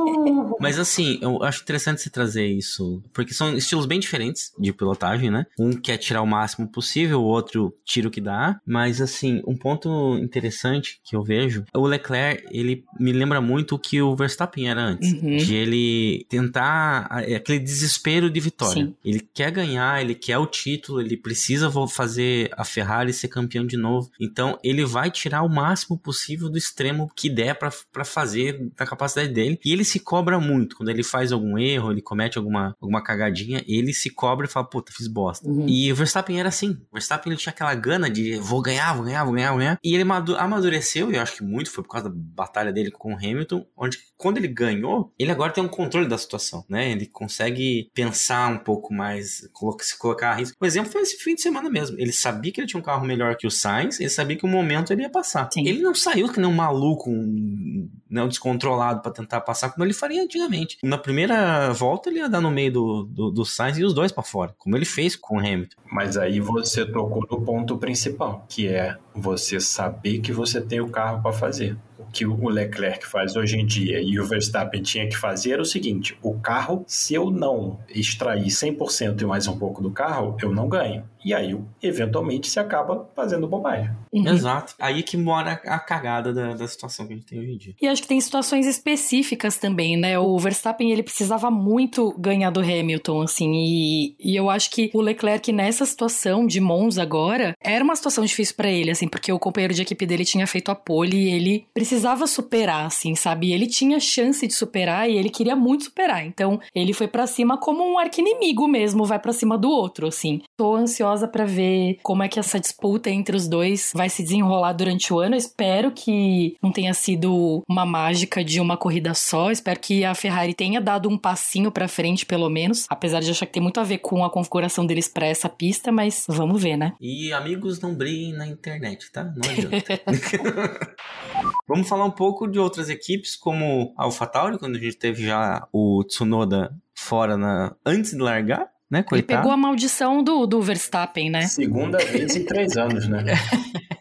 Mas 0.60 0.78
assim, 0.78 1.18
eu 1.22 1.42
acho 1.42 1.62
interessante 1.62 2.00
você 2.00 2.10
trazer 2.10 2.46
isso, 2.46 3.02
porque 3.12 3.32
são 3.32 3.56
estilos 3.56 3.86
bem 3.86 3.98
diferentes 3.98 4.52
de 4.58 4.72
pilotagem, 4.72 5.30
né? 5.30 5.46
Um 5.58 5.72
quer 5.72 5.96
tirar 5.96 6.22
o 6.22 6.26
máximo 6.26 6.68
possível, 6.68 7.20
o 7.20 7.24
outro 7.24 7.74
tira 7.84 8.08
o 8.08 8.10
que 8.10 8.20
dá. 8.20 8.60
Mas 8.66 9.00
assim, 9.00 9.42
um 9.46 9.56
ponto 9.56 10.16
interessante 10.18 11.00
que 11.04 11.16
eu 11.16 11.22
vejo, 11.22 11.64
o 11.74 11.86
Leclerc, 11.86 12.44
ele 12.50 12.84
me 13.00 13.12
lembra 13.12 13.40
muito 13.40 13.74
o 13.74 13.78
que 13.78 14.00
o 14.00 14.14
Verstappen 14.14 14.68
era 14.68 14.80
antes. 14.80 15.12
Uhum. 15.12 15.36
De 15.38 15.54
ele 15.54 16.26
tentar 16.28 17.08
é, 17.26 17.36
aquele 17.36 17.58
desespero 17.58 18.30
de 18.30 18.38
vitória. 18.40 18.84
Sim. 18.84 18.94
Ele 19.04 19.20
quer 19.32 19.50
ganhar, 19.50 20.00
ele 20.00 20.14
quer 20.14 20.38
o 20.38 20.46
título, 20.46 21.00
ele 21.00 21.16
precisa 21.16 21.70
fazer 21.88 22.50
a 22.56 22.64
Ferrari 22.64 23.12
ser 23.12 23.28
campeão 23.28 23.66
de 23.66 23.76
novo. 23.76 24.10
Então 24.20 24.58
ele 24.62 24.84
vai 24.84 25.10
tirar 25.10 25.42
o 25.42 25.48
máximo 25.48 25.98
possível 25.98 26.48
do 26.48 26.58
extremo 26.58 27.10
que 27.16 27.30
der 27.30 27.54
para 27.54 28.04
fazer 28.04 28.70
da 28.76 28.86
capacidade 28.86 29.32
dele. 29.32 29.58
E 29.64 29.72
ele 29.72 29.84
se 29.84 29.98
cobra 29.98 30.38
muito. 30.38 30.76
Quando 30.76 30.90
ele 30.90 31.02
faz 31.02 31.32
algum 31.32 31.58
erro, 31.58 31.90
ele 31.90 32.02
comete 32.02 32.38
alguma, 32.38 32.76
alguma 32.80 33.02
cagadinha, 33.02 33.64
ele 33.66 33.92
se 33.92 34.10
cobra 34.10 34.46
e 34.46 34.48
fala, 34.48 34.66
puta, 34.66 34.92
fiz 34.92 35.06
bosta. 35.06 35.48
Uhum. 35.48 35.66
E 35.68 35.90
o 35.90 35.96
Verstappen 35.96 36.38
era 36.38 36.48
assim. 36.48 36.78
O 36.90 36.94
Verstappen 36.94 37.32
ele 37.32 37.40
tinha 37.40 37.52
aquela 37.52 37.74
gana 37.74 38.10
de 38.10 38.36
vou 38.36 38.60
ganhar, 38.60 38.92
vou 38.94 39.04
ganhar, 39.04 39.24
vou 39.24 39.32
ganhar, 39.32 39.50
vou 39.50 39.58
ganhar. 39.58 39.78
E 39.82 39.94
ele 39.94 40.04
amadureceu, 40.38 41.10
e 41.10 41.16
eu 41.16 41.22
acho 41.22 41.36
que 41.36 41.42
muito 41.42 41.70
foi 41.70 41.82
por 41.84 41.90
causa 41.90 42.08
da 42.08 42.14
batalha 42.14 42.72
dele 42.72 42.89
com 42.90 43.14
o 43.14 43.16
Hamilton, 43.16 43.66
onde 43.76 43.98
quando 44.16 44.36
ele 44.36 44.48
ganhou, 44.48 45.12
ele 45.18 45.30
agora 45.30 45.52
tem 45.52 45.64
um 45.64 45.68
controle 45.68 46.06
da 46.06 46.18
situação, 46.18 46.64
né? 46.68 46.90
Ele 46.92 47.06
consegue 47.06 47.90
pensar 47.94 48.52
um 48.52 48.58
pouco 48.58 48.92
mais, 48.92 49.48
se 49.80 49.98
colocar 49.98 50.30
a 50.30 50.34
risco. 50.34 50.56
O 50.60 50.66
exemplo 50.66 50.92
foi 50.92 51.02
esse 51.02 51.16
fim 51.16 51.34
de 51.34 51.40
semana 51.40 51.70
mesmo. 51.70 51.98
Ele 51.98 52.12
sabia 52.12 52.52
que 52.52 52.60
ele 52.60 52.66
tinha 52.66 52.80
um 52.80 52.84
carro 52.84 53.06
melhor 53.06 53.36
que 53.36 53.46
o 53.46 53.50
Sainz, 53.50 53.98
ele 53.98 54.10
sabia 54.10 54.36
que 54.36 54.44
o 54.44 54.48
momento 54.48 54.92
ele 54.92 55.02
ia 55.02 55.10
passar. 55.10 55.48
Sim. 55.52 55.66
Ele 55.66 55.80
não 55.80 55.94
saiu 55.94 56.30
que 56.30 56.38
nem 56.38 56.48
um 56.48 56.54
maluco, 56.54 57.10
um, 57.10 57.88
né, 58.10 58.22
um 58.22 58.28
descontrolado 58.28 59.00
para 59.00 59.12
tentar 59.12 59.40
passar 59.40 59.70
como 59.70 59.84
ele 59.84 59.94
faria 59.94 60.22
antigamente. 60.22 60.76
Na 60.82 60.98
primeira 60.98 61.72
volta 61.72 62.10
ele 62.10 62.18
ia 62.18 62.28
dar 62.28 62.40
no 62.40 62.50
meio 62.50 62.72
do, 62.72 63.04
do, 63.04 63.30
do 63.30 63.44
Sainz 63.44 63.78
e 63.78 63.84
os 63.84 63.94
dois 63.94 64.12
para 64.12 64.22
fora, 64.22 64.54
como 64.58 64.76
ele 64.76 64.84
fez 64.84 65.16
com 65.16 65.36
o 65.36 65.38
Hamilton. 65.38 65.76
Mas 65.90 66.16
aí 66.16 66.40
você 66.40 66.84
tocou 66.84 67.26
no 67.30 67.40
ponto 67.42 67.78
principal, 67.78 68.44
que 68.48 68.68
é 68.68 68.96
você 69.14 69.60
saber 69.60 70.20
que 70.20 70.32
você 70.32 70.60
tem 70.60 70.80
o 70.80 70.88
carro 70.88 71.22
para 71.22 71.32
fazer 71.32 71.76
que 72.12 72.26
o 72.26 72.48
Leclerc 72.48 73.06
faz 73.06 73.36
hoje 73.36 73.58
em 73.58 73.66
dia 73.66 74.00
e 74.00 74.18
o 74.18 74.24
Verstappen 74.24 74.82
tinha 74.82 75.08
que 75.08 75.16
fazer 75.16 75.52
era 75.52 75.62
o 75.62 75.66
seguinte: 75.66 76.16
o 76.22 76.38
carro, 76.38 76.84
se 76.86 77.14
eu 77.14 77.30
não 77.30 77.78
extrair 77.88 78.46
100% 78.46 79.20
e 79.20 79.24
mais 79.24 79.46
um 79.46 79.58
pouco 79.58 79.82
do 79.82 79.90
carro, 79.90 80.36
eu 80.42 80.52
não 80.52 80.68
ganho. 80.68 81.04
E 81.24 81.34
aí, 81.34 81.56
eventualmente, 81.82 82.48
se 82.48 82.58
acaba 82.58 83.08
fazendo 83.14 83.46
bobagem. 83.46 83.90
Uhum. 84.12 84.26
Exato. 84.28 84.74
Aí 84.78 85.02
que 85.02 85.16
mora 85.16 85.52
a 85.64 85.78
cagada 85.78 86.32
da, 86.32 86.54
da 86.54 86.66
situação 86.66 87.06
que 87.06 87.12
a 87.12 87.16
gente 87.16 87.26
tem 87.26 87.40
hoje 87.40 87.52
em 87.52 87.56
dia. 87.56 87.74
E 87.80 87.86
acho 87.86 88.02
que 88.02 88.08
tem 88.08 88.20
situações 88.20 88.66
específicas 88.66 89.56
também, 89.56 89.96
né? 89.96 90.18
O 90.18 90.38
Verstappen, 90.38 90.90
ele 90.90 91.02
precisava 91.02 91.50
muito 91.50 92.14
ganhar 92.18 92.50
do 92.50 92.60
Hamilton, 92.60 93.22
assim, 93.22 93.52
e, 93.52 94.16
e 94.18 94.36
eu 94.36 94.48
acho 94.48 94.70
que 94.70 94.90
o 94.94 95.00
Leclerc 95.00 95.52
nessa 95.52 95.84
situação 95.84 96.46
de 96.46 96.60
Monza 96.60 97.02
agora, 97.02 97.54
era 97.62 97.84
uma 97.84 97.94
situação 97.94 98.24
difícil 98.24 98.56
para 98.56 98.70
ele, 98.70 98.90
assim, 98.90 99.08
porque 99.08 99.32
o 99.32 99.38
companheiro 99.38 99.74
de 99.74 99.82
equipe 99.82 100.06
dele 100.06 100.24
tinha 100.24 100.46
feito 100.46 100.70
a 100.70 100.74
pole 100.74 101.16
e 101.16 101.30
ele 101.30 101.66
precisava 101.72 102.26
superar, 102.26 102.86
assim, 102.86 103.14
sabe? 103.14 103.48
E 103.48 103.52
ele 103.52 103.66
tinha 103.66 104.00
chance 104.00 104.46
de 104.46 104.52
superar 104.52 105.08
e 105.08 105.16
ele 105.16 105.28
queria 105.28 105.54
muito 105.54 105.84
superar. 105.84 106.24
Então, 106.24 106.60
ele 106.74 106.92
foi 106.92 107.08
para 107.08 107.26
cima 107.26 107.58
como 107.58 107.84
um 107.84 107.98
arquinimigo 107.98 108.66
mesmo, 108.66 109.04
vai 109.04 109.18
para 109.18 109.32
cima 109.32 109.58
do 109.58 109.70
outro, 109.70 110.06
assim. 110.06 110.42
Tô 110.56 110.74
ansiosa 110.74 111.09
para 111.28 111.44
ver 111.44 111.98
como 112.02 112.22
é 112.22 112.28
que 112.28 112.38
essa 112.38 112.58
disputa 112.58 113.10
entre 113.10 113.36
os 113.36 113.48
dois 113.48 113.92
vai 113.94 114.08
se 114.08 114.22
desenrolar 114.22 114.72
durante 114.72 115.12
o 115.12 115.18
ano. 115.18 115.34
Eu 115.34 115.38
espero 115.38 115.90
que 115.90 116.56
não 116.62 116.72
tenha 116.72 116.94
sido 116.94 117.62
uma 117.68 117.84
mágica 117.84 118.44
de 118.44 118.60
uma 118.60 118.76
corrida 118.76 119.14
só. 119.14 119.50
Espero 119.50 119.80
que 119.80 120.04
a 120.04 120.14
Ferrari 120.14 120.54
tenha 120.54 120.80
dado 120.80 121.08
um 121.08 121.18
passinho 121.18 121.70
para 121.70 121.88
frente, 121.88 122.24
pelo 122.26 122.48
menos. 122.48 122.86
Apesar 122.88 123.20
de 123.20 123.30
achar 123.30 123.46
que 123.46 123.52
tem 123.52 123.62
muito 123.62 123.80
a 123.80 123.84
ver 123.84 123.98
com 123.98 124.24
a 124.24 124.30
configuração 124.30 124.86
deles 124.86 125.08
para 125.08 125.26
essa 125.26 125.48
pista, 125.48 125.92
mas 125.92 126.24
vamos 126.28 126.62
ver, 126.62 126.76
né? 126.76 126.92
E 127.00 127.32
amigos 127.32 127.80
não 127.80 127.94
briguem 127.94 128.32
na 128.32 128.46
internet, 128.46 129.10
tá? 129.12 129.24
Não 129.24 129.50
adianta. 129.50 130.00
Vamos 131.66 131.88
falar 131.88 132.04
um 132.04 132.10
pouco 132.10 132.46
de 132.46 132.58
outras 132.58 132.88
equipes, 132.88 133.36
como 133.36 133.94
a 133.96 134.04
AlphaTauri, 134.04 134.58
quando 134.58 134.76
a 134.76 134.80
gente 134.80 134.96
teve 134.96 135.24
já 135.24 135.66
o 135.72 136.02
Tsunoda 136.04 136.74
fora 136.94 137.36
na... 137.36 137.74
antes 137.84 138.10
de 138.10 138.18
largar, 138.18 138.68
né? 138.90 138.98
Ele 138.98 139.04
Coitado. 139.08 139.40
pegou 139.40 139.52
a 139.52 139.56
maldição 139.56 140.22
do, 140.22 140.46
do 140.46 140.60
Verstappen, 140.60 141.30
né? 141.30 141.42
Segunda 141.42 141.98
vez 141.98 142.34
em 142.36 142.44
três 142.44 142.76
anos, 142.76 143.06
né? 143.08 143.22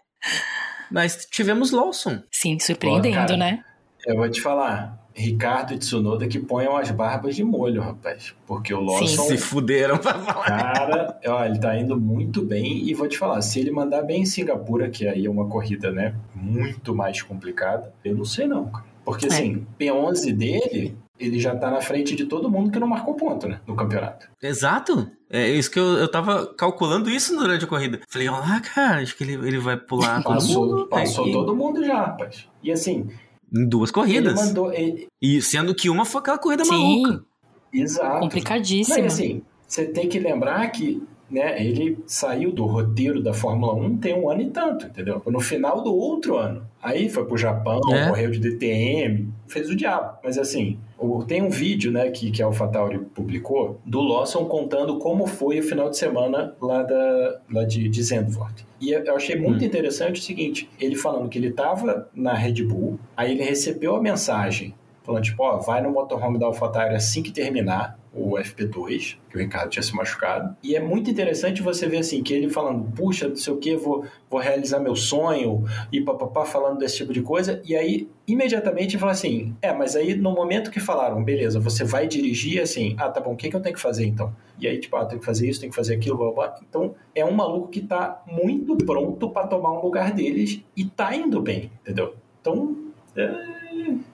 Mas 0.91 1.25
tivemos 1.29 1.71
Lawson. 1.71 2.21
Sim, 2.31 2.57
surpreendendo, 2.59 3.15
Pô, 3.15 3.25
cara. 3.27 3.37
né? 3.37 3.63
Eu 4.05 4.15
vou 4.15 4.29
te 4.29 4.41
falar. 4.41 4.97
Ricardo 5.13 5.73
e 5.73 5.77
Tsunoda 5.77 6.27
que 6.27 6.39
ponham 6.39 6.77
as 6.77 6.89
barbas 6.91 7.35
de 7.35 7.43
molho, 7.43 7.81
rapaz. 7.81 8.33
Porque 8.47 8.73
o 8.73 8.79
Lawson, 8.79 9.05
Se 9.27 9.37
fuderam 9.37 9.97
pra 9.97 10.13
falar. 10.13 10.45
cara, 10.45 11.19
ó, 11.27 11.43
ele 11.45 11.59
tá 11.59 11.77
indo 11.77 11.99
muito 11.99 12.41
bem. 12.41 12.87
E 12.87 12.93
vou 12.93 13.07
te 13.07 13.17
falar, 13.17 13.41
se 13.41 13.59
ele 13.59 13.69
mandar 13.69 14.01
bem 14.03 14.21
em 14.21 14.25
Singapura, 14.25 14.89
que 14.89 15.05
aí 15.07 15.25
é 15.25 15.29
uma 15.29 15.47
corrida, 15.47 15.91
né, 15.91 16.15
muito 16.33 16.95
mais 16.95 17.21
complicada, 17.21 17.93
eu 18.05 18.15
não 18.15 18.23
sei 18.23 18.47
não, 18.47 18.65
cara. 18.71 18.85
Porque 19.03 19.25
É. 19.25 19.29
assim, 19.29 19.65
P11 19.77 20.31
dele, 20.31 20.97
ele 21.19 21.37
já 21.39 21.55
tá 21.55 21.69
na 21.69 21.81
frente 21.81 22.15
de 22.15 22.25
todo 22.25 22.49
mundo 22.49 22.71
que 22.71 22.79
não 22.79 22.87
marcou 22.87 23.13
ponto, 23.15 23.47
né, 23.47 23.59
no 23.67 23.75
campeonato. 23.75 24.27
Exato. 24.41 25.09
É 25.29 25.47
isso 25.49 25.69
que 25.69 25.79
eu, 25.79 25.85
eu 25.97 26.09
tava 26.09 26.47
calculando 26.55 27.09
isso 27.09 27.35
durante 27.37 27.65
a 27.65 27.67
corrida. 27.67 27.99
Falei, 28.09 28.27
ó 28.29 28.39
lá, 28.39 28.59
cara, 28.61 29.01
acho 29.01 29.15
que 29.15 29.23
ele, 29.23 29.33
ele 29.47 29.59
vai 29.59 29.77
pular 29.77 30.23
todo 30.23 30.33
Passou, 30.35 30.65
mundo. 30.67 30.87
passou 30.87 31.27
É, 31.27 31.31
todo 31.31 31.55
mundo 31.55 31.83
já, 31.83 31.97
rapaz. 32.05 32.47
E 32.63 32.71
assim, 32.71 33.07
Em 33.53 33.67
duas 33.67 33.89
ele 33.89 33.93
corridas. 33.93 34.35
mandou... 34.47 34.73
ele- 34.73 35.07
E 35.21 35.41
sendo 35.41 35.75
que 35.75 35.89
uma 35.89 36.05
foi 36.05 36.21
aquela 36.21 36.37
corrida 36.39 36.63
Sim, 36.65 37.01
maluca. 37.03 37.25
Exato. 37.71 38.13
Não, 38.13 38.19
complicadíssimo. 38.21 38.97
e 38.97 39.05
assim, 39.05 39.41
você 39.67 39.85
tem 39.85 40.09
que 40.09 40.17
lembrar 40.19 40.67
que 40.69 41.03
né, 41.29 41.63
ele 41.63 41.97
saiu 42.07 42.51
do 42.51 42.65
roteiro 42.65 43.21
da 43.21 43.33
Fórmula 43.33 43.73
1 43.73 43.97
tem 43.97 44.13
um 44.15 44.29
ano 44.29 44.41
e 44.41 44.49
tanto, 44.49 44.87
entendeu? 44.87 45.21
No 45.27 45.39
final 45.39 45.83
do 45.83 45.93
outro 45.95 46.37
ano. 46.37 46.63
Aí 46.81 47.09
foi 47.09 47.25
pro 47.25 47.37
Japão, 47.37 47.79
É. 47.93 48.07
correu 48.07 48.31
de 48.31 48.39
DTM, 48.39 49.29
fez 49.47 49.69
o 49.69 49.75
diabo. 49.75 50.17
Mas 50.23 50.37
assim, 50.37 50.79
tem 51.27 51.43
um 51.43 51.49
vídeo 51.49 51.91
né, 51.91 52.09
que, 52.09 52.31
que 52.31 52.41
a 52.41 52.45
AlphaTauri 52.45 52.99
publicou 52.99 53.79
do 53.85 53.99
Lawson 54.01 54.45
contando 54.45 54.97
como 54.97 55.27
foi 55.27 55.59
o 55.59 55.63
final 55.63 55.89
de 55.89 55.97
semana 55.97 56.55
lá, 56.61 56.83
da, 56.83 57.39
lá 57.51 57.63
de, 57.65 57.87
de 57.89 58.01
Zandvoort. 58.03 58.65
E 58.81 58.91
eu 58.91 59.03
eu 59.03 59.15
achei 59.15 59.35
muito 59.35 59.61
Hum. 59.61 59.67
interessante 59.67 60.19
o 60.21 60.23
seguinte, 60.23 60.69
ele 60.79 60.95
falando 60.95 61.27
que 61.29 61.37
ele 61.37 61.49
estava 61.49 62.07
na 62.15 62.33
Red 62.33 62.63
Bull, 62.63 62.97
aí 63.15 63.31
ele 63.33 63.43
recebeu 63.43 63.95
a 63.95 64.01
mensagem 64.01 64.73
falando 65.03 65.23
tipo, 65.23 65.43
ó, 65.43 65.57
vai 65.57 65.81
no 65.81 65.91
motorhome 65.91 66.37
da 66.39 66.45
AlphaTauri 66.45 66.95
assim 66.95 67.21
que 67.21 67.31
terminar 67.31 67.98
o 68.13 68.31
FP2, 68.31 69.17
que 69.29 69.37
o 69.37 69.39
Ricardo 69.39 69.69
tinha 69.69 69.83
se 69.83 69.95
machucado. 69.95 70.55
E 70.63 70.75
é 70.75 70.79
muito 70.79 71.09
interessante 71.09 71.61
você 71.61 71.87
ver 71.87 71.97
assim, 71.97 72.23
que 72.23 72.33
ele 72.33 72.49
falando, 72.49 72.91
puxa, 72.91 73.27
não 73.27 73.35
sei 73.35 73.53
o 73.53 73.57
que, 73.57 73.75
vou, 73.75 74.05
vou 74.29 74.39
realizar 74.39 74.79
meu 74.79 74.95
sonho, 74.95 75.63
e 75.91 76.01
papapá, 76.01 76.45
falando 76.45 76.79
desse 76.79 76.97
tipo 76.97 77.13
de 77.13 77.21
coisa. 77.21 77.61
E 77.63 77.75
aí, 77.75 78.09
imediatamente, 78.27 78.97
fala 78.97 79.11
assim, 79.11 79.55
é, 79.61 79.71
mas 79.71 79.95
aí 79.95 80.15
no 80.15 80.31
momento 80.31 80.71
que 80.71 80.79
falaram, 80.79 81.23
beleza, 81.23 81.59
você 81.59 81.83
vai 81.83 82.07
dirigir, 82.07 82.61
assim, 82.61 82.95
ah, 82.97 83.09
tá 83.09 83.19
bom, 83.21 83.33
o 83.33 83.35
que, 83.35 83.49
que 83.49 83.55
eu 83.55 83.61
tenho 83.61 83.75
que 83.75 83.81
fazer 83.81 84.05
então? 84.05 84.33
E 84.59 84.67
aí, 84.67 84.77
tipo, 84.79 84.95
ah, 84.95 85.05
tem 85.05 85.19
que 85.19 85.25
fazer 85.25 85.47
isso, 85.47 85.61
tem 85.61 85.69
que 85.69 85.75
fazer 85.75 85.95
aquilo, 85.95 86.17
blá, 86.17 86.31
blá. 86.31 86.59
Então, 86.67 86.95
é 87.13 87.23
um 87.23 87.31
maluco 87.31 87.69
que 87.69 87.81
tá 87.81 88.23
muito 88.27 88.75
pronto 88.77 89.29
para 89.29 89.47
tomar 89.47 89.71
um 89.71 89.81
lugar 89.81 90.11
deles 90.11 90.61
e 90.75 90.85
tá 90.85 91.15
indo 91.15 91.41
bem, 91.41 91.71
entendeu? 91.81 92.15
Então, 92.41 92.75
é, 93.15 93.59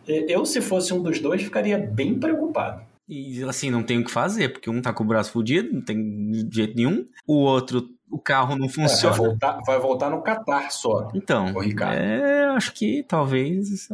eu, 0.08 0.46
se 0.46 0.62
fosse 0.62 0.94
um 0.94 1.02
dos 1.02 1.20
dois, 1.20 1.42
ficaria 1.42 1.78
bem 1.78 2.18
preocupado. 2.18 2.82
E 3.08 3.44
assim, 3.44 3.70
não 3.70 3.84
tem 3.84 4.00
o 4.00 4.04
que 4.04 4.12
fazer, 4.12 4.50
porque 4.50 4.70
um 4.70 4.82
tá 4.82 4.92
com 4.92 5.04
o 5.04 5.08
braço 5.08 5.32
fudido, 5.32 5.72
não 5.72 5.82
tem 5.82 6.34
jeito 6.52 6.76
nenhum. 6.76 7.08
O 7.28 7.36
outro, 7.36 7.95
o 8.10 8.20
carro 8.20 8.56
não 8.56 8.66
É, 8.66 8.70
vai, 8.70 8.88
funciona. 8.88 9.16
voltar, 9.16 9.60
vai 9.66 9.80
voltar 9.80 10.10
no 10.10 10.22
Catar 10.22 10.72
só. 10.72 11.10
Então, 11.14 11.48
é, 11.92 12.46
acho 12.56 12.72
que 12.74 13.04
talvez 13.04 13.90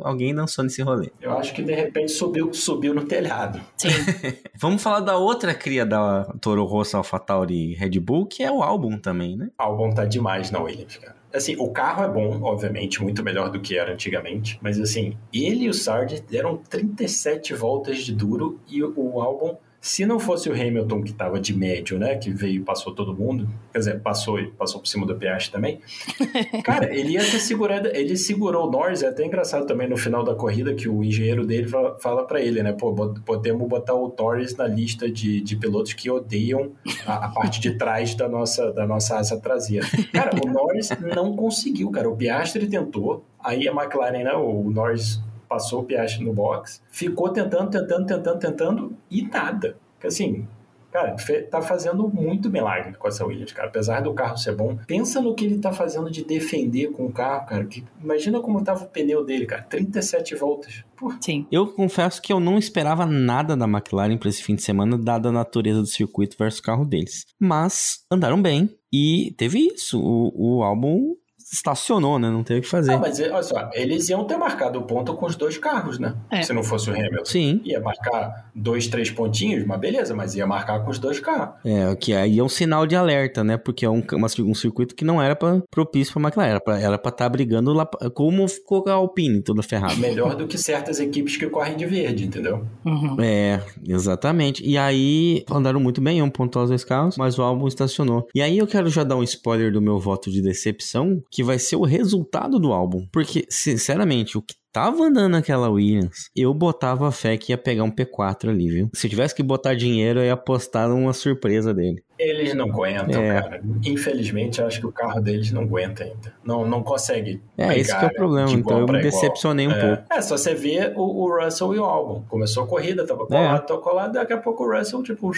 alguém 0.00 0.34
dançou 0.34 0.64
nesse 0.64 0.82
rolê. 0.82 1.10
Eu 1.20 1.36
acho 1.38 1.54
que 1.54 1.62
de 1.62 1.74
repente 1.74 2.10
subiu, 2.12 2.52
subiu 2.52 2.94
no 2.94 3.04
telhado. 3.04 3.60
Sim. 3.76 3.88
Vamos 4.58 4.82
falar 4.82 5.00
da 5.00 5.16
outra 5.16 5.54
cria 5.54 5.84
da 5.86 6.24
Toro 6.40 6.64
Rosso, 6.64 6.96
AlphaTauri 6.96 7.72
e 7.72 7.74
Red 7.74 8.00
Bull, 8.00 8.26
que 8.26 8.42
é 8.42 8.50
o 8.50 8.62
álbum 8.62 8.98
também, 8.98 9.36
né? 9.36 9.50
O 9.58 9.62
álbum 9.62 9.90
tá 9.92 10.04
demais 10.04 10.50
na 10.50 10.60
Williams, 10.60 10.96
cara. 10.96 11.16
Assim, 11.32 11.54
o 11.60 11.70
carro 11.70 12.02
é 12.02 12.08
bom, 12.08 12.42
obviamente, 12.42 13.00
muito 13.00 13.22
melhor 13.22 13.50
do 13.50 13.60
que 13.60 13.78
era 13.78 13.92
antigamente. 13.92 14.58
Mas 14.60 14.80
assim, 14.80 15.16
ele 15.32 15.66
e 15.66 15.68
o 15.68 15.74
Sargent 15.74 16.24
deram 16.28 16.56
37 16.56 17.54
voltas 17.54 17.98
de 17.98 18.12
duro 18.12 18.58
e 18.68 18.82
o, 18.82 18.92
o 18.96 19.20
álbum. 19.20 19.56
Se 19.80 20.04
não 20.04 20.20
fosse 20.20 20.50
o 20.50 20.52
Hamilton 20.52 21.02
que 21.02 21.12
tava 21.12 21.40
de 21.40 21.56
médio, 21.56 21.98
né? 21.98 22.14
Que 22.16 22.30
veio 22.30 22.56
e 22.56 22.60
passou 22.60 22.94
todo 22.94 23.14
mundo. 23.14 23.48
Quer 23.72 23.78
dizer, 23.78 24.00
passou 24.00 24.38
e 24.38 24.50
passou 24.50 24.78
por 24.78 24.86
cima 24.86 25.06
do 25.06 25.16
Piastri 25.16 25.52
também. 25.52 25.80
Cara, 26.62 26.94
ele 26.94 27.12
ia 27.12 27.20
ter 27.20 27.40
segurado. 27.40 27.88
Ele 27.88 28.14
segurou 28.14 28.68
o 28.68 28.70
Norris. 28.70 29.02
É 29.02 29.08
até 29.08 29.24
engraçado 29.24 29.66
também 29.66 29.88
no 29.88 29.96
final 29.96 30.22
da 30.22 30.34
corrida 30.34 30.74
que 30.74 30.86
o 30.86 31.02
engenheiro 31.02 31.46
dele 31.46 31.66
fala, 31.66 32.26
para 32.26 32.42
ele, 32.42 32.62
né? 32.62 32.74
Pô, 32.74 32.94
podemos 33.24 33.66
botar 33.66 33.94
o 33.94 34.14
Norris 34.18 34.54
na 34.54 34.66
lista 34.66 35.10
de, 35.10 35.40
de 35.40 35.56
pilotos 35.56 35.94
que 35.94 36.10
odeiam 36.10 36.72
a, 37.06 37.26
a 37.26 37.28
parte 37.30 37.58
de 37.58 37.72
trás 37.72 38.14
da 38.14 38.28
nossa, 38.28 38.70
da 38.72 38.86
nossa 38.86 39.16
asa 39.16 39.40
traseira. 39.40 39.86
Cara, 40.12 40.32
o 40.44 40.46
Norris 40.46 40.90
não 41.00 41.34
conseguiu, 41.34 41.90
cara. 41.90 42.08
O 42.10 42.16
Piastri 42.16 42.66
tentou. 42.66 43.24
Aí 43.42 43.66
a 43.66 43.72
McLaren, 43.72 44.24
né? 44.24 44.34
O 44.34 44.70
Norris 44.70 45.20
passou 45.50 45.80
o 45.80 45.84
Piastri 45.84 46.24
no 46.24 46.32
box. 46.32 46.80
Ficou 46.88 47.28
tentando, 47.30 47.68
tentando, 47.68 48.06
tentando, 48.06 48.38
tentando 48.38 48.96
e 49.10 49.22
nada. 49.22 49.76
Porque 49.94 50.06
assim, 50.06 50.46
Cara, 50.90 51.14
tá 51.48 51.62
fazendo 51.62 52.08
muito 52.08 52.50
milagre 52.50 52.94
com 52.94 53.06
essa 53.06 53.24
Williams, 53.24 53.52
cara. 53.52 53.68
Apesar 53.68 54.00
do 54.00 54.12
carro 54.12 54.36
ser 54.36 54.56
bom, 54.56 54.76
pensa 54.88 55.20
no 55.20 55.34
que 55.34 55.44
ele 55.44 55.58
tá 55.58 55.72
fazendo 55.72 56.10
de 56.10 56.24
defender 56.24 56.90
com 56.90 57.06
o 57.06 57.12
carro, 57.12 57.46
cara. 57.46 57.64
Que, 57.64 57.84
imagina 58.02 58.40
como 58.40 58.62
tava 58.64 58.84
o 58.84 58.88
pneu 58.88 59.24
dele, 59.24 59.46
cara. 59.46 59.62
37 59.62 60.34
voltas. 60.34 60.82
Pô, 60.96 61.12
Sim. 61.20 61.46
Eu 61.50 61.68
confesso 61.68 62.20
que 62.20 62.32
eu 62.32 62.40
não 62.40 62.58
esperava 62.58 63.06
nada 63.06 63.56
da 63.56 63.66
McLaren 63.66 64.18
para 64.18 64.28
esse 64.28 64.42
fim 64.42 64.56
de 64.56 64.62
semana, 64.62 64.98
dada 64.98 65.28
a 65.28 65.32
natureza 65.32 65.80
do 65.80 65.86
circuito 65.86 66.36
versus 66.36 66.58
o 66.58 66.64
carro 66.64 66.84
deles. 66.84 67.24
Mas 67.38 68.04
andaram 68.10 68.42
bem 68.42 68.68
e 68.92 69.32
teve 69.38 69.60
isso. 69.60 70.00
O, 70.02 70.58
o 70.58 70.62
álbum 70.64 71.14
estacionou, 71.52 72.18
né? 72.18 72.30
Não 72.30 72.42
teve 72.42 72.60
o 72.60 72.62
que 72.62 72.68
fazer. 72.68 72.92
Ah, 72.92 72.98
mas 72.98 73.18
olha 73.20 73.42
só, 73.42 73.70
eles 73.74 74.08
iam 74.08 74.24
ter 74.24 74.36
marcado 74.36 74.78
o 74.78 74.82
ponto 74.82 75.14
com 75.14 75.26
os 75.26 75.36
dois 75.36 75.58
carros, 75.58 75.98
né? 75.98 76.14
É. 76.30 76.42
Se 76.42 76.52
não 76.52 76.62
fosse 76.62 76.90
o 76.90 76.94
Hamilton. 76.94 77.24
Sim. 77.24 77.60
Ia 77.64 77.80
marcar 77.80 78.50
dois, 78.54 78.86
três 78.88 79.10
pontinhos, 79.10 79.64
mas 79.66 79.80
beleza, 79.80 80.14
mas 80.14 80.34
ia 80.34 80.46
marcar 80.46 80.80
com 80.84 80.90
os 80.90 80.98
dois 80.98 81.18
carros. 81.20 81.54
É, 81.64 81.94
que 81.96 82.14
aí 82.14 82.38
é 82.38 82.42
um 82.42 82.48
sinal 82.48 82.86
de 82.86 82.96
alerta, 82.96 83.42
né? 83.44 83.56
Porque 83.56 83.84
é 83.84 83.90
um, 83.90 84.02
uma- 84.12 84.28
um 84.40 84.54
circuito 84.54 84.94
que 84.94 85.04
não 85.04 85.20
era 85.20 85.34
pra, 85.36 85.60
propício 85.70 86.12
pra 86.12 86.22
McLaren, 86.22 86.50
era 86.80 86.98
pra, 86.98 87.10
estar 87.10 87.28
brigando 87.28 87.72
lá, 87.72 87.86
como 88.14 88.46
ficou 88.48 88.84
a 88.88 88.92
Alpine 88.92 89.42
toda 89.42 89.62
ferrada. 89.62 89.96
Melhor 89.96 90.34
do 90.36 90.46
que 90.46 90.56
certas 90.58 91.00
equipes 91.00 91.36
que 91.36 91.46
correm 91.48 91.76
de 91.76 91.86
verde, 91.86 92.24
entendeu? 92.26 92.64
Uhum. 92.84 93.16
É, 93.20 93.60
exatamente. 93.86 94.64
E 94.64 94.78
aí 94.78 95.44
andaram 95.50 95.80
muito 95.80 96.00
bem, 96.00 96.18
iam 96.18 96.30
pontuar 96.30 96.64
os 96.64 96.70
dois 96.70 96.84
carros, 96.84 97.16
mas 97.16 97.38
o 97.38 97.42
álbum 97.42 97.66
estacionou. 97.68 98.26
E 98.34 98.40
aí 98.40 98.58
eu 98.58 98.66
quero 98.66 98.88
já 98.88 99.04
dar 99.04 99.16
um 99.16 99.22
spoiler 99.22 99.72
do 99.72 99.80
meu 99.80 99.98
voto 99.98 100.30
de 100.30 100.40
decepção, 100.40 101.22
que 101.30 101.39
vai 101.42 101.58
ser 101.58 101.76
o 101.76 101.84
resultado 101.84 102.58
do 102.58 102.72
álbum. 102.72 103.06
Porque, 103.12 103.46
sinceramente, 103.48 104.38
o 104.38 104.42
que 104.42 104.54
tava 104.72 105.04
andando 105.04 105.36
aquela 105.36 105.68
Williams, 105.68 106.30
eu 106.34 106.52
botava 106.54 107.10
fé 107.12 107.36
que 107.36 107.52
ia 107.52 107.58
pegar 107.58 107.84
um 107.84 107.90
P4 107.90 108.48
ali, 108.50 108.68
viu? 108.68 108.90
Se 108.94 109.06
eu 109.06 109.10
tivesse 109.10 109.34
que 109.34 109.42
botar 109.42 109.74
dinheiro, 109.74 110.20
eu 110.20 110.24
ia 110.24 110.32
apostar 110.32 110.88
numa 110.88 111.12
surpresa 111.12 111.72
dele. 111.74 112.02
Eles 112.18 112.54
não 112.54 112.66
aguentam, 112.66 113.22
É. 113.22 113.40
cara. 113.40 113.62
Infelizmente, 113.84 114.60
eu 114.60 114.66
acho 114.66 114.78
que 114.80 114.86
o 114.86 114.92
carro 114.92 115.20
deles 115.20 115.50
não 115.52 115.62
aguenta 115.62 116.04
ainda. 116.04 116.34
Não, 116.44 116.66
não 116.66 116.82
consegue. 116.82 117.40
É, 117.56 117.78
esse 117.78 117.90
que 117.90 118.04
é 118.04 118.08
o 118.08 118.10
pegar 118.10 118.14
problema. 118.14 118.50
Então 118.50 118.76
eu 118.78 118.80
me 118.80 118.86
pra 118.86 118.98
igual. 118.98 119.10
decepcionei 119.10 119.66
um 119.66 119.72
é. 119.72 119.86
pouco. 119.96 120.14
É, 120.14 120.20
só 120.20 120.36
você 120.36 120.54
vê 120.54 120.92
o, 120.94 121.24
o 121.24 121.42
Russell 121.42 121.74
e 121.74 121.78
o 121.78 121.84
Albon. 121.84 122.22
Começou 122.28 122.64
a 122.64 122.66
corrida, 122.66 123.06
tava 123.06 123.26
colado, 123.26 123.66
tava 123.66 123.80
colado, 123.80 124.12
daqui 124.12 124.32
a 124.34 124.38
pouco 124.38 124.64
o 124.64 124.76
Russell, 124.76 125.02
tipo, 125.02 125.32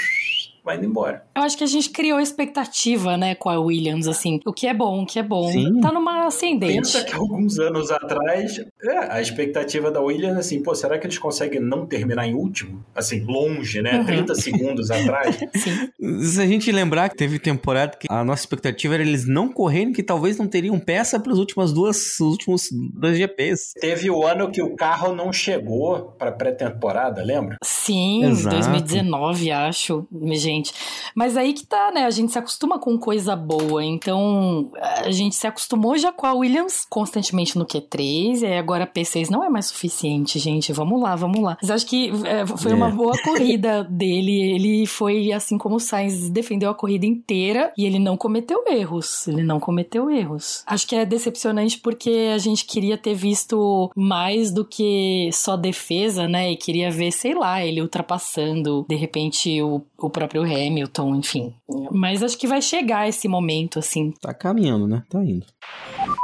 vai 0.64 0.76
indo 0.76 0.86
embora. 0.86 1.24
Eu 1.36 1.42
acho 1.42 1.56
que 1.56 1.64
a 1.64 1.68
gente 1.68 1.90
criou 1.90 2.18
expectativa, 2.18 3.16
né, 3.16 3.34
com 3.36 3.48
a 3.48 3.60
Williams, 3.60 4.08
assim. 4.08 4.40
O 4.44 4.52
que 4.52 4.66
é 4.66 4.74
bom, 4.74 5.02
o 5.02 5.06
que 5.06 5.18
é 5.20 5.22
bom. 5.22 5.50
Sim. 5.52 5.80
Tá 5.80 5.92
numa 5.92 6.26
ascendente. 6.26 6.74
Pensa 6.74 7.04
que 7.04 7.14
alguns 7.14 7.60
anos 7.60 7.90
atrás, 7.92 8.58
é, 8.82 8.98
a 8.98 9.21
expectativa 9.22 9.90
da 9.90 10.00
Williams, 10.00 10.38
assim, 10.38 10.62
pô, 10.62 10.74
será 10.74 10.98
que 10.98 11.06
eles 11.06 11.18
conseguem 11.18 11.60
não 11.60 11.86
terminar 11.86 12.26
em 12.26 12.34
último? 12.34 12.84
Assim, 12.94 13.24
longe, 13.24 13.80
né? 13.80 13.98
Uhum. 13.98 14.04
30 14.04 14.34
segundos 14.34 14.90
atrás. 14.90 15.38
Sim. 15.54 15.88
Se 16.22 16.40
a 16.40 16.46
gente 16.46 16.70
lembrar 16.70 17.08
que 17.08 17.16
teve 17.16 17.38
temporada 17.38 17.96
que 17.96 18.06
a 18.10 18.24
nossa 18.24 18.42
expectativa 18.42 18.94
era 18.94 19.02
eles 19.02 19.26
não 19.26 19.48
correrem, 19.48 19.92
que 19.92 20.02
talvez 20.02 20.36
não 20.36 20.46
teriam 20.46 20.78
peça 20.78 21.18
para 21.18 21.32
as 21.32 21.38
últimas 21.38 21.72
duas, 21.72 21.96
os 22.14 22.20
últimos 22.20 22.68
dois 22.72 23.16
GPs. 23.16 23.72
Teve 23.80 24.10
o 24.10 24.26
ano 24.26 24.50
que 24.50 24.62
o 24.62 24.74
carro 24.76 25.14
não 25.14 25.32
chegou 25.32 26.14
pra 26.18 26.32
pré-temporada, 26.32 27.22
lembra? 27.22 27.56
Sim, 27.62 28.24
Exato. 28.24 28.56
2019, 28.56 29.50
acho, 29.50 30.06
gente. 30.32 30.72
Mas 31.14 31.36
aí 31.36 31.52
que 31.52 31.66
tá, 31.66 31.90
né? 31.92 32.04
A 32.04 32.10
gente 32.10 32.32
se 32.32 32.38
acostuma 32.38 32.78
com 32.78 32.98
coisa 32.98 33.36
boa. 33.36 33.84
Então, 33.84 34.70
a 34.80 35.10
gente 35.10 35.34
se 35.34 35.46
acostumou 35.46 35.96
já 35.96 36.12
com 36.12 36.26
a 36.26 36.34
Williams 36.34 36.86
constantemente 36.88 37.58
no 37.58 37.66
Q3, 37.66 38.42
e 38.42 38.46
aí 38.46 38.58
agora 38.58 38.84
a 38.84 38.86
P6 39.12 39.30
não 39.30 39.44
é 39.44 39.48
mais 39.48 39.66
suficiente, 39.66 40.38
gente. 40.38 40.72
Vamos 40.72 41.00
lá, 41.00 41.14
vamos 41.14 41.40
lá. 41.40 41.56
Mas 41.60 41.70
acho 41.70 41.86
que 41.86 42.10
é, 42.24 42.46
foi 42.46 42.72
É. 42.72 42.74
uma 42.74 42.90
boa 42.90 43.12
corrida 43.22 43.84
dele. 43.90 44.54
Ele 44.54 44.86
foi, 44.86 45.32
assim 45.32 45.58
como 45.58 45.76
o 45.76 45.80
Sainz, 45.80 46.30
defendeu 46.30 46.70
a 46.70 46.74
corrida 46.74 47.06
inteira 47.06 47.72
e 47.76 47.84
ele 47.84 47.98
não 47.98 48.16
cometeu 48.16 48.64
erros. 48.66 49.26
Ele 49.28 49.42
não 49.42 49.60
cometeu 49.60 50.10
erros. 50.10 50.62
Acho 50.66 50.86
que 50.86 50.96
é 50.96 51.04
decepcionante 51.04 51.78
porque 51.78 52.30
a 52.34 52.38
gente 52.38 52.64
queria 52.64 52.96
ter 52.96 53.14
visto 53.14 53.90
mais 53.96 54.50
do 54.52 54.64
que 54.64 55.28
só 55.32 55.56
defesa, 55.56 56.26
né? 56.26 56.52
E 56.52 56.56
queria 56.56 56.90
ver, 56.90 57.10
sei 57.12 57.34
lá, 57.34 57.64
ele 57.64 57.80
ultrapassando, 57.82 58.84
de 58.88 58.96
repente, 58.96 59.60
o, 59.62 59.82
o 60.06 60.10
próprio 60.10 60.42
Hamilton, 60.42 61.16
enfim. 61.16 61.54
Mas 61.90 62.22
acho 62.22 62.38
que 62.38 62.46
vai 62.46 62.60
chegar 62.60 63.08
esse 63.08 63.28
momento, 63.28 63.78
assim. 63.78 64.12
Tá 64.20 64.34
caminhando, 64.34 64.86
né? 64.86 65.02
Tá 65.08 65.22
indo. 65.22 65.46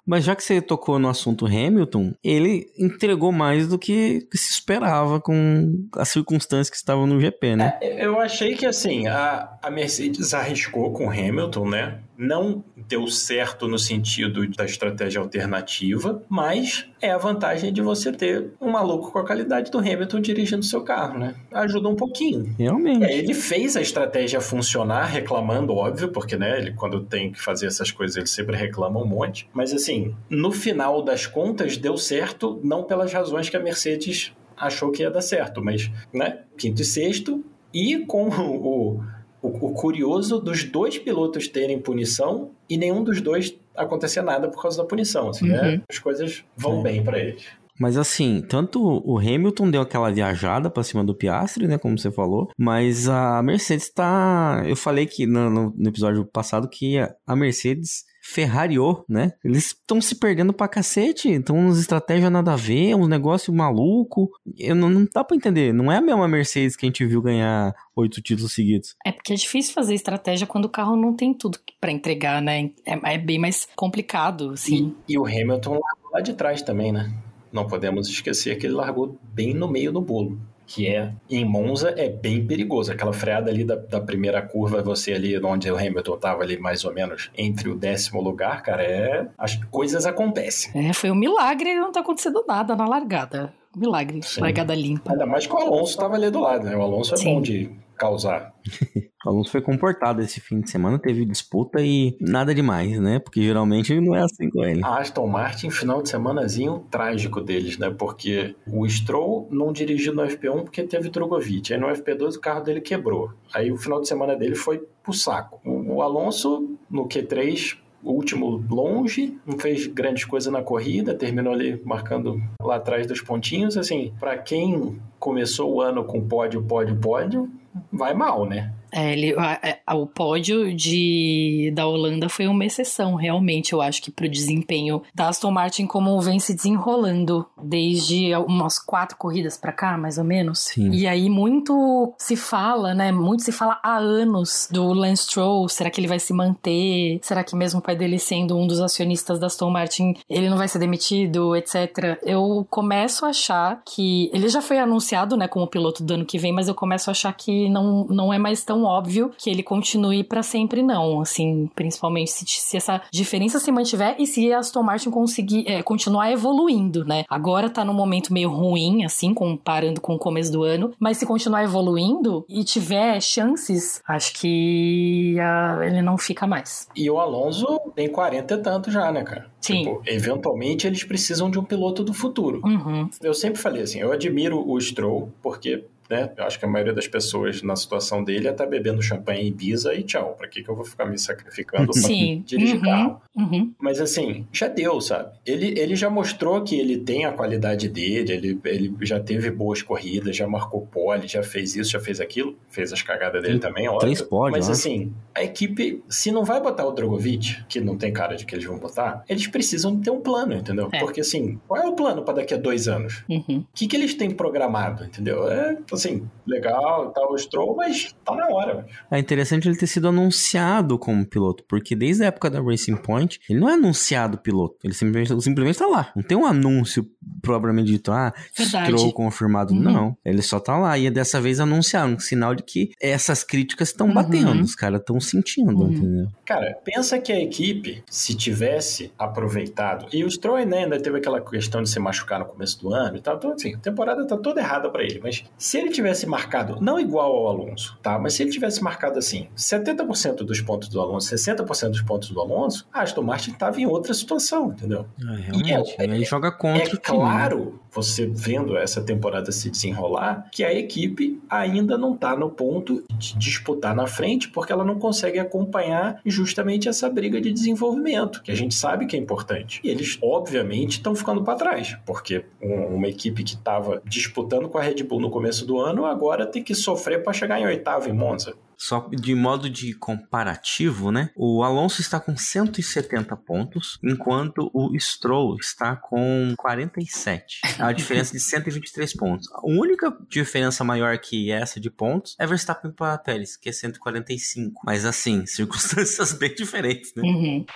Mas 0.07 0.24
já 0.24 0.35
que 0.35 0.43
você 0.43 0.61
tocou 0.61 0.99
no 0.99 1.09
assunto 1.09 1.47
Hamilton, 1.47 2.14
ele 2.24 2.66
entregou 2.79 3.31
mais 3.31 3.68
do 3.68 3.79
que 3.79 4.26
se 4.33 4.53
esperava 4.53 5.20
com 5.20 5.87
as 5.95 6.09
circunstâncias 6.09 6.70
que 6.70 6.76
estavam 6.76 7.07
no 7.07 7.20
GP, 7.20 7.57
né? 7.57 7.79
Eu 7.83 8.18
achei 8.18 8.55
que 8.55 8.64
assim, 8.64 9.07
a, 9.07 9.59
a 9.62 9.70
Mercedes 9.70 10.33
arriscou 10.33 10.93
com 10.93 11.07
o 11.07 11.11
Hamilton, 11.11 11.68
né? 11.68 11.99
Não 12.16 12.64
deu 12.74 13.07
certo 13.07 13.68
no 13.68 13.79
sentido 13.79 14.49
da 14.49 14.64
estratégia 14.64 15.20
alternativa, 15.20 16.22
mas 16.29 16.87
é 17.01 17.11
a 17.11 17.18
vantagem 17.18 17.72
de 17.72 17.81
você 17.81 18.11
ter 18.11 18.53
um 18.61 18.70
maluco 18.70 19.12
com 19.12 19.18
a 19.18 19.26
qualidade 19.26 19.70
do 19.70 19.79
Hamilton 19.79 20.20
dirigindo 20.20 20.64
seu 20.64 20.81
carro, 20.83 21.18
né? 21.18 21.35
Ajuda 21.53 21.89
um 21.89 21.95
pouquinho. 21.95 22.55
Realmente. 22.59 23.05
É, 23.05 23.16
ele 23.16 23.35
fez 23.35 23.68
a 23.77 23.81
estratégia 23.81 24.41
funcionar, 24.41 25.05
reclamando, 25.07 25.75
óbvio, 25.75 26.09
porque 26.11 26.37
né, 26.37 26.59
ele 26.59 26.73
quando 26.73 27.01
tem 27.01 27.33
que 27.33 27.41
fazer 27.41 27.66
essas 27.66 27.91
coisas, 27.91 28.16
ele 28.16 28.27
sempre 28.27 28.57
reclama 28.57 29.01
um 29.01 29.07
monte. 29.07 29.49
Mas 29.53 29.73
assim, 29.73 30.14
no 30.31 30.51
final 30.51 31.03
das 31.03 31.27
contas, 31.27 31.77
deu 31.77 31.97
certo, 31.97 32.61
não 32.62 32.85
pelas 32.85 33.12
razões 33.12 33.49
que 33.49 33.57
a 33.57 33.61
Mercedes 33.61 34.33
achou 34.57 34.91
que 34.91 35.03
ia 35.03 35.11
dar 35.11 35.23
certo, 35.23 35.62
mas, 35.62 35.91
né, 36.12 36.41
quinto 36.57 36.83
e 36.83 36.85
sexto, 36.85 37.45
e 37.73 37.99
com 38.07 38.29
o, 38.29 39.01
o, 39.43 39.49
o 39.49 39.73
curioso 39.73 40.41
dos 40.41 40.64
dois 40.64 40.99
pilotos 40.99 41.47
terem 41.49 41.79
punição 41.79 42.51
e 42.69 42.77
nenhum 42.77 43.05
dos 43.05 43.21
dois 43.21 43.57
acontecer 43.77 44.23
nada 44.23 44.49
por 44.49 44.61
causa 44.61 44.79
da 44.79 44.85
punição. 44.85 45.29
Assim, 45.29 45.47
né? 45.49 45.75
Uhum. 45.75 45.83
As 45.89 45.99
coisas 45.99 46.45
vão 46.57 46.81
É. 46.81 46.83
bem 46.83 47.05
para 47.05 47.19
eles. 47.21 47.45
Mas 47.79 47.97
assim, 47.97 48.43
tanto 48.49 48.81
o 48.83 49.18
Hamilton 49.18 49.70
deu 49.70 49.81
aquela 49.83 50.11
viajada 50.11 50.68
pra 50.70 50.83
cima 50.83 51.05
do 51.05 51.14
Piastri, 51.14 51.66
né? 51.68 51.79
Como 51.79 51.99
você 51.99 52.11
falou. 52.11 52.51
Mas 52.59 53.09
a 53.09 53.43
Mercedes 53.43 53.89
tá. 53.93 54.62
Eu 54.66 54.76
falei 54.76 55.07
que 55.07 55.26
no, 55.26 55.49
no- 55.51 55.74
no 55.76 55.89
episódio 55.89 56.24
passado 56.24 56.68
que 56.68 56.99
a, 56.99 57.14
a 57.26 57.37
Mercedes 57.37 58.05
ferrariou, 58.20 59.05
né? 59.09 59.33
Eles 59.45 59.66
estão 59.68 60.01
se 60.01 60.14
perdendo 60.16 60.53
pra 60.53 60.68
cacete. 60.68 61.31
Estão 61.31 61.57
uns 61.57 61.79
estratégias 61.79 62.31
nada 62.31 62.53
a 62.53 62.57
ver, 62.57 62.95
uns 62.95 63.09
negócios 63.09 63.55
maluco. 63.57 64.31
Eu 64.59 64.74
não, 64.74 64.91
não 64.91 65.07
dá 65.12 65.24
pra 65.24 65.37
entender. 65.37 65.72
Não 65.72 65.91
é 65.91 65.97
a 65.97 66.01
mesma 66.03 66.29
Mercedes 66.29 66.76
que 66.76 66.85
a 66.85 66.89
gente 66.89 67.07
viu 67.07 67.22
ganhar 67.22 67.74
oito 67.97 68.20
títulos 68.20 68.53
seguidos. 68.53 68.95
É 69.05 69.12
porque 69.12 69.33
é 69.33 69.37
difícil 69.37 69.72
fazer 69.72 69.95
estratégia 69.95 70.47
quando 70.47 70.66
o 70.66 70.70
carro 70.70 70.95
não 70.97 71.14
tem 71.14 71.33
tudo 71.33 71.59
pra 71.81 71.91
entregar, 71.91 72.43
né? 72.43 72.70
É, 72.85 73.14
é 73.14 73.18
bem 73.18 73.39
mais 73.39 73.66
complicado, 73.74 74.51
assim. 74.51 74.95
E, 75.09 75.14
e 75.14 75.18
o 75.18 75.24
Hamilton 75.26 75.81
lá 76.12 76.20
de 76.20 76.35
trás 76.35 76.61
também, 76.62 76.93
né? 76.93 77.11
Não 77.53 77.66
podemos 77.66 78.09
esquecer 78.09 78.57
que 78.57 78.66
ele 78.66 78.74
largou 78.74 79.18
bem 79.22 79.55
no 79.55 79.68
meio 79.68 79.92
do 79.92 80.01
bolo. 80.01 80.38
Que 80.66 80.86
é, 80.86 81.14
em 81.30 81.46
Monza, 81.46 81.94
é 81.96 82.11
bem 82.11 82.46
perigoso. 82.46 82.92
Aquela 82.92 83.12
freada 83.12 83.51
ali 83.51 83.64
da, 83.64 83.74
da 83.74 84.01
primeira 84.01 84.42
curva, 84.42 84.82
você 84.82 85.14
ali 85.14 85.38
onde 85.42 85.70
o 85.70 85.76
Hamilton 85.76 86.18
tava 86.18 86.42
ali 86.42 86.59
mais 86.59 86.84
ou 86.84 86.92
menos 86.92 87.30
entre 87.34 87.70
o 87.70 87.74
décimo 87.74 88.20
lugar, 88.20 88.62
cara, 88.62 88.82
é. 88.82 89.28
As 89.38 89.57
coisas 89.70 90.05
acontecem. 90.05 90.88
É, 90.88 90.92
foi 90.92 91.11
um 91.11 91.14
milagre 91.14 91.74
não 91.74 91.90
tá 91.90 92.01
acontecendo 92.01 92.44
nada 92.46 92.76
na 92.76 92.86
largada. 92.86 93.51
Milagre. 93.74 94.22
Sim. 94.22 94.42
Largada 94.42 94.74
limpa. 94.74 95.12
Ainda 95.12 95.24
mais 95.24 95.46
que 95.46 95.55
o 95.55 95.59
Alonso 95.59 95.96
tava 95.96 96.16
ali 96.16 96.30
do 96.30 96.40
lado, 96.40 96.64
né? 96.64 96.76
O 96.76 96.82
Alonso 96.82 97.14
é 97.14 97.16
Sim. 97.16 97.34
bom 97.34 97.40
de 97.40 97.70
causar. 97.99 98.55
O 99.26 99.30
Alonso 99.30 99.51
foi 99.51 99.61
comportado 99.61 100.22
esse 100.22 100.40
fim 100.40 100.61
de 100.61 100.70
semana, 100.70 100.96
teve 100.96 101.24
disputa 101.24 101.80
e 101.80 102.16
nada 102.20 102.55
demais, 102.55 103.01
né? 103.01 103.18
Porque 103.18 103.42
geralmente 103.42 104.01
não 104.01 104.14
é 104.14 104.22
assim 104.22 104.49
com 104.49 104.64
ele. 104.64 104.80
A 104.84 104.99
Aston 104.99 105.26
Martin, 105.26 105.70
final 105.70 106.01
de 106.01 106.09
semanazinho 106.09 106.86
trágico 106.88 107.40
deles, 107.40 107.76
né? 107.78 107.90
Porque 107.90 108.55
o 108.64 108.88
Stroll 108.88 109.49
não 109.51 109.72
dirigiu 109.72 110.14
no 110.14 110.22
FP1 110.22 110.62
porque 110.62 110.84
teve 110.84 111.11
Drogovic. 111.11 111.74
Aí 111.74 111.80
no 111.80 111.88
FP2 111.88 112.36
o 112.36 112.40
carro 112.40 112.62
dele 112.62 112.80
quebrou. 112.80 113.32
Aí 113.53 113.72
o 113.72 113.76
final 113.76 114.01
de 114.01 114.07
semana 114.07 114.36
dele 114.36 114.55
foi 114.55 114.86
pro 115.03 115.12
saco. 115.12 115.61
O, 115.64 115.96
o 115.96 116.03
Alonso, 116.03 116.78
no 116.88 117.09
Q3, 117.09 117.76
o 118.03 118.12
último 118.12 118.64
longe, 118.70 119.36
não 119.46 119.59
fez 119.59 119.86
grandes 119.86 120.24
coisas 120.24 120.53
na 120.53 120.62
corrida, 120.62 121.14
terminou 121.14 121.53
ali 121.53 121.80
marcando 121.84 122.40
lá 122.61 122.76
atrás 122.76 123.07
dos 123.07 123.20
pontinhos. 123.20 123.76
Assim, 123.76 124.12
para 124.18 124.38
quem 124.38 124.99
começou 125.18 125.74
o 125.74 125.80
ano 125.80 126.05
com 126.05 126.26
pódio, 126.26 126.62
pódio, 126.62 126.96
pódio, 126.96 127.51
vai 127.92 128.14
mal, 128.14 128.46
né? 128.46 128.72
É, 128.93 129.12
ele, 129.12 129.34
a- 129.39 129.78
a- 129.86 129.95
o 129.95 130.07
pódio 130.07 130.74
de, 130.74 131.70
da 131.74 131.86
Holanda 131.86 132.28
foi 132.28 132.47
uma 132.47 132.64
exceção, 132.64 133.14
realmente, 133.14 133.72
eu 133.72 133.80
acho 133.82 134.01
que 134.03 134.11
pro 134.11 134.28
desempenho 134.28 135.03
da 135.14 135.28
Aston 135.28 135.51
Martin 135.51 135.86
como 135.86 136.20
vem 136.20 136.39
se 136.41 136.55
desenrolando 136.55 137.47
desde 137.62 138.34
umas 138.36 138.78
quatro 138.78 139.16
corridas 139.16 139.57
pra 139.57 139.72
cá, 139.72 139.97
mais 139.99 140.18
ou 140.18 140.24
menos. 140.24 140.61
Sim. 140.61 140.91
E 140.93 141.07
aí 141.07 141.28
muito 141.28 142.12
se 142.18 142.36
fala, 142.36 142.95
né? 142.95 143.12
Muito 143.12 143.43
se 143.43 143.53
fala 143.53 143.78
há 143.82 143.97
anos 143.99 144.68
do 144.70 144.93
Lance 144.93 145.24
Stroll. 145.24 145.68
Será 145.68 145.91
que 145.91 146.01
ele 146.01 146.09
vai 146.09 146.18
se 146.18 146.32
manter? 146.32 147.18
Será 147.22 147.43
que 147.45 147.55
mesmo 147.57 147.80
o 147.80 147.82
pai 147.82 147.97
dele 147.97 148.18
sendo 148.18 148.57
um 148.57 148.66
dos 148.66 148.80
acionistas 148.80 149.39
da 149.39 149.47
Aston 149.47 149.70
Martin, 149.70 150.14
ele 150.28 150.49
não 150.49 150.57
vai 150.57 150.68
ser 150.68 150.78
demitido, 150.78 151.55
etc. 151.57 152.18
Eu 152.22 152.66
começo 152.70 153.24
a 153.26 153.30
achar 153.30 153.82
que 153.84 154.30
ele 154.32 154.49
já 154.49 154.61
foi 154.61 154.78
anunciado, 154.78 155.36
né, 155.36 155.47
como 155.49 155.66
piloto 155.66 156.03
do 156.03 156.14
ano 156.14 156.24
que 156.24 156.39
vem, 156.39 156.53
mas 156.53 156.68
eu 156.68 156.74
começo 156.74 157.11
a 157.11 157.12
achar 157.12 157.32
que 157.34 157.68
não, 157.68 158.05
não 158.09 158.32
é 158.32 158.39
mais 158.39 158.64
tão 158.64 158.78
óbvio 158.85 159.31
que 159.37 159.51
ele 159.51 159.62
continue 159.62 160.24
pra 160.24 160.43
sempre, 160.43 160.83
não. 160.83 161.20
Assim, 161.20 161.70
principalmente 161.74 162.31
se, 162.31 162.45
se 162.47 162.76
essa 162.76 163.03
diferença 163.12 163.59
se 163.59 163.70
mantiver 163.70 164.16
e 164.18 164.26
se 164.26 164.53
a 164.53 164.59
Aston 164.59 164.83
Martin 164.83 165.11
conseguir 165.11 165.64
é, 165.66 165.83
continuar 165.83 166.31
evoluindo, 166.31 167.05
né? 167.05 167.24
Agora 167.29 167.70
tá 167.70 167.85
num 167.85 167.95
momento 167.95 168.33
meio 168.33 168.51
ruim, 168.51 169.05
assim, 169.05 169.35
comparando 169.35 170.01
com 170.01 170.14
o 170.14 170.18
começo 170.18 170.53
do 170.53 170.62
ano, 170.62 170.93
mas 170.99 171.16
se 171.18 171.26
continuar 171.26 171.64
evoluindo 171.64 172.45
e 172.49 172.64
tiver 172.64 173.20
chances, 173.20 174.01
acho 174.07 174.35
que 174.41 175.37
ah, 175.41 175.79
ele 175.83 176.03
não 176.03 176.18
fica 176.18 176.47
mais. 176.47 176.89
E 176.95 177.11
o 177.11 177.18
Alonso 177.18 177.81
tem 177.95 178.09
40 178.09 178.55
e 178.55 178.59
tanto 178.59 178.91
já, 178.91 179.11
né, 179.12 179.22
cara? 179.22 179.47
Sim. 179.61 179.85
Tipo, 179.85 180.03
eventualmente 180.07 180.87
eles 180.87 181.05
precisam 181.05 181.51
de 181.51 181.59
um 181.59 181.64
piloto 181.64 182.05
do 182.05 182.12
futuro. 182.12 182.61
Uhum. 182.64 183.09
Eu 183.22 183.35
sempre 183.35 183.61
falei 183.61 183.83
assim, 183.83 184.01
eu 184.01 184.12
admiro 184.12 184.66
o 184.66 184.81
Stroll, 184.81 185.33
porque 185.43 185.85
né? 186.09 186.31
Eu 186.37 186.45
acho 186.45 186.59
que 186.59 186.65
a 186.65 186.69
maioria 186.69 186.93
das 186.93 187.07
pessoas 187.07 187.63
na 187.63 187.77
situação 187.77 188.23
dele 188.25 188.49
é 188.49 188.51
estar 188.51 188.67
bebendo 188.67 189.03
champanhe 189.03 189.43
em 189.45 189.47
Ibiza 189.49 189.95
e 189.95 190.03
tchau. 190.03 190.35
Pra 190.39 190.49
que, 190.49 190.63
que 190.63 190.69
eu 190.69 190.75
vou 190.75 190.85
ficar 190.85 191.05
me 191.07 191.19
sacrificando 191.19 191.93
pra 191.93 192.03
Sim. 192.03 192.43
dirigir 192.47 192.77
Uhum, 192.77 192.83
carro? 192.83 193.21
uhum. 193.37 193.73
Mas 193.81 194.01
assim, 194.01 194.47
já 194.53 194.69
deu, 194.69 195.01
sabe? 195.01 195.31
Ele, 195.47 195.79
ele 195.79 195.95
já 195.97 196.09
mostrou 196.11 196.63
que 196.63 196.79
ele 196.79 196.99
tem 196.99 197.25
a 197.25 197.33
qualidade 197.33 197.89
dele, 197.89 198.33
ele, 198.33 198.61
ele 198.65 198.95
já 199.03 199.19
teve 199.21 199.51
boas 199.51 199.83
corridas, 199.83 200.37
já 200.37 200.47
marcou 200.47 200.87
pole, 200.87 201.27
já 201.29 201.43
fez 201.43 201.77
isso, 201.77 201.91
já 201.91 202.01
fez 202.01 202.21
aquilo, 202.21 202.57
fez 202.69 202.93
as 202.93 203.03
cagadas 203.03 203.43
dele 203.43 203.59
Tem 203.59 203.69
também, 203.69 203.87
óbvio. 203.89 204.01
três 204.01 204.23
pódios, 204.23 204.59
Mas 204.59 204.67
né? 204.69 204.73
assim, 204.73 205.13
a 205.35 205.43
equipe, 205.43 206.03
se 206.09 206.31
não 206.31 206.45
vai 206.45 206.61
botar 206.61 206.87
o 206.87 206.93
Drogovic, 206.93 207.65
que 207.69 207.81
não 207.81 207.97
tem 207.97 208.13
cara 208.13 208.37
de 208.37 208.45
que 208.47 208.55
eles 208.55 208.65
vão 208.65 208.79
botar, 208.79 209.25
eles 209.29 209.47
precisam 209.47 209.99
ter 210.01 210.11
um 210.11 210.21
plano, 210.21 210.55
entendeu? 210.55 210.89
É. 210.93 210.99
Porque 211.01 211.21
assim, 211.21 211.61
qual 211.67 211.83
é 211.83 211.87
o 211.89 211.93
plano 211.95 212.23
pra 212.23 212.35
daqui 212.35 212.55
a 212.55 212.57
dois 212.57 212.89
anos? 212.89 213.23
Uhum. 213.29 213.59
O 213.61 213.67
que, 213.75 213.87
que 213.87 213.97
eles 213.97 214.15
têm 214.15 214.31
programado, 214.31 215.05
entendeu? 215.05 215.49
É, 215.51 215.77
assim, 215.99 216.28
legal, 216.46 217.11
tal, 217.12 217.32
o 217.32 217.38
Stroll, 217.38 217.76
mas 217.76 218.14
tá 218.24 218.34
na 218.34 218.46
hora. 218.49 218.86
É 219.11 219.18
interessante 219.18 219.68
ele 219.68 219.76
ter 219.76 219.86
sido 219.86 220.09
anunciado 220.09 220.99
como 220.99 221.24
piloto, 221.26 221.64
porque 221.68 221.94
desde 221.94 222.24
a 222.24 222.26
época 222.28 222.49
da 222.51 222.61
Racing 222.61 222.96
Point, 222.96 223.40
ele 223.49 223.59
não 223.61 223.68
é 223.68 223.74
anunciado 223.74 224.38
piloto, 224.38 224.76
ele 224.84 224.94
simplesmente, 224.94 225.42
simplesmente 225.42 225.78
tá 225.78 225.86
lá. 225.86 226.12
Não 226.16 226.22
tem 226.22 226.36
um 226.36 226.46
anúncio 226.46 227.07
propriamente 227.42 227.90
dito, 227.92 228.11
ah, 228.12 228.32
Verdade. 228.57 228.92
Stroll 228.92 229.12
confirmado. 229.12 229.72
Uhum. 229.74 229.80
Não, 229.80 230.16
ele 230.24 230.42
só 230.42 230.59
tá 230.59 230.76
lá. 230.78 230.96
E 230.99 231.07
é 231.07 231.11
dessa 231.11 231.40
vez 231.40 231.61
anunciaram, 231.61 232.14
um 232.14 232.18
sinal 232.18 232.55
de 232.55 232.62
que 232.62 232.90
essas 233.01 233.44
críticas 233.44 233.88
estão 233.88 234.09
Uhum. 234.09 234.14
batendo, 234.14 234.62
os 234.62 234.74
caras 234.74 235.01
estão 235.01 235.20
sentindo, 235.20 235.82
Uhum. 235.82 235.92
entendeu? 235.92 236.26
Cara, 236.44 236.76
pensa 236.84 237.18
que 237.18 237.32
a 237.32 237.40
equipe, 237.40 238.03
se 238.09 238.34
tivesse 238.34 239.12
aproveitado, 239.18 240.07
e 240.12 240.24
o 240.24 240.30
Stroll 240.30 240.64
né, 240.66 240.84
ainda 240.84 241.01
teve 241.01 241.18
aquela 241.18 241.40
questão 241.40 241.82
de 241.82 241.88
se 241.88 241.99
machucar 241.99 242.38
no 242.40 242.46
começo 242.46 242.80
do 242.80 242.92
ano 242.92 243.16
e 243.16 243.20
tal, 243.20 243.36
então 243.36 243.53
assim, 243.53 243.74
a 243.74 243.78
temporada 243.78 244.26
tá 244.26 244.36
toda 244.36 244.61
errada 244.61 244.90
pra 244.90 245.03
ele, 245.03 245.20
mas 245.22 245.44
se 245.57 245.78
ele 245.78 245.88
tivesse 245.93 246.26
marcado, 246.26 246.78
não 246.80 246.99
igual 246.99 247.30
ao 247.34 247.49
Alonso, 247.49 247.99
tá? 248.03 248.18
Mas 248.18 248.34
se 248.34 248.43
ele 248.43 248.51
tivesse 248.51 248.82
marcado 248.82 249.18
assim, 249.18 249.49
70% 249.57 250.36
dos 250.45 250.61
pontos 250.61 250.89
do 250.89 251.01
Alonso, 251.01 251.34
60% 251.34 251.91
dos 251.91 252.03
pontos 252.03 252.30
do 252.30 252.41
Alonso, 252.41 252.86
a 252.93 253.03
Aston 253.03 253.22
Martin 253.22 253.53
tava 253.53 253.80
em 253.80 253.86
outra 253.86 254.12
situação, 254.14 254.68
entendeu? 254.72 255.07
É, 255.20 255.41
realmente. 255.41 255.95
é- 255.99 256.05
ele 256.05 256.24
joga 256.24 256.51
contra 256.51 256.82
É 256.82 256.86
o 256.86 256.89
time, 256.89 256.95
né? 256.97 257.01
claro, 257.05 257.80
você 257.91 258.26
vendo 258.26 258.76
essa 258.76 259.03
temporada 259.03 259.51
se 259.53 259.70
desenrolar, 259.70 260.49
que 260.53 260.64
a 260.64 260.72
equipe 260.72 261.41
ainda 261.49 261.97
não 261.97 262.14
está 262.14 262.36
no 262.36 262.51
ponto 262.51 263.03
de 263.16 263.36
disputar 263.39 263.95
na 263.95 264.07
frente, 264.07 264.49
porque 264.49 264.72
ela 264.72 264.84
não 264.84 264.99
consegue 264.99 265.39
acompanhar 265.39 266.20
justamente 266.24 266.89
essa 266.89 267.09
briga 267.09 267.41
de 267.41 267.53
desenvolvimento, 267.53 268.43
que 268.43 268.51
a 268.51 268.55
gente 268.57 268.74
sabe 268.74 269.07
que 269.07 269.16
é 269.16 269.18
importante. 269.18 269.80
E 269.82 269.89
eles, 269.89 270.18
obviamente, 270.22 270.93
estão 270.93 271.14
ficando 271.14 271.43
para 271.43 271.55
trás, 271.59 271.97
porque 272.07 272.45
um- 272.61 272.97
uma 272.97 273.09
equipe 273.09 273.43
que 273.43 273.55
estava 273.55 274.03
disputando 274.05 274.68
com 274.68 274.78
a 274.78 274.82
Red 274.82 275.03
Bull 275.05 275.20
no 275.20 275.30
começo 275.30 275.66
do 275.66 275.78
ano, 275.78 276.05
agora 276.05 276.47
tem 276.47 276.62
que 276.62 276.74
sofrer 276.74 277.22
para 277.22 277.32
chegar 277.32 277.61
em 277.61 277.66
oitavo 277.66 278.09
em 278.09 278.12
Monza. 278.12 278.55
Só 278.79 279.09
de 279.11 279.35
modo 279.35 279.68
de 279.68 279.93
comparativo, 279.93 281.11
né? 281.11 281.31
O 281.35 281.64
Alonso 281.64 282.01
está 282.01 282.20
com 282.20 282.37
170 282.37 283.37
pontos, 283.37 283.99
enquanto 284.05 284.70
o 284.72 284.97
Stroll 284.99 285.57
está 285.57 285.97
com 285.97 286.55
47. 286.57 287.61
É 287.76 287.83
uma 287.83 287.93
diferença 287.93 288.33
de 288.33 288.39
123 288.39 289.12
pontos. 289.14 289.51
A 289.53 289.66
única 289.66 290.16
diferença 290.29 290.85
maior 290.85 291.18
que 291.18 291.51
essa 291.51 291.81
de 291.81 291.91
pontos 291.91 292.37
é 292.39 292.47
Verstappen 292.47 292.93
para 292.93 293.18
Pérez, 293.18 293.57
que 293.57 293.68
é 293.68 293.72
145. 293.72 294.81
Mas 294.85 295.05
assim, 295.05 295.45
circunstâncias 295.47 296.33
bem 296.33 296.55
diferentes, 296.55 297.12
né? 297.16 297.22
Uhum. 297.24 297.66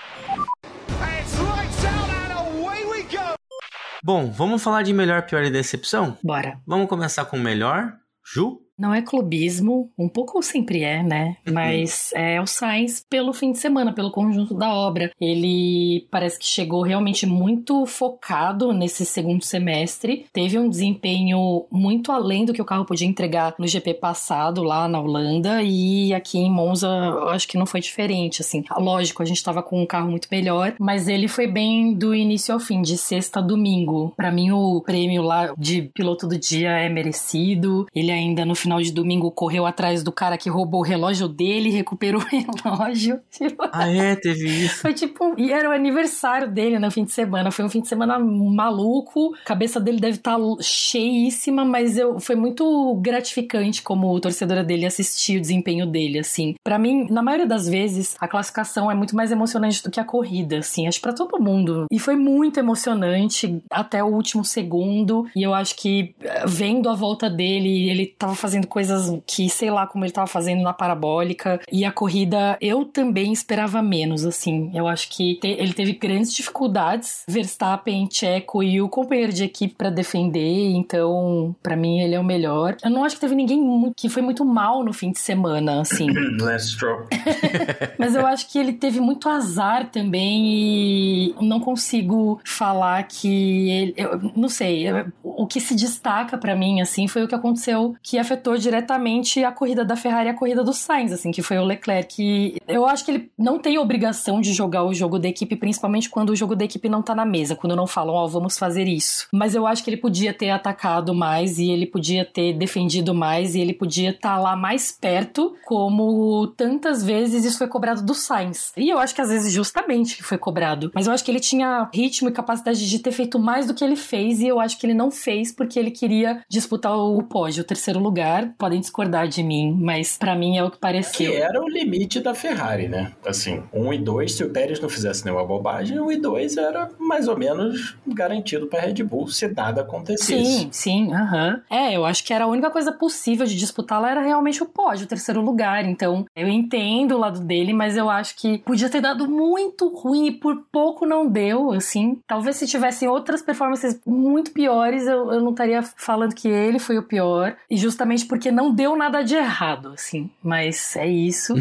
Bom, 4.05 4.33
vamos 4.33 4.63
falar 4.63 4.83
de 4.83 4.93
melhor, 4.93 5.23
pior 5.23 5.45
e 5.45 5.51
decepção? 5.51 6.17
Bora. 6.23 6.61
Vamos 6.67 6.89
começar 6.89 7.25
com 7.25 7.37
o 7.37 7.41
melhor. 7.41 7.93
Ju? 8.25 8.61
Não 8.83 8.93
é 8.93 9.01
clubismo, 9.01 9.93
um 9.97 10.09
pouco 10.09 10.43
sempre 10.43 10.83
é, 10.83 11.05
né? 11.05 11.37
Mas 11.49 12.11
é 12.17 12.41
o 12.41 12.49
Sainz 12.49 13.07
pelo 13.09 13.33
fim 13.33 13.53
de 13.53 13.59
semana, 13.59 13.93
pelo 13.93 14.11
conjunto 14.11 14.55
da 14.55 14.75
obra. 14.75 15.13
Ele 15.21 16.05
parece 16.11 16.37
que 16.37 16.45
chegou 16.45 16.83
realmente 16.83 17.25
muito 17.25 17.87
focado 17.87 18.73
nesse 18.73 19.07
segundo 19.07 19.45
semestre. 19.45 20.27
Teve 20.33 20.59
um 20.59 20.69
desempenho 20.69 21.65
muito 21.71 22.11
além 22.11 22.45
do 22.45 22.53
que 22.53 22.61
o 22.61 22.65
carro 22.65 22.85
podia 22.85 23.07
entregar 23.07 23.55
no 23.57 23.69
GP 23.69 23.95
passado 23.95 24.65
lá 24.65 24.89
na 24.89 25.01
Holanda 25.01 25.63
e 25.63 26.13
aqui 26.13 26.39
em 26.39 26.51
Monza 26.51 26.89
eu 26.89 27.29
acho 27.29 27.47
que 27.47 27.57
não 27.57 27.67
foi 27.67 27.81
diferente, 27.81 28.43
assim. 28.43 28.65
Lógico, 28.77 29.23
a 29.23 29.27
gente 29.27 29.45
tava 29.45 29.63
com 29.63 29.81
um 29.81 29.87
carro 29.87 30.11
muito 30.11 30.27
melhor, 30.29 30.75
mas 30.81 31.07
ele 31.07 31.29
foi 31.29 31.47
bem 31.47 31.95
do 31.95 32.13
início 32.13 32.53
ao 32.53 32.59
fim, 32.59 32.83
de 32.83 32.97
sexta 32.97 33.39
a 33.39 33.43
domingo. 33.43 34.13
Pra 34.17 34.33
mim 34.33 34.51
o 34.51 34.81
prêmio 34.81 35.23
lá 35.23 35.55
de 35.57 35.83
piloto 35.83 36.27
do 36.27 36.37
dia 36.37 36.71
é 36.71 36.89
merecido. 36.89 37.87
Ele 37.95 38.11
ainda 38.11 38.45
no 38.45 38.57
final 38.57 38.72
de 38.81 38.93
domingo 38.93 39.31
correu 39.31 39.67
atrás 39.67 40.03
do 40.03 40.13
cara 40.13 40.37
que 40.39 40.49
roubou 40.51 40.81
o 40.81 40.85
relógio 40.85 41.29
dele, 41.29 41.71
recuperou 41.71 42.21
o 42.21 42.25
relógio. 42.65 43.21
Tipo, 43.31 43.65
Ah, 43.73 43.89
é, 43.89 44.15
teve 44.17 44.49
isso. 44.49 44.77
Foi 44.81 44.93
tipo, 44.95 45.35
e 45.37 45.53
era 45.53 45.69
o 45.69 45.73
aniversário 45.73 46.51
dele 46.51 46.79
no 46.79 46.91
fim 46.91 47.05
de 47.05 47.13
semana. 47.13 47.51
Foi 47.51 47.65
um 47.65 47.69
fim 47.69 47.81
de 47.81 47.89
semana 47.89 48.19
maluco. 48.19 49.35
A 49.43 49.47
cabeça 49.47 49.81
dele 49.81 49.99
deve 50.01 50.17
estar 50.19 50.39
cheíssima, 50.61 51.65
mas 51.65 51.97
eu, 51.97 52.21
foi 52.21 52.37
muito 52.37 52.95
gratificante 53.01 53.83
como 53.83 54.19
torcedora 54.21 54.63
dele 54.63 54.87
assistir 54.87 55.39
o 55.39 55.41
desempenho 55.41 55.87
dele, 55.87 56.19
assim. 56.19 56.55
Pra 56.63 56.79
mim, 56.79 57.07
na 57.11 57.23
maioria 57.23 57.47
das 57.47 57.69
vezes, 57.69 58.15
a 58.21 58.29
classificação 58.29 58.91
é 58.91 58.95
muito 58.95 59.17
mais 59.17 59.33
emocionante 59.33 59.83
do 59.83 59.91
que 59.91 59.99
a 60.01 60.05
corrida, 60.05 60.59
assim. 60.59 60.87
Acho 60.87 61.01
pra 61.01 61.13
todo 61.13 61.41
mundo. 61.43 61.87
E 61.91 61.99
foi 61.99 62.17
muito 62.17 62.59
emocionante 62.59 63.61
até 63.71 64.03
o 64.03 64.09
último 64.09 64.45
segundo. 64.45 65.27
E 65.35 65.43
eu 65.43 65.55
acho 65.55 65.75
que 65.77 66.15
eh, 66.21 66.45
vendo 66.47 66.89
a 66.89 66.95
volta 66.95 67.29
dele, 67.31 67.89
ele 67.91 68.07
tava 68.07 68.35
fazendo 68.35 68.52
coisas 68.63 69.19
que 69.27 69.49
sei 69.49 69.71
lá 69.71 69.87
como 69.87 70.05
ele 70.05 70.13
tava 70.13 70.27
fazendo 70.27 70.63
na 70.63 70.73
parabólica. 70.73 71.61
E 71.71 71.85
a 71.85 71.93
corrida 71.93 72.57
eu 72.61 72.85
também 72.85 73.33
esperava 73.33 73.83
menos, 73.83 74.25
assim. 74.25 74.71
Eu 74.75 74.87
acho 74.87 75.09
que 75.11 75.37
te- 75.41 75.49
ele 75.49 75.73
teve 75.73 75.93
grandes 75.95 76.33
dificuldades. 76.35 77.23
Verstappen, 77.29 78.09
Checo 78.11 78.63
e 78.63 78.81
o 78.81 78.89
companheiro 78.89 79.33
de 79.33 79.45
equipe 79.45 79.75
pra 79.75 79.91
defender. 79.91 80.71
Então, 80.73 81.55
pra 81.63 81.77
mim, 81.77 82.01
ele 82.01 82.15
é 82.15 82.21
o 82.21 82.25
melhor. 82.25 82.77
Eu 82.85 82.91
não 82.91 83.05
acho 83.05 83.15
que 83.17 83.21
teve 83.21 83.35
ninguém 83.35 83.93
que 83.97 84.09
foi 84.09 84.23
muito 84.23 84.45
mal 84.45 84.85
no 84.85 84.93
fim 84.93 85.11
de 85.11 85.19
semana, 85.19 85.81
assim. 85.81 86.07
Lance 86.41 86.73
Stroll. 86.73 87.07
Mas 87.99 88.15
eu 88.15 88.27
acho 88.27 88.49
que 88.51 88.59
ele 88.59 88.73
teve 88.73 89.01
muito 89.01 89.29
azar 89.29 89.91
também 89.91 90.47
e 90.47 91.35
não 91.41 91.61
consigo 91.61 92.41
falar 92.45 93.03
que 93.05 93.71
ele. 93.71 93.95
Eu 93.97 94.19
não 94.37 94.49
sei. 94.49 94.87
O 95.23 95.47
que 95.47 95.61
se 95.61 95.75
destaca 95.75 96.37
pra 96.37 96.55
mim, 96.57 96.81
assim, 96.81 97.07
foi 97.09 97.23
o 97.25 97.29
que 97.29 97.35
aconteceu 97.35 97.95
que 98.03 98.19
afetou 98.19 98.42
diretamente 98.59 99.43
a 99.45 99.53
corrida 99.53 99.85
da 99.85 99.97
Ferrari 99.97 100.29
e 100.29 100.31
a 100.31 100.35
corrida 100.35 100.63
do 100.63 100.73
Sainz, 100.73 101.13
assim, 101.13 101.31
que 101.31 101.43
foi 101.43 101.59
o 101.59 101.65
Leclerc. 101.65 102.13
Que 102.13 102.57
eu 102.69 102.87
acho 102.87 103.05
que 103.05 103.11
ele 103.11 103.31
não 103.39 103.59
tem 103.59 103.79
obrigação 103.79 104.41
de 104.41 104.53
jogar 104.53 104.85
o 104.85 104.93
jogo 104.93 105.19
da 105.19 105.29
equipe, 105.29 105.57
principalmente 105.57 106.11
quando 106.11 106.31
o 106.31 106.37
jogo 106.37 106.55
da 106.55 106.65
equipe 106.65 106.89
não 106.89 107.03
tá 107.03 107.15
na 107.15 107.25
mesa, 107.25 107.55
quando 107.55 107.77
não 107.77 107.87
falam, 107.87 108.15
ó, 108.15 108.27
vamos 108.27 108.59
fazer 108.59 108.87
isso. 108.89 109.29
Mas 109.33 109.55
eu 109.55 109.67
acho 109.67 109.83
que 109.83 109.91
ele 109.91 109.97
podia 109.97 110.35
ter 110.35 110.51
atacado 110.51 111.15
mais 111.15 111.59
e 111.59 111.71
ele 111.71 111.87
podia 111.87 112.25
ter 112.25 112.53
defendido 112.53 113.15
mais 113.15 113.55
e 113.55 113.61
ele 113.61 113.73
podia 113.73 114.11
estar 114.11 114.39
lá 114.39 114.57
mais 114.57 114.93
perto, 114.93 115.55
como 115.65 116.49
tantas 116.49 117.03
vezes 117.05 117.45
isso 117.45 117.59
foi 117.59 117.69
cobrado 117.69 118.03
do 118.03 118.15
Sainz. 118.15 118.73
E 118.77 118.91
eu 118.91 118.99
acho 118.99 119.15
que 119.15 119.21
às 119.21 119.29
vezes 119.29 119.53
justamente 119.53 120.23
foi 120.23 120.39
cobrado. 120.39 120.91
Mas 120.95 121.07
eu 121.07 121.13
acho 121.13 121.25
que 121.25 121.31
ele 121.31 121.41
tinha 121.41 121.89
ritmo 121.93 122.29
e 122.29 122.33
capacidade 122.33 122.89
de 122.89 122.99
ter 122.99 123.13
feito 123.13 123.39
mais 123.39 123.67
do 123.67 123.75
que 123.75 123.85
ele 123.85 123.97
fez 123.97 124.41
e 124.41 124.49
eu 124.49 124.61
acho 124.61 124.79
que 124.79 124.87
ele 124.87 124.95
não 124.95 125.11
fez 125.11 125.53
porque 125.53 125.79
ele 125.79 125.91
queria 125.91 126.43
disputar 126.49 126.97
o 126.97 127.23
pódio, 127.23 127.63
o 127.63 127.67
terceiro 127.67 128.01
lugar. 128.01 128.32
Podem 128.59 128.81
discordar 128.81 129.29
de 129.29 129.43
mim, 129.43 129.77
mas 129.81 130.17
pra 130.17 130.35
mim 130.35 130.57
é 130.57 130.65
o 130.65 130.67
que 130.71 130.77
Que 130.77 130.81
pareceu. 130.81 131.33
era 131.35 131.63
o 131.63 131.69
limite 131.69 132.21
da 132.21 132.35
Ferrari, 132.35 132.89
né? 132.89 133.13
Assim, 133.27 133.63
1 133.73 133.93
e 133.95 133.99
2, 133.99 134.33
se 134.35 134.45
o 134.45 134.51
Pérez 134.51 134.81
não 134.81 134.89
fizesse 134.89 135.25
nenhuma 135.25 135.45
bobagem, 135.45 136.01
1 136.01 136.11
e 136.13 136.17
2 136.17 136.57
era 136.57 136.91
mais 136.99 137.29
ou 137.29 137.37
menos 137.39 137.97
garantido 138.07 138.67
pra 138.67 138.81
Red 138.81 139.03
Bull 139.05 139.29
se 139.29 139.49
nada 139.49 139.83
acontecesse. 139.83 140.33
Sim, 140.45 140.69
sim, 140.73 141.13
aham. 141.13 141.61
É, 141.71 141.97
eu 141.97 142.05
acho 142.05 142.25
que 142.25 142.33
era 142.33 142.45
a 142.45 142.49
única 142.49 142.71
coisa 142.71 142.93
possível 142.93 143.47
de 143.47 143.57
disputar 143.57 144.01
lá 144.01 144.11
era 144.11 144.23
realmente 144.23 144.63
o 144.63 144.67
pódio, 144.67 145.05
o 145.05 145.09
terceiro 145.09 145.41
lugar. 145.41 145.85
Então, 145.85 146.25
eu 146.35 146.49
entendo 146.49 147.15
o 147.15 147.19
lado 147.19 147.41
dele, 147.41 147.73
mas 147.73 147.97
eu 147.97 148.09
acho 148.09 148.37
que 148.37 148.59
podia 148.59 148.89
ter 148.89 149.01
dado 149.01 149.29
muito 149.29 149.89
ruim 149.89 150.27
e 150.27 150.33
por 150.33 150.65
pouco 150.73 151.07
não 151.07 151.27
deu, 151.27 151.73
assim. 151.73 152.19
Talvez 152.27 152.57
se 152.57 152.67
tivessem 152.67 153.09
outras 153.09 153.43
performances 153.43 154.01
muito 154.07 154.53
piores, 154.53 155.07
eu, 155.07 155.33
eu 155.33 155.41
não 155.41 155.51
estaria 155.51 155.83
falando 155.83 156.35
que 156.35 156.49
ele 156.49 156.79
foi 156.79 156.99
o 156.99 157.03
pior. 157.03 157.57
E 157.71 157.77
justamente 157.77 158.22
porque 158.25 158.51
não 158.51 158.73
deu 158.75 158.97
nada 158.97 159.23
de 159.23 159.35
errado, 159.35 159.89
assim. 159.95 160.31
Mas 160.43 160.97
é 160.97 161.07
isso. 161.07 161.55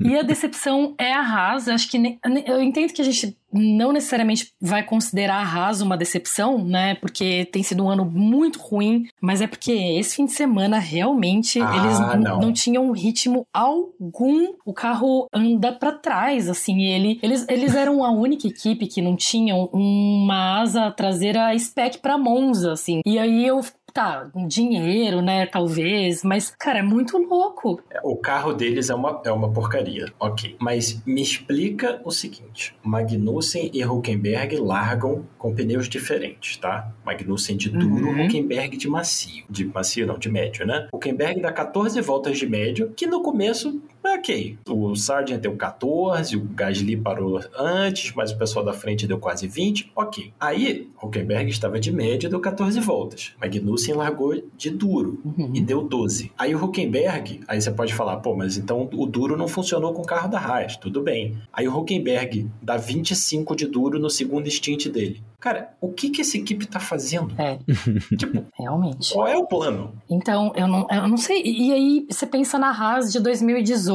E 0.00 0.16
a 0.18 0.22
decepção 0.22 0.94
é 0.98 1.12
a 1.12 1.20
Haas. 1.20 1.68
Acho 1.68 1.90
que 1.90 1.98
ne- 1.98 2.18
eu 2.46 2.62
entendo 2.62 2.92
que 2.92 3.02
a 3.02 3.04
gente 3.04 3.36
não 3.52 3.92
necessariamente 3.92 4.52
vai 4.60 4.82
considerar 4.82 5.36
a 5.36 5.42
Haas 5.46 5.80
uma 5.80 5.96
decepção, 5.96 6.64
né? 6.64 6.96
Porque 6.96 7.44
tem 7.52 7.62
sido 7.62 7.84
um 7.84 7.88
ano 7.90 8.04
muito 8.04 8.58
ruim, 8.58 9.04
mas 9.20 9.40
é 9.40 9.46
porque 9.46 9.70
esse 9.70 10.16
fim 10.16 10.24
de 10.26 10.32
semana 10.32 10.78
realmente 10.78 11.60
Ah, 11.62 11.76
eles 11.76 12.00
não. 12.24 12.40
não 12.40 12.52
tinham 12.52 12.90
ritmo 12.90 13.46
algum. 13.52 14.54
O 14.64 14.72
carro 14.72 15.28
anda 15.32 15.72
pra 15.72 15.92
trás, 15.92 16.48
assim. 16.48 16.82
Ele, 16.82 17.18
eles, 17.22 17.46
eles 17.48 17.74
eram 17.74 18.04
a 18.04 18.10
única 18.10 18.46
equipe 18.48 18.86
que 18.88 19.00
não 19.00 19.14
tinham 19.16 19.68
uma 19.72 20.60
asa 20.60 20.90
traseira 20.90 21.56
spec 21.58 21.98
pra 21.98 22.18
Monza, 22.18 22.72
assim. 22.72 23.00
E 23.06 23.18
aí 23.18 23.46
eu 23.46 23.60
tá, 23.94 24.28
dinheiro, 24.48 25.22
né, 25.22 25.46
talvez, 25.46 26.24
mas, 26.24 26.50
cara, 26.58 26.80
é 26.80 26.82
muito 26.82 27.16
louco. 27.16 27.80
O 28.02 28.16
carro 28.16 28.52
deles 28.52 28.90
é 28.90 28.94
uma, 28.94 29.22
é 29.24 29.30
uma 29.30 29.50
porcaria, 29.50 30.12
ok. 30.18 30.56
Mas 30.60 31.00
me 31.06 31.22
explica 31.22 32.00
o 32.04 32.10
seguinte: 32.10 32.74
Magnussen 32.82 33.70
e 33.72 33.84
Huckenberg 33.84 34.56
largam 34.56 35.24
com 35.38 35.54
pneus 35.54 35.88
diferentes, 35.88 36.56
tá? 36.56 36.92
Magnussen 37.04 37.56
de 37.56 37.70
duro, 37.70 38.08
Uhum. 38.08 38.26
Huckenberg 38.26 38.76
de 38.76 38.88
macio. 38.88 39.44
De 39.48 39.64
macio, 39.64 40.06
não, 40.06 40.18
de 40.18 40.28
médio, 40.28 40.66
né? 40.66 40.88
Huckenberg 40.92 41.40
dá 41.40 41.52
14 41.52 42.00
voltas 42.00 42.36
de 42.36 42.46
médio, 42.48 42.92
que 42.96 43.06
no 43.06 43.22
começo 43.22 43.80
ok. 44.04 44.58
O 44.68 44.94
Sargent 44.94 45.40
deu 45.40 45.56
14, 45.56 46.36
o 46.36 46.40
Gasly 46.40 46.96
parou 46.96 47.40
antes, 47.58 48.12
mas 48.14 48.30
o 48.32 48.38
pessoal 48.38 48.64
da 48.64 48.72
frente 48.72 49.06
deu 49.06 49.18
quase 49.18 49.46
20, 49.46 49.92
ok. 49.94 50.32
Aí, 50.38 50.88
Huckenberg 51.02 51.50
estava 51.50 51.78
de 51.80 51.92
médio 51.92 52.26
e 52.26 52.30
deu 52.30 52.40
14 52.40 52.78
voltas. 52.80 53.32
Magnussen 53.40 53.94
largou 53.94 54.34
de 54.56 54.70
duro 54.70 55.20
Uhum. 55.24 55.50
e 55.54 55.60
deu 55.60 55.82
12. 55.82 56.30
Aí 56.38 56.54
o 56.54 56.62
Huckenberg, 56.64 57.40
aí 57.48 57.60
você 57.60 57.70
pode 57.70 57.94
falar, 57.94 58.16
pô, 58.18 58.34
mas 58.34 58.56
então 58.56 58.88
o 58.92 59.06
duro 59.06 59.36
não 59.36 59.48
funcionou 59.48 59.92
com 59.92 60.02
o 60.02 60.06
carro 60.06 60.28
da 60.28 60.38
Haas, 60.38 60.76
tudo 60.76 61.02
bem. 61.02 61.36
Aí 61.52 61.66
o 61.68 61.76
Huckenberg 61.76 62.48
dá 62.62 62.76
25 62.76 63.54
de 63.56 63.66
duro 63.66 63.98
no 63.98 64.10
segundo 64.10 64.50
stint 64.50 64.88
dele. 64.88 65.22
Cara, 65.40 65.74
o 65.78 65.92
que 65.92 66.08
que 66.08 66.22
essa 66.22 66.38
equipe 66.38 66.66
tá 66.66 66.80
fazendo? 66.80 67.34
É, 67.38 67.58
Tipo, 68.16 68.44
realmente. 68.58 69.12
qual 69.12 69.28
é 69.28 69.36
o 69.36 69.44
plano? 69.46 69.92
Então, 70.10 70.52
eu 70.56 70.66
não, 70.66 70.86
eu 70.90 71.06
não 71.06 71.18
sei. 71.18 71.42
E 71.44 71.70
aí, 71.70 72.06
você 72.10 72.26
pensa 72.26 72.58
na 72.58 72.70
Haas 72.70 73.12
de 73.12 73.20
2018, 73.20 73.93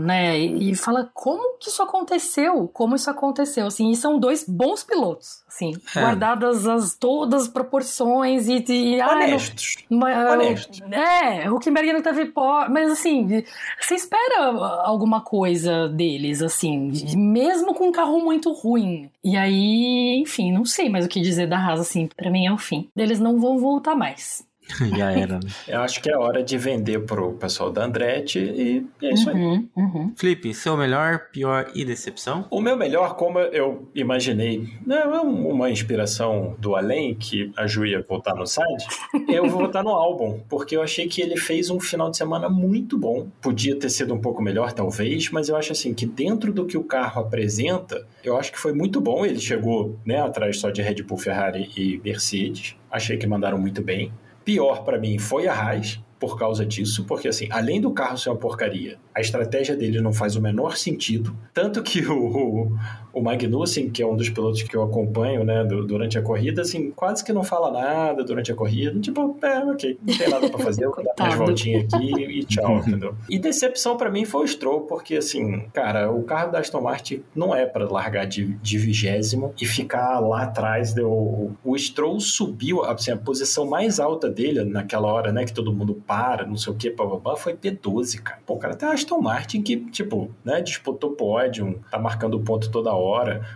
né? 0.00 0.38
E, 0.38 0.74
fala 0.74 1.10
como 1.14 1.58
que 1.58 1.68
isso 1.68 1.82
aconteceu? 1.82 2.68
Como 2.72 2.94
isso 2.94 3.08
aconteceu? 3.10 3.66
Assim, 3.66 3.90
e 3.90 3.96
são 3.96 4.18
dois 4.18 4.44
bons 4.46 4.82
pilotos, 4.84 5.42
assim, 5.48 5.72
É. 5.96 6.00
guardadas 6.00 6.66
as, 6.66 6.94
todas 6.94 7.42
as 7.42 7.48
proporções 7.48 8.48
e. 8.48 8.64
e 8.68 9.00
ah, 9.00 9.06
não- 9.06 9.22
Honestos. 9.22 9.76
Mas, 9.88 10.30
Honestos. 10.32 10.80
É, 10.90 11.50
o 11.50 11.56
Huckenberg 11.56 11.92
não 11.92 12.02
teve 12.02 12.26
pó, 12.26 12.66
mas 12.68 12.90
assim, 12.90 13.44
você 13.80 13.94
espera 13.94 14.46
alguma 14.84 15.20
coisa 15.20 15.88
deles, 15.88 16.42
assim, 16.42 16.92
mesmo 17.16 17.74
com 17.74 17.88
um 17.88 17.92
carro 17.92 18.18
muito 18.20 18.52
ruim. 18.52 19.10
E 19.24 19.36
aí, 19.36 20.20
enfim, 20.20 20.52
não 20.52 20.64
sei 20.64 20.88
mais 20.88 21.06
o 21.06 21.08
que 21.08 21.20
dizer 21.20 21.46
da 21.46 21.56
Haas, 21.58 21.80
assim, 21.80 22.08
pra 22.16 22.30
mim 22.30 22.46
é 22.46 22.52
o 22.52 22.58
fim. 22.58 22.88
Eles 22.96 23.20
não 23.20 23.38
vão 23.38 23.58
voltar 23.58 23.94
mais. 23.94 24.44
Já 24.96 25.12
era, 25.12 25.34
né? 25.34 25.50
Eu 25.66 25.80
acho 25.80 26.00
que 26.00 26.10
é 26.10 26.16
hora 26.16 26.42
de 26.42 26.56
vender 26.58 27.00
pro 27.00 27.32
pessoal 27.32 27.70
da 27.70 27.84
Andretti 27.84 28.38
e 28.38 28.86
é 29.02 29.12
isso 29.12 29.30
aí. 29.30 29.36
Uhum, 29.36 29.68
uhum. 29.76 30.12
Felipe, 30.16 30.54
seu 30.54 30.76
melhor, 30.76 31.28
pior 31.32 31.70
e 31.74 31.84
decepção? 31.84 32.46
O 32.50 32.60
meu 32.60 32.76
melhor, 32.76 33.16
como 33.16 33.38
eu 33.38 33.88
imaginei, 33.94 34.68
não 34.86 34.96
é 34.96 35.20
uma 35.20 35.70
inspiração 35.70 36.56
do 36.58 36.74
além 36.74 37.14
que 37.14 37.52
a 37.56 37.66
Ju 37.66 37.86
ia 37.86 38.02
votar 38.02 38.34
no 38.34 38.46
site, 38.46 38.86
eu 39.28 39.48
vou 39.48 39.62
votar 39.62 39.82
no 39.82 39.90
álbum, 39.90 40.40
porque 40.48 40.76
eu 40.76 40.82
achei 40.82 41.06
que 41.06 41.20
ele 41.20 41.36
fez 41.36 41.70
um 41.70 41.80
final 41.80 42.10
de 42.10 42.16
semana 42.16 42.48
muito 42.48 42.98
bom. 42.98 43.28
Podia 43.40 43.76
ter 43.78 43.90
sido 43.90 44.14
um 44.14 44.20
pouco 44.20 44.42
melhor, 44.42 44.72
talvez, 44.72 45.30
mas 45.30 45.48
eu 45.48 45.56
acho 45.56 45.72
assim 45.72 45.94
que 45.94 46.06
dentro 46.06 46.52
do 46.52 46.66
que 46.66 46.76
o 46.76 46.84
carro 46.84 47.22
apresenta, 47.22 48.06
eu 48.24 48.36
acho 48.36 48.52
que 48.52 48.58
foi 48.58 48.72
muito 48.72 49.00
bom. 49.00 49.24
Ele 49.24 49.40
chegou 49.40 49.96
né, 50.04 50.20
atrás 50.20 50.58
só 50.58 50.70
de 50.70 50.82
Red 50.82 51.02
Bull, 51.02 51.18
Ferrari 51.18 51.70
e 51.76 52.00
Mercedes. 52.04 52.76
Achei 52.90 53.16
que 53.16 53.26
mandaram 53.26 53.58
muito 53.58 53.82
bem. 53.82 54.12
Pior 54.44 54.84
pra 54.84 54.98
mim 54.98 55.18
foi 55.18 55.46
a 55.46 55.54
Haas, 55.54 56.00
por 56.22 56.38
causa 56.38 56.64
disso, 56.64 57.04
porque 57.04 57.26
assim, 57.26 57.48
além 57.50 57.80
do 57.80 57.90
carro 57.90 58.16
ser 58.16 58.28
uma 58.30 58.36
porcaria, 58.36 58.96
a 59.12 59.20
estratégia 59.20 59.74
dele 59.74 60.00
não 60.00 60.12
faz 60.12 60.36
o 60.36 60.40
menor 60.40 60.76
sentido. 60.76 61.36
Tanto 61.52 61.82
que 61.82 62.06
o, 62.06 62.70
o, 63.11 63.11
o 63.12 63.20
Magnussen, 63.22 63.90
que 63.90 64.02
é 64.02 64.06
um 64.06 64.16
dos 64.16 64.28
pilotos 64.30 64.62
que 64.62 64.74
eu 64.76 64.82
acompanho, 64.82 65.44
né, 65.44 65.64
du- 65.64 65.86
durante 65.86 66.18
a 66.18 66.22
corrida, 66.22 66.62
assim, 66.62 66.90
quase 66.90 67.24
que 67.24 67.32
não 67.32 67.44
fala 67.44 67.70
nada 67.70 68.24
durante 68.24 68.50
a 68.50 68.54
corrida. 68.54 68.98
Tipo, 69.00 69.36
é, 69.42 69.58
ok, 69.64 69.98
não 70.02 70.16
tem 70.16 70.28
nada 70.28 70.48
pra 70.48 70.58
fazer, 70.58 70.84
eu 70.84 70.92
vou 70.92 71.04
dar 71.04 71.12
umas 71.24 71.34
voltinhas 71.34 71.92
aqui 71.92 72.10
e 72.14 72.44
tchau, 72.44 72.78
entendeu? 72.86 73.14
E 73.28 73.38
decepção 73.38 73.96
pra 73.96 74.10
mim 74.10 74.24
foi 74.24 74.44
o 74.44 74.48
Stroll, 74.48 74.82
porque 74.82 75.16
assim, 75.16 75.66
cara, 75.72 76.10
o 76.10 76.22
carro 76.22 76.52
da 76.52 76.58
Aston 76.60 76.80
Martin 76.80 77.22
não 77.34 77.54
é 77.54 77.66
pra 77.66 77.84
largar 77.90 78.26
de, 78.26 78.46
de 78.54 78.78
vigésimo 78.78 79.52
e 79.60 79.66
ficar 79.66 80.18
lá 80.20 80.42
atrás. 80.42 80.92
Deu, 80.94 81.10
o, 81.10 81.52
o 81.64 81.78
Stroll 81.78 82.18
subiu, 82.20 82.82
assim, 82.84 83.10
a 83.10 83.16
posição 83.16 83.66
mais 83.66 84.00
alta 84.00 84.28
dele 84.28 84.64
naquela 84.64 85.12
hora, 85.12 85.32
né, 85.32 85.44
que 85.44 85.52
todo 85.52 85.72
mundo 85.72 85.94
para, 86.06 86.46
não 86.46 86.56
sei 86.56 86.72
o 86.72 86.76
que, 86.76 86.90
bababá, 86.90 87.36
foi 87.36 87.54
P12, 87.54 88.20
cara. 88.22 88.40
Pô, 88.46 88.54
o 88.54 88.58
cara 88.58 88.76
a 88.82 88.92
Aston 88.92 89.20
Martin 89.20 89.62
que, 89.62 89.76
tipo, 89.76 90.30
né, 90.44 90.60
disputou 90.60 91.10
pódio, 91.10 91.78
tá 91.90 91.98
marcando 91.98 92.38
ponto 92.40 92.70
toda 92.70 92.92
hora, 92.92 93.01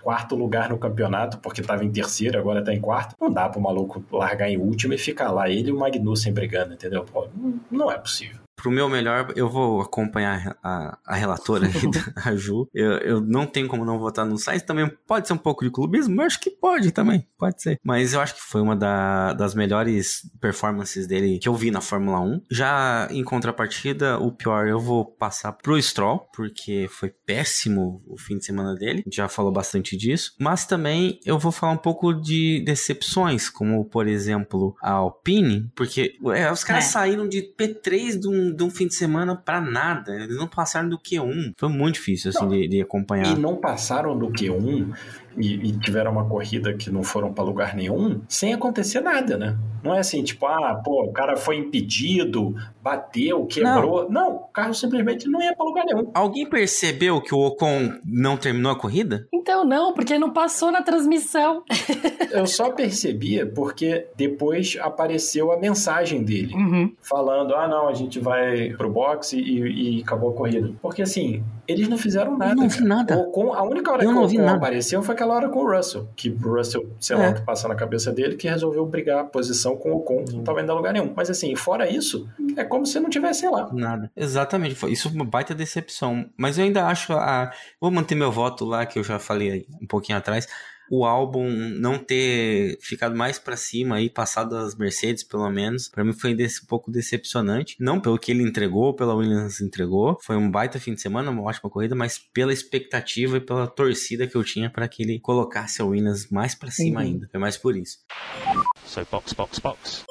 quarto 0.03 0.35
lugar 0.35 0.71
no 0.71 0.79
campeonato, 0.79 1.39
porque 1.39 1.63
tava 1.63 1.85
em 1.85 1.91
terceiro, 1.91 2.39
agora 2.39 2.65
tá 2.65 2.73
em 2.73 2.81
quarto. 2.81 3.15
Não 3.21 3.31
dá 3.31 3.49
pro 3.49 3.61
maluco 3.61 4.05
largar 4.13 4.49
em 4.49 4.57
último 4.57 4.95
e 4.95 4.99
ficar 4.99 5.31
lá, 5.31 5.49
ele 5.49 5.69
e 5.69 5.73
o 5.73 5.79
Magnussen 5.79 6.33
brigando, 6.33 6.75
entendeu? 6.75 7.05
Pô, 7.05 7.27
não 7.71 7.91
é 7.91 7.99
possível. 7.99 8.46
Pro 8.57 8.71
meu 8.71 8.89
melhor, 8.89 9.33
eu 9.37 9.49
vou 9.49 9.81
acompanhar 9.83 10.57
a, 10.63 10.99
a 11.07 11.15
relatora 11.15 11.67
a 12.25 12.35
Ju. 12.35 12.69
Eu, 12.75 12.93
eu 12.99 13.21
não 13.21 13.47
tenho 13.47 13.69
como 13.69 13.85
não 13.85 13.99
votar 13.99 14.25
no 14.25 14.39
Sainz. 14.39 14.63
Também 14.63 14.91
pode 15.07 15.27
ser 15.29 15.35
um 15.35 15.39
pouco 15.39 15.65
de 15.65 15.71
clubismo, 15.71 16.17
mas 16.17 16.27
acho 16.27 16.41
que 16.41 16.51
pode 16.51 16.91
também. 16.91 17.27
Pode 17.39 17.63
ser. 17.63 17.79
Mas 17.85 18.15
eu 18.15 18.21
acho 18.21 18.35
que 18.35 18.41
foi 18.43 18.61
uma 18.63 18.75
da- 18.75 19.35
das 19.35 19.55
melhores 19.55 20.23
performances 20.41 21.07
dele 21.07 21.39
que 21.39 21.49
eu 21.49 21.55
vi 21.55 21.71
na 21.71 21.81
Fórmula 21.81 22.19
1. 22.21 22.43
Já 22.51 23.09
em 23.11 23.23
contrapartida, 23.23 24.19
o 24.19 24.33
pior 24.33 24.67
eu 24.67 24.81
vou 24.81 25.05
passar 25.05 25.53
pro 25.53 25.81
Stroll, 25.81 26.27
porque 26.35 26.89
foi 26.91 27.11
péssimo 27.11 28.03
o 28.07 28.19
fim 28.19 28.39
de 28.39 28.45
semana 28.47 28.75
dele. 28.75 29.01
A 29.01 29.09
gente 29.09 29.17
já 29.17 29.29
falou 29.29 29.53
bastante 29.53 29.97
disso. 29.97 30.33
Mas 30.41 30.65
também 30.67 31.21
eu 31.27 31.39
vou 31.39 31.53
falar 31.53 31.73
um 31.73 31.77
pouco 31.79 32.13
de 32.15 32.63
decepções, 32.65 33.49
como 33.51 33.85
por 33.85 34.07
exemplo 34.07 34.75
a 34.83 34.93
Alpine, 34.93 35.71
porque 35.75 36.17
é, 36.35 36.51
os 36.51 36.65
caras 36.65 36.85
É. 36.85 36.89
saíram 36.89 37.29
de 37.29 37.43
P3 37.43 38.19
de 38.19 38.29
um, 38.29 38.46
de 38.55 38.63
um 38.65 38.71
fim 38.71 38.87
de 38.87 38.95
semana 38.95 39.35
pra 39.37 39.61
nada. 39.61 40.15
Eles 40.15 40.37
não 40.37 40.49
passaram 40.49 40.89
do 40.89 40.99
Q1. 40.99 41.55
Foi 41.57 41.69
muito 41.69 41.95
difícil 41.95 42.31
assim 42.31 42.49
de, 42.49 42.69
de 42.69 42.81
acompanhar. 42.83 43.37
E 43.37 43.39
não 43.39 43.57
passaram 43.57 44.19
do 44.19 44.29
Q1 44.29 44.95
e, 45.37 45.55
e 45.68 45.72
tiveram 45.78 46.12
uma 46.12 46.24
corrida 46.28 46.74
que 46.74 46.91
não 46.91 47.03
foram 47.03 47.32
pra 47.32 47.45
lugar 47.45 47.74
nenhum, 47.74 48.20
sem 48.28 48.53
acontecer 48.55 49.01
nada, 49.01 49.37
né? 49.37 49.57
Não 49.82 49.95
é 49.95 50.01
assim, 50.01 50.22
tipo, 50.24 50.47
ah, 50.47 50.80
pô, 50.84 51.05
o 51.05 51.12
cara 51.12 51.37
foi 51.37 51.57
impedido, 51.59 52.55
bateu, 52.82 53.45
quebrou. 53.47 54.11
Não, 54.11 54.34
o 54.37 54.39
carro 54.49 54.74
simplesmente 54.74 55.28
não 55.28 55.41
ia 55.41 55.55
pra 55.55 55.64
lugar 55.64 55.84
nenhum. 55.84 56.11
Alguém 56.14 56.49
percebeu 56.49 57.20
que 57.20 57.32
o 57.34 57.39
Ocon 57.39 57.93
não 58.05 58.37
terminou 58.37 58.72
a 58.72 58.78
corrida? 58.78 59.28
Então 59.32 59.64
não, 59.64 59.93
porque 59.95 60.18
não 60.18 60.32
passou 60.32 60.72
na 60.72 60.82
transmissão. 60.82 61.62
Eu 62.32 62.47
só 62.47 62.70
percebia 62.70 63.47
porque 63.47 64.07
depois 64.16 64.76
apareceu 64.80 65.53
a 65.53 65.59
mensagem 65.59 66.24
dele. 66.24 66.55
Uhum. 66.55 66.93
falando, 67.01 67.55
ah 67.55 67.68
não, 67.68 67.89
a 67.89 67.95
gente 67.95 68.18
vai 68.18 68.70
pro 68.70 68.91
boxe 68.91 69.39
e, 69.39 69.99
e 69.99 70.03
acabou 70.03 70.30
a 70.30 70.34
corrida. 70.34 70.72
Porque 70.82 71.03
assim, 71.03 71.43
eles 71.68 71.89
não 71.89 71.97
fizeram 71.97 72.37
nada. 72.37 72.53
Eu 72.53 72.57
não 72.57 72.68
vi 72.68 72.78
cara. 72.78 72.89
nada. 72.89 73.16
O 73.18 73.28
Ocon- 73.28 73.53
a 73.55 73.62
única 73.62 73.93
hora 73.93 74.03
Eu 74.03 74.09
que 74.09 74.14
não 74.14 74.22
o 74.22 74.26
Ocon 74.26 74.39
nada. 74.39 74.57
apareceu 74.57 75.03
foi 75.03 75.14
aquela 75.27 75.35
hora 75.35 75.49
com 75.49 75.61
o 75.64 75.77
Russell. 75.77 76.09
Que 76.16 76.31
o 76.31 76.55
Russell, 76.55 76.89
sei 77.01 77.16
lá 77.16 77.24
É. 77.24 77.31
o 77.31 77.35
que 77.35 77.43
passa 77.43 77.66
na 77.68 77.74
cabeça 77.74 78.12
dele, 78.12 78.37
que 78.37 78.49
resolveu 78.49 78.87
brigar 78.87 79.18
a 79.20 79.24
posição 79.24 79.77
com 79.77 79.91
o 79.93 79.97
Ocon, 79.99 80.24
que 80.24 80.35
não 80.35 80.45
tava 80.45 80.62
indo 80.62 80.70
a 80.70 80.74
lugar 80.74 80.93
nenhum. 80.93 81.12
Mas 81.14 81.29
assim, 81.29 81.55
fora 81.57 81.89
isso, 81.91 82.29
é 82.57 82.64
como 82.64 82.87
se 82.87 82.99
não 83.01 83.11
tivesse 83.11 83.47
lá. 83.49 83.68
Nada. 83.72 84.11
Exatamente. 84.16 84.74
Foi, 84.74 84.93
isso 84.93 85.09
foi 85.09 85.12
uma 85.18 85.24
baita 85.24 85.55
decepção. 85.55 86.27
Mas 86.37 86.59
eu 86.59 86.64
ainda 86.64 86.87
acho 86.87 87.12
a. 87.12 87.51
Vou 87.81 87.91
manter 87.91 88.14
meu 88.14 88.31
voto 88.31 88.64
lá, 88.64 88.87
que 88.87 88.99
eu 88.99 89.05
já 89.05 89.18
falei 89.18 89.66
um 89.83 89.87
pouquinho 89.87 90.18
atrás. 90.18 90.47
O 90.91 91.05
álbum 91.05 91.49
não 91.51 91.99
ter 91.99 92.78
ficado 92.80 93.16
mais 93.16 93.39
pra 93.39 93.57
cima 93.57 93.97
aí, 93.97 94.09
passado 94.09 94.51
das 94.51 94.74
Mercedes, 94.74 95.22
pelo 95.24 95.49
menos, 95.51 95.89
Pra 95.89 96.05
mim 96.05 96.12
foi 96.12 96.34
desse, 96.34 96.62
um 96.62 96.66
pouco 96.66 96.91
decepcionante. 96.91 97.76
Não 97.80 98.01
pelo 98.01 98.18
que 98.18 98.30
ele 98.30 98.43
entregou, 98.43 98.95
pela 98.95 99.14
Williams 99.14 99.61
entregou. 99.61 100.18
Foi 100.22 100.37
um 100.37 100.51
baita 100.51 100.78
fim 100.78 100.95
de 100.95 101.01
semana, 101.01 101.30
uma 101.30 101.43
ótima 101.43 101.68
corrida, 101.70 101.95
mas 101.95 102.18
pela 102.32 102.53
expectativa 102.53 103.37
e 103.39 103.41
pela 103.41 103.66
torcida 103.66 104.26
que 104.26 104.37
eu 104.37 104.45
tinha 104.45 104.70
pra 104.70 104.87
que 104.89 105.03
ele 105.03 105.18
colocasse 105.18 105.80
a 105.82 105.84
Williams 105.84 106.28
mais 106.30 106.55
pra 106.55 106.70
cima 106.70 107.01
Uhum. 107.01 107.07
ainda. 107.07 107.28
Foi 107.30 107.41
mais 107.41 107.57
por 107.57 107.76
isso. 107.76 107.99
So 108.84 109.07
box, 109.11 109.32
box, 109.32 109.59
box. 109.59 110.05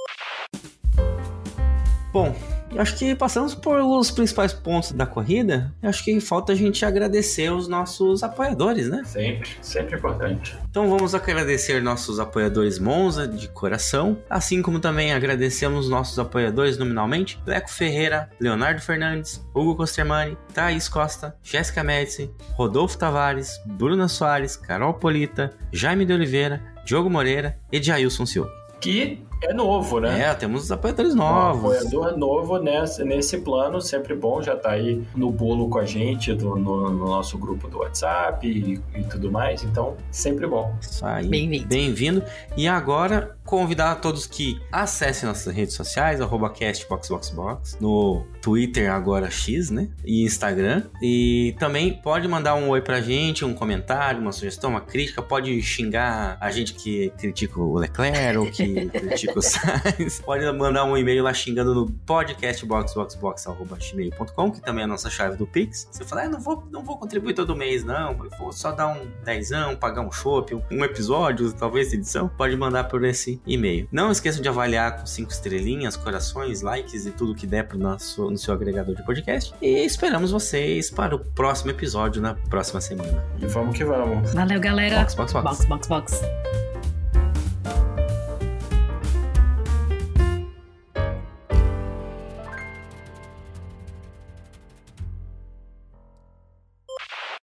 Bom, 2.11 2.33
eu 2.75 2.81
acho 2.81 2.97
que 2.97 3.15
passamos 3.15 3.55
por 3.55 3.79
os 3.79 4.11
principais 4.11 4.51
pontos 4.51 4.91
da 4.91 5.05
corrida. 5.05 5.73
Eu 5.81 5.89
acho 5.89 6.03
que 6.03 6.19
falta 6.19 6.51
a 6.51 6.55
gente 6.55 6.85
agradecer 6.85 7.49
os 7.49 7.69
nossos 7.69 8.21
apoiadores, 8.21 8.89
né? 8.89 9.01
Sempre, 9.05 9.49
sempre 9.61 9.97
importante. 9.97 10.57
Então 10.69 10.89
vamos 10.89 11.15
agradecer 11.15 11.81
nossos 11.81 12.19
apoiadores 12.19 12.77
Monza 12.77 13.25
de 13.25 13.47
coração, 13.47 14.17
assim 14.29 14.61
como 14.61 14.79
também 14.79 15.13
agradecemos 15.13 15.89
nossos 15.89 16.19
apoiadores 16.19 16.77
nominalmente: 16.77 17.39
Leco 17.45 17.71
Ferreira, 17.71 18.29
Leonardo 18.39 18.81
Fernandes, 18.81 19.41
Hugo 19.53 19.77
Costermani, 19.77 20.37
Thaís 20.53 20.89
Costa, 20.89 21.33
Jéssica 21.41 21.81
Médici, 21.81 22.29
Rodolfo 22.55 22.97
Tavares, 22.97 23.57
Bruna 23.65 24.09
Soares, 24.09 24.57
Carol 24.57 24.95
Polita, 24.95 25.53
Jaime 25.71 26.03
de 26.03 26.11
Oliveira, 26.11 26.61
Diogo 26.85 27.09
Moreira 27.09 27.57
e 27.71 27.81
Jailson 27.81 28.25
Silva. 28.25 28.51
Que 28.81 29.25
é 29.41 29.53
novo, 29.53 29.99
né? 29.99 30.21
É, 30.21 30.33
temos 30.33 30.71
apoiadores 30.71 31.13
Um 31.13 31.17
novos. 31.17 31.59
apoiador 31.77 32.17
novo 32.17 32.57
nesse, 32.57 33.03
nesse 33.03 33.37
plano, 33.39 33.79
sempre 33.81 34.15
bom, 34.15 34.41
já 34.41 34.55
tá 34.55 34.71
aí 34.71 35.03
no 35.15 35.29
bolo 35.31 35.69
com 35.69 35.77
a 35.77 35.85
gente, 35.85 36.33
do- 36.33 36.55
no, 36.55 36.89
no 36.89 37.05
nosso 37.05 37.37
grupo 37.37 37.67
do 37.67 37.79
WhatsApp 37.79 38.47
e, 38.47 38.81
e 38.97 39.03
tudo 39.03 39.31
mais, 39.31 39.63
então 39.63 39.95
sempre 40.09 40.47
bom. 40.47 40.75
Isso 40.81 41.05
aí. 41.05 41.27
Bem-vindo. 41.27 41.67
Bem-vindo. 41.67 42.23
E 42.57 42.67
agora, 42.67 43.35
convidar 43.45 43.91
a 43.91 43.95
todos 43.95 44.25
que 44.25 44.59
acessem 44.71 45.27
nossas 45.27 45.53
redes 45.53 45.75
sociais, 45.75 46.21
arroba 46.21 46.49
castboxboxbox, 46.49 47.77
no 47.79 48.25
Twitter, 48.41 48.91
agora 48.91 49.29
X, 49.29 49.69
né? 49.69 49.89
E 50.03 50.23
Instagram. 50.23 50.83
E 51.01 51.55
também 51.59 51.93
pode 51.93 52.27
mandar 52.27 52.55
um 52.55 52.69
oi 52.69 52.81
pra 52.81 53.01
gente, 53.01 53.43
um 53.45 53.53
comentário, 53.53 54.21
uma 54.21 54.31
sugestão, 54.31 54.69
uma 54.71 54.81
crítica. 54.81 55.21
Pode 55.21 55.61
xingar 55.61 56.37
a 56.39 56.49
gente 56.51 56.73
que 56.73 57.11
critica 57.17 57.59
o 57.59 57.75
Leclerc 57.77 58.37
ou 58.37 58.45
que 58.47 58.85
critica 58.89 59.24
o 59.35 59.41
Sainz. 59.41 60.21
Pode 60.25 60.45
mandar 60.51 60.85
um 60.85 60.95
e-mail 60.97 61.23
lá 61.23 61.33
xingando 61.33 61.73
no 61.73 61.89
podcastboxboxbox.gmail.com, 62.05 64.51
que 64.51 64.61
também 64.61 64.81
é 64.81 64.85
a 64.85 64.87
nossa 64.87 65.09
chave 65.09 65.37
do 65.37 65.47
Pix. 65.47 65.87
Você 65.91 66.03
fala, 66.03 66.23
ah, 66.23 66.29
não 66.29 66.39
vou, 66.39 66.63
não 66.71 66.83
vou 66.83 66.97
contribuir 66.97 67.33
todo 67.33 67.55
mês, 67.55 67.83
não. 67.83 68.11
Eu 68.23 68.29
vou 68.37 68.51
só 68.51 68.71
dar 68.71 68.87
um 68.87 69.07
dezão, 69.23 69.75
pagar 69.75 70.01
um 70.01 70.11
chopp, 70.11 70.55
um, 70.55 70.83
episódio, 70.83 71.51
talvez 71.53 71.93
edição. 71.93 72.27
Pode 72.27 72.55
mandar 72.55 72.85
por 72.85 73.03
esse 73.03 73.39
e-mail. 73.45 73.87
Não 73.91 74.11
esqueçam 74.11 74.41
de 74.41 74.49
avaliar 74.49 74.99
com 74.99 75.05
cinco 75.05 75.31
estrelinhas, 75.31 75.95
corações, 75.95 76.61
likes 76.61 77.05
e 77.05 77.11
tudo 77.11 77.35
que 77.35 77.47
der 77.47 77.67
pro 77.67 77.77
nosso, 77.77 78.29
no 78.29 78.37
seu 78.37 78.53
agregador 78.53 78.95
de 78.95 79.03
podcast. 79.03 79.53
E 79.61 79.85
esperamos 79.85 80.31
vocês 80.31 80.89
para 80.89 81.15
o 81.15 81.19
próximo 81.19 81.71
episódio 81.71 82.21
na 82.21 82.35
próxima 82.35 82.81
semana. 82.81 83.23
E 83.39 83.45
vamos 83.47 83.77
que 83.77 83.83
vamos. 83.83 84.33
Valeu, 84.33 84.59
galera. 84.59 84.99
Box, 84.99 85.15
box, 85.15 85.33
box. 85.33 85.65
box, 85.65 85.87
box. 85.87 85.87
box. 85.87 86.74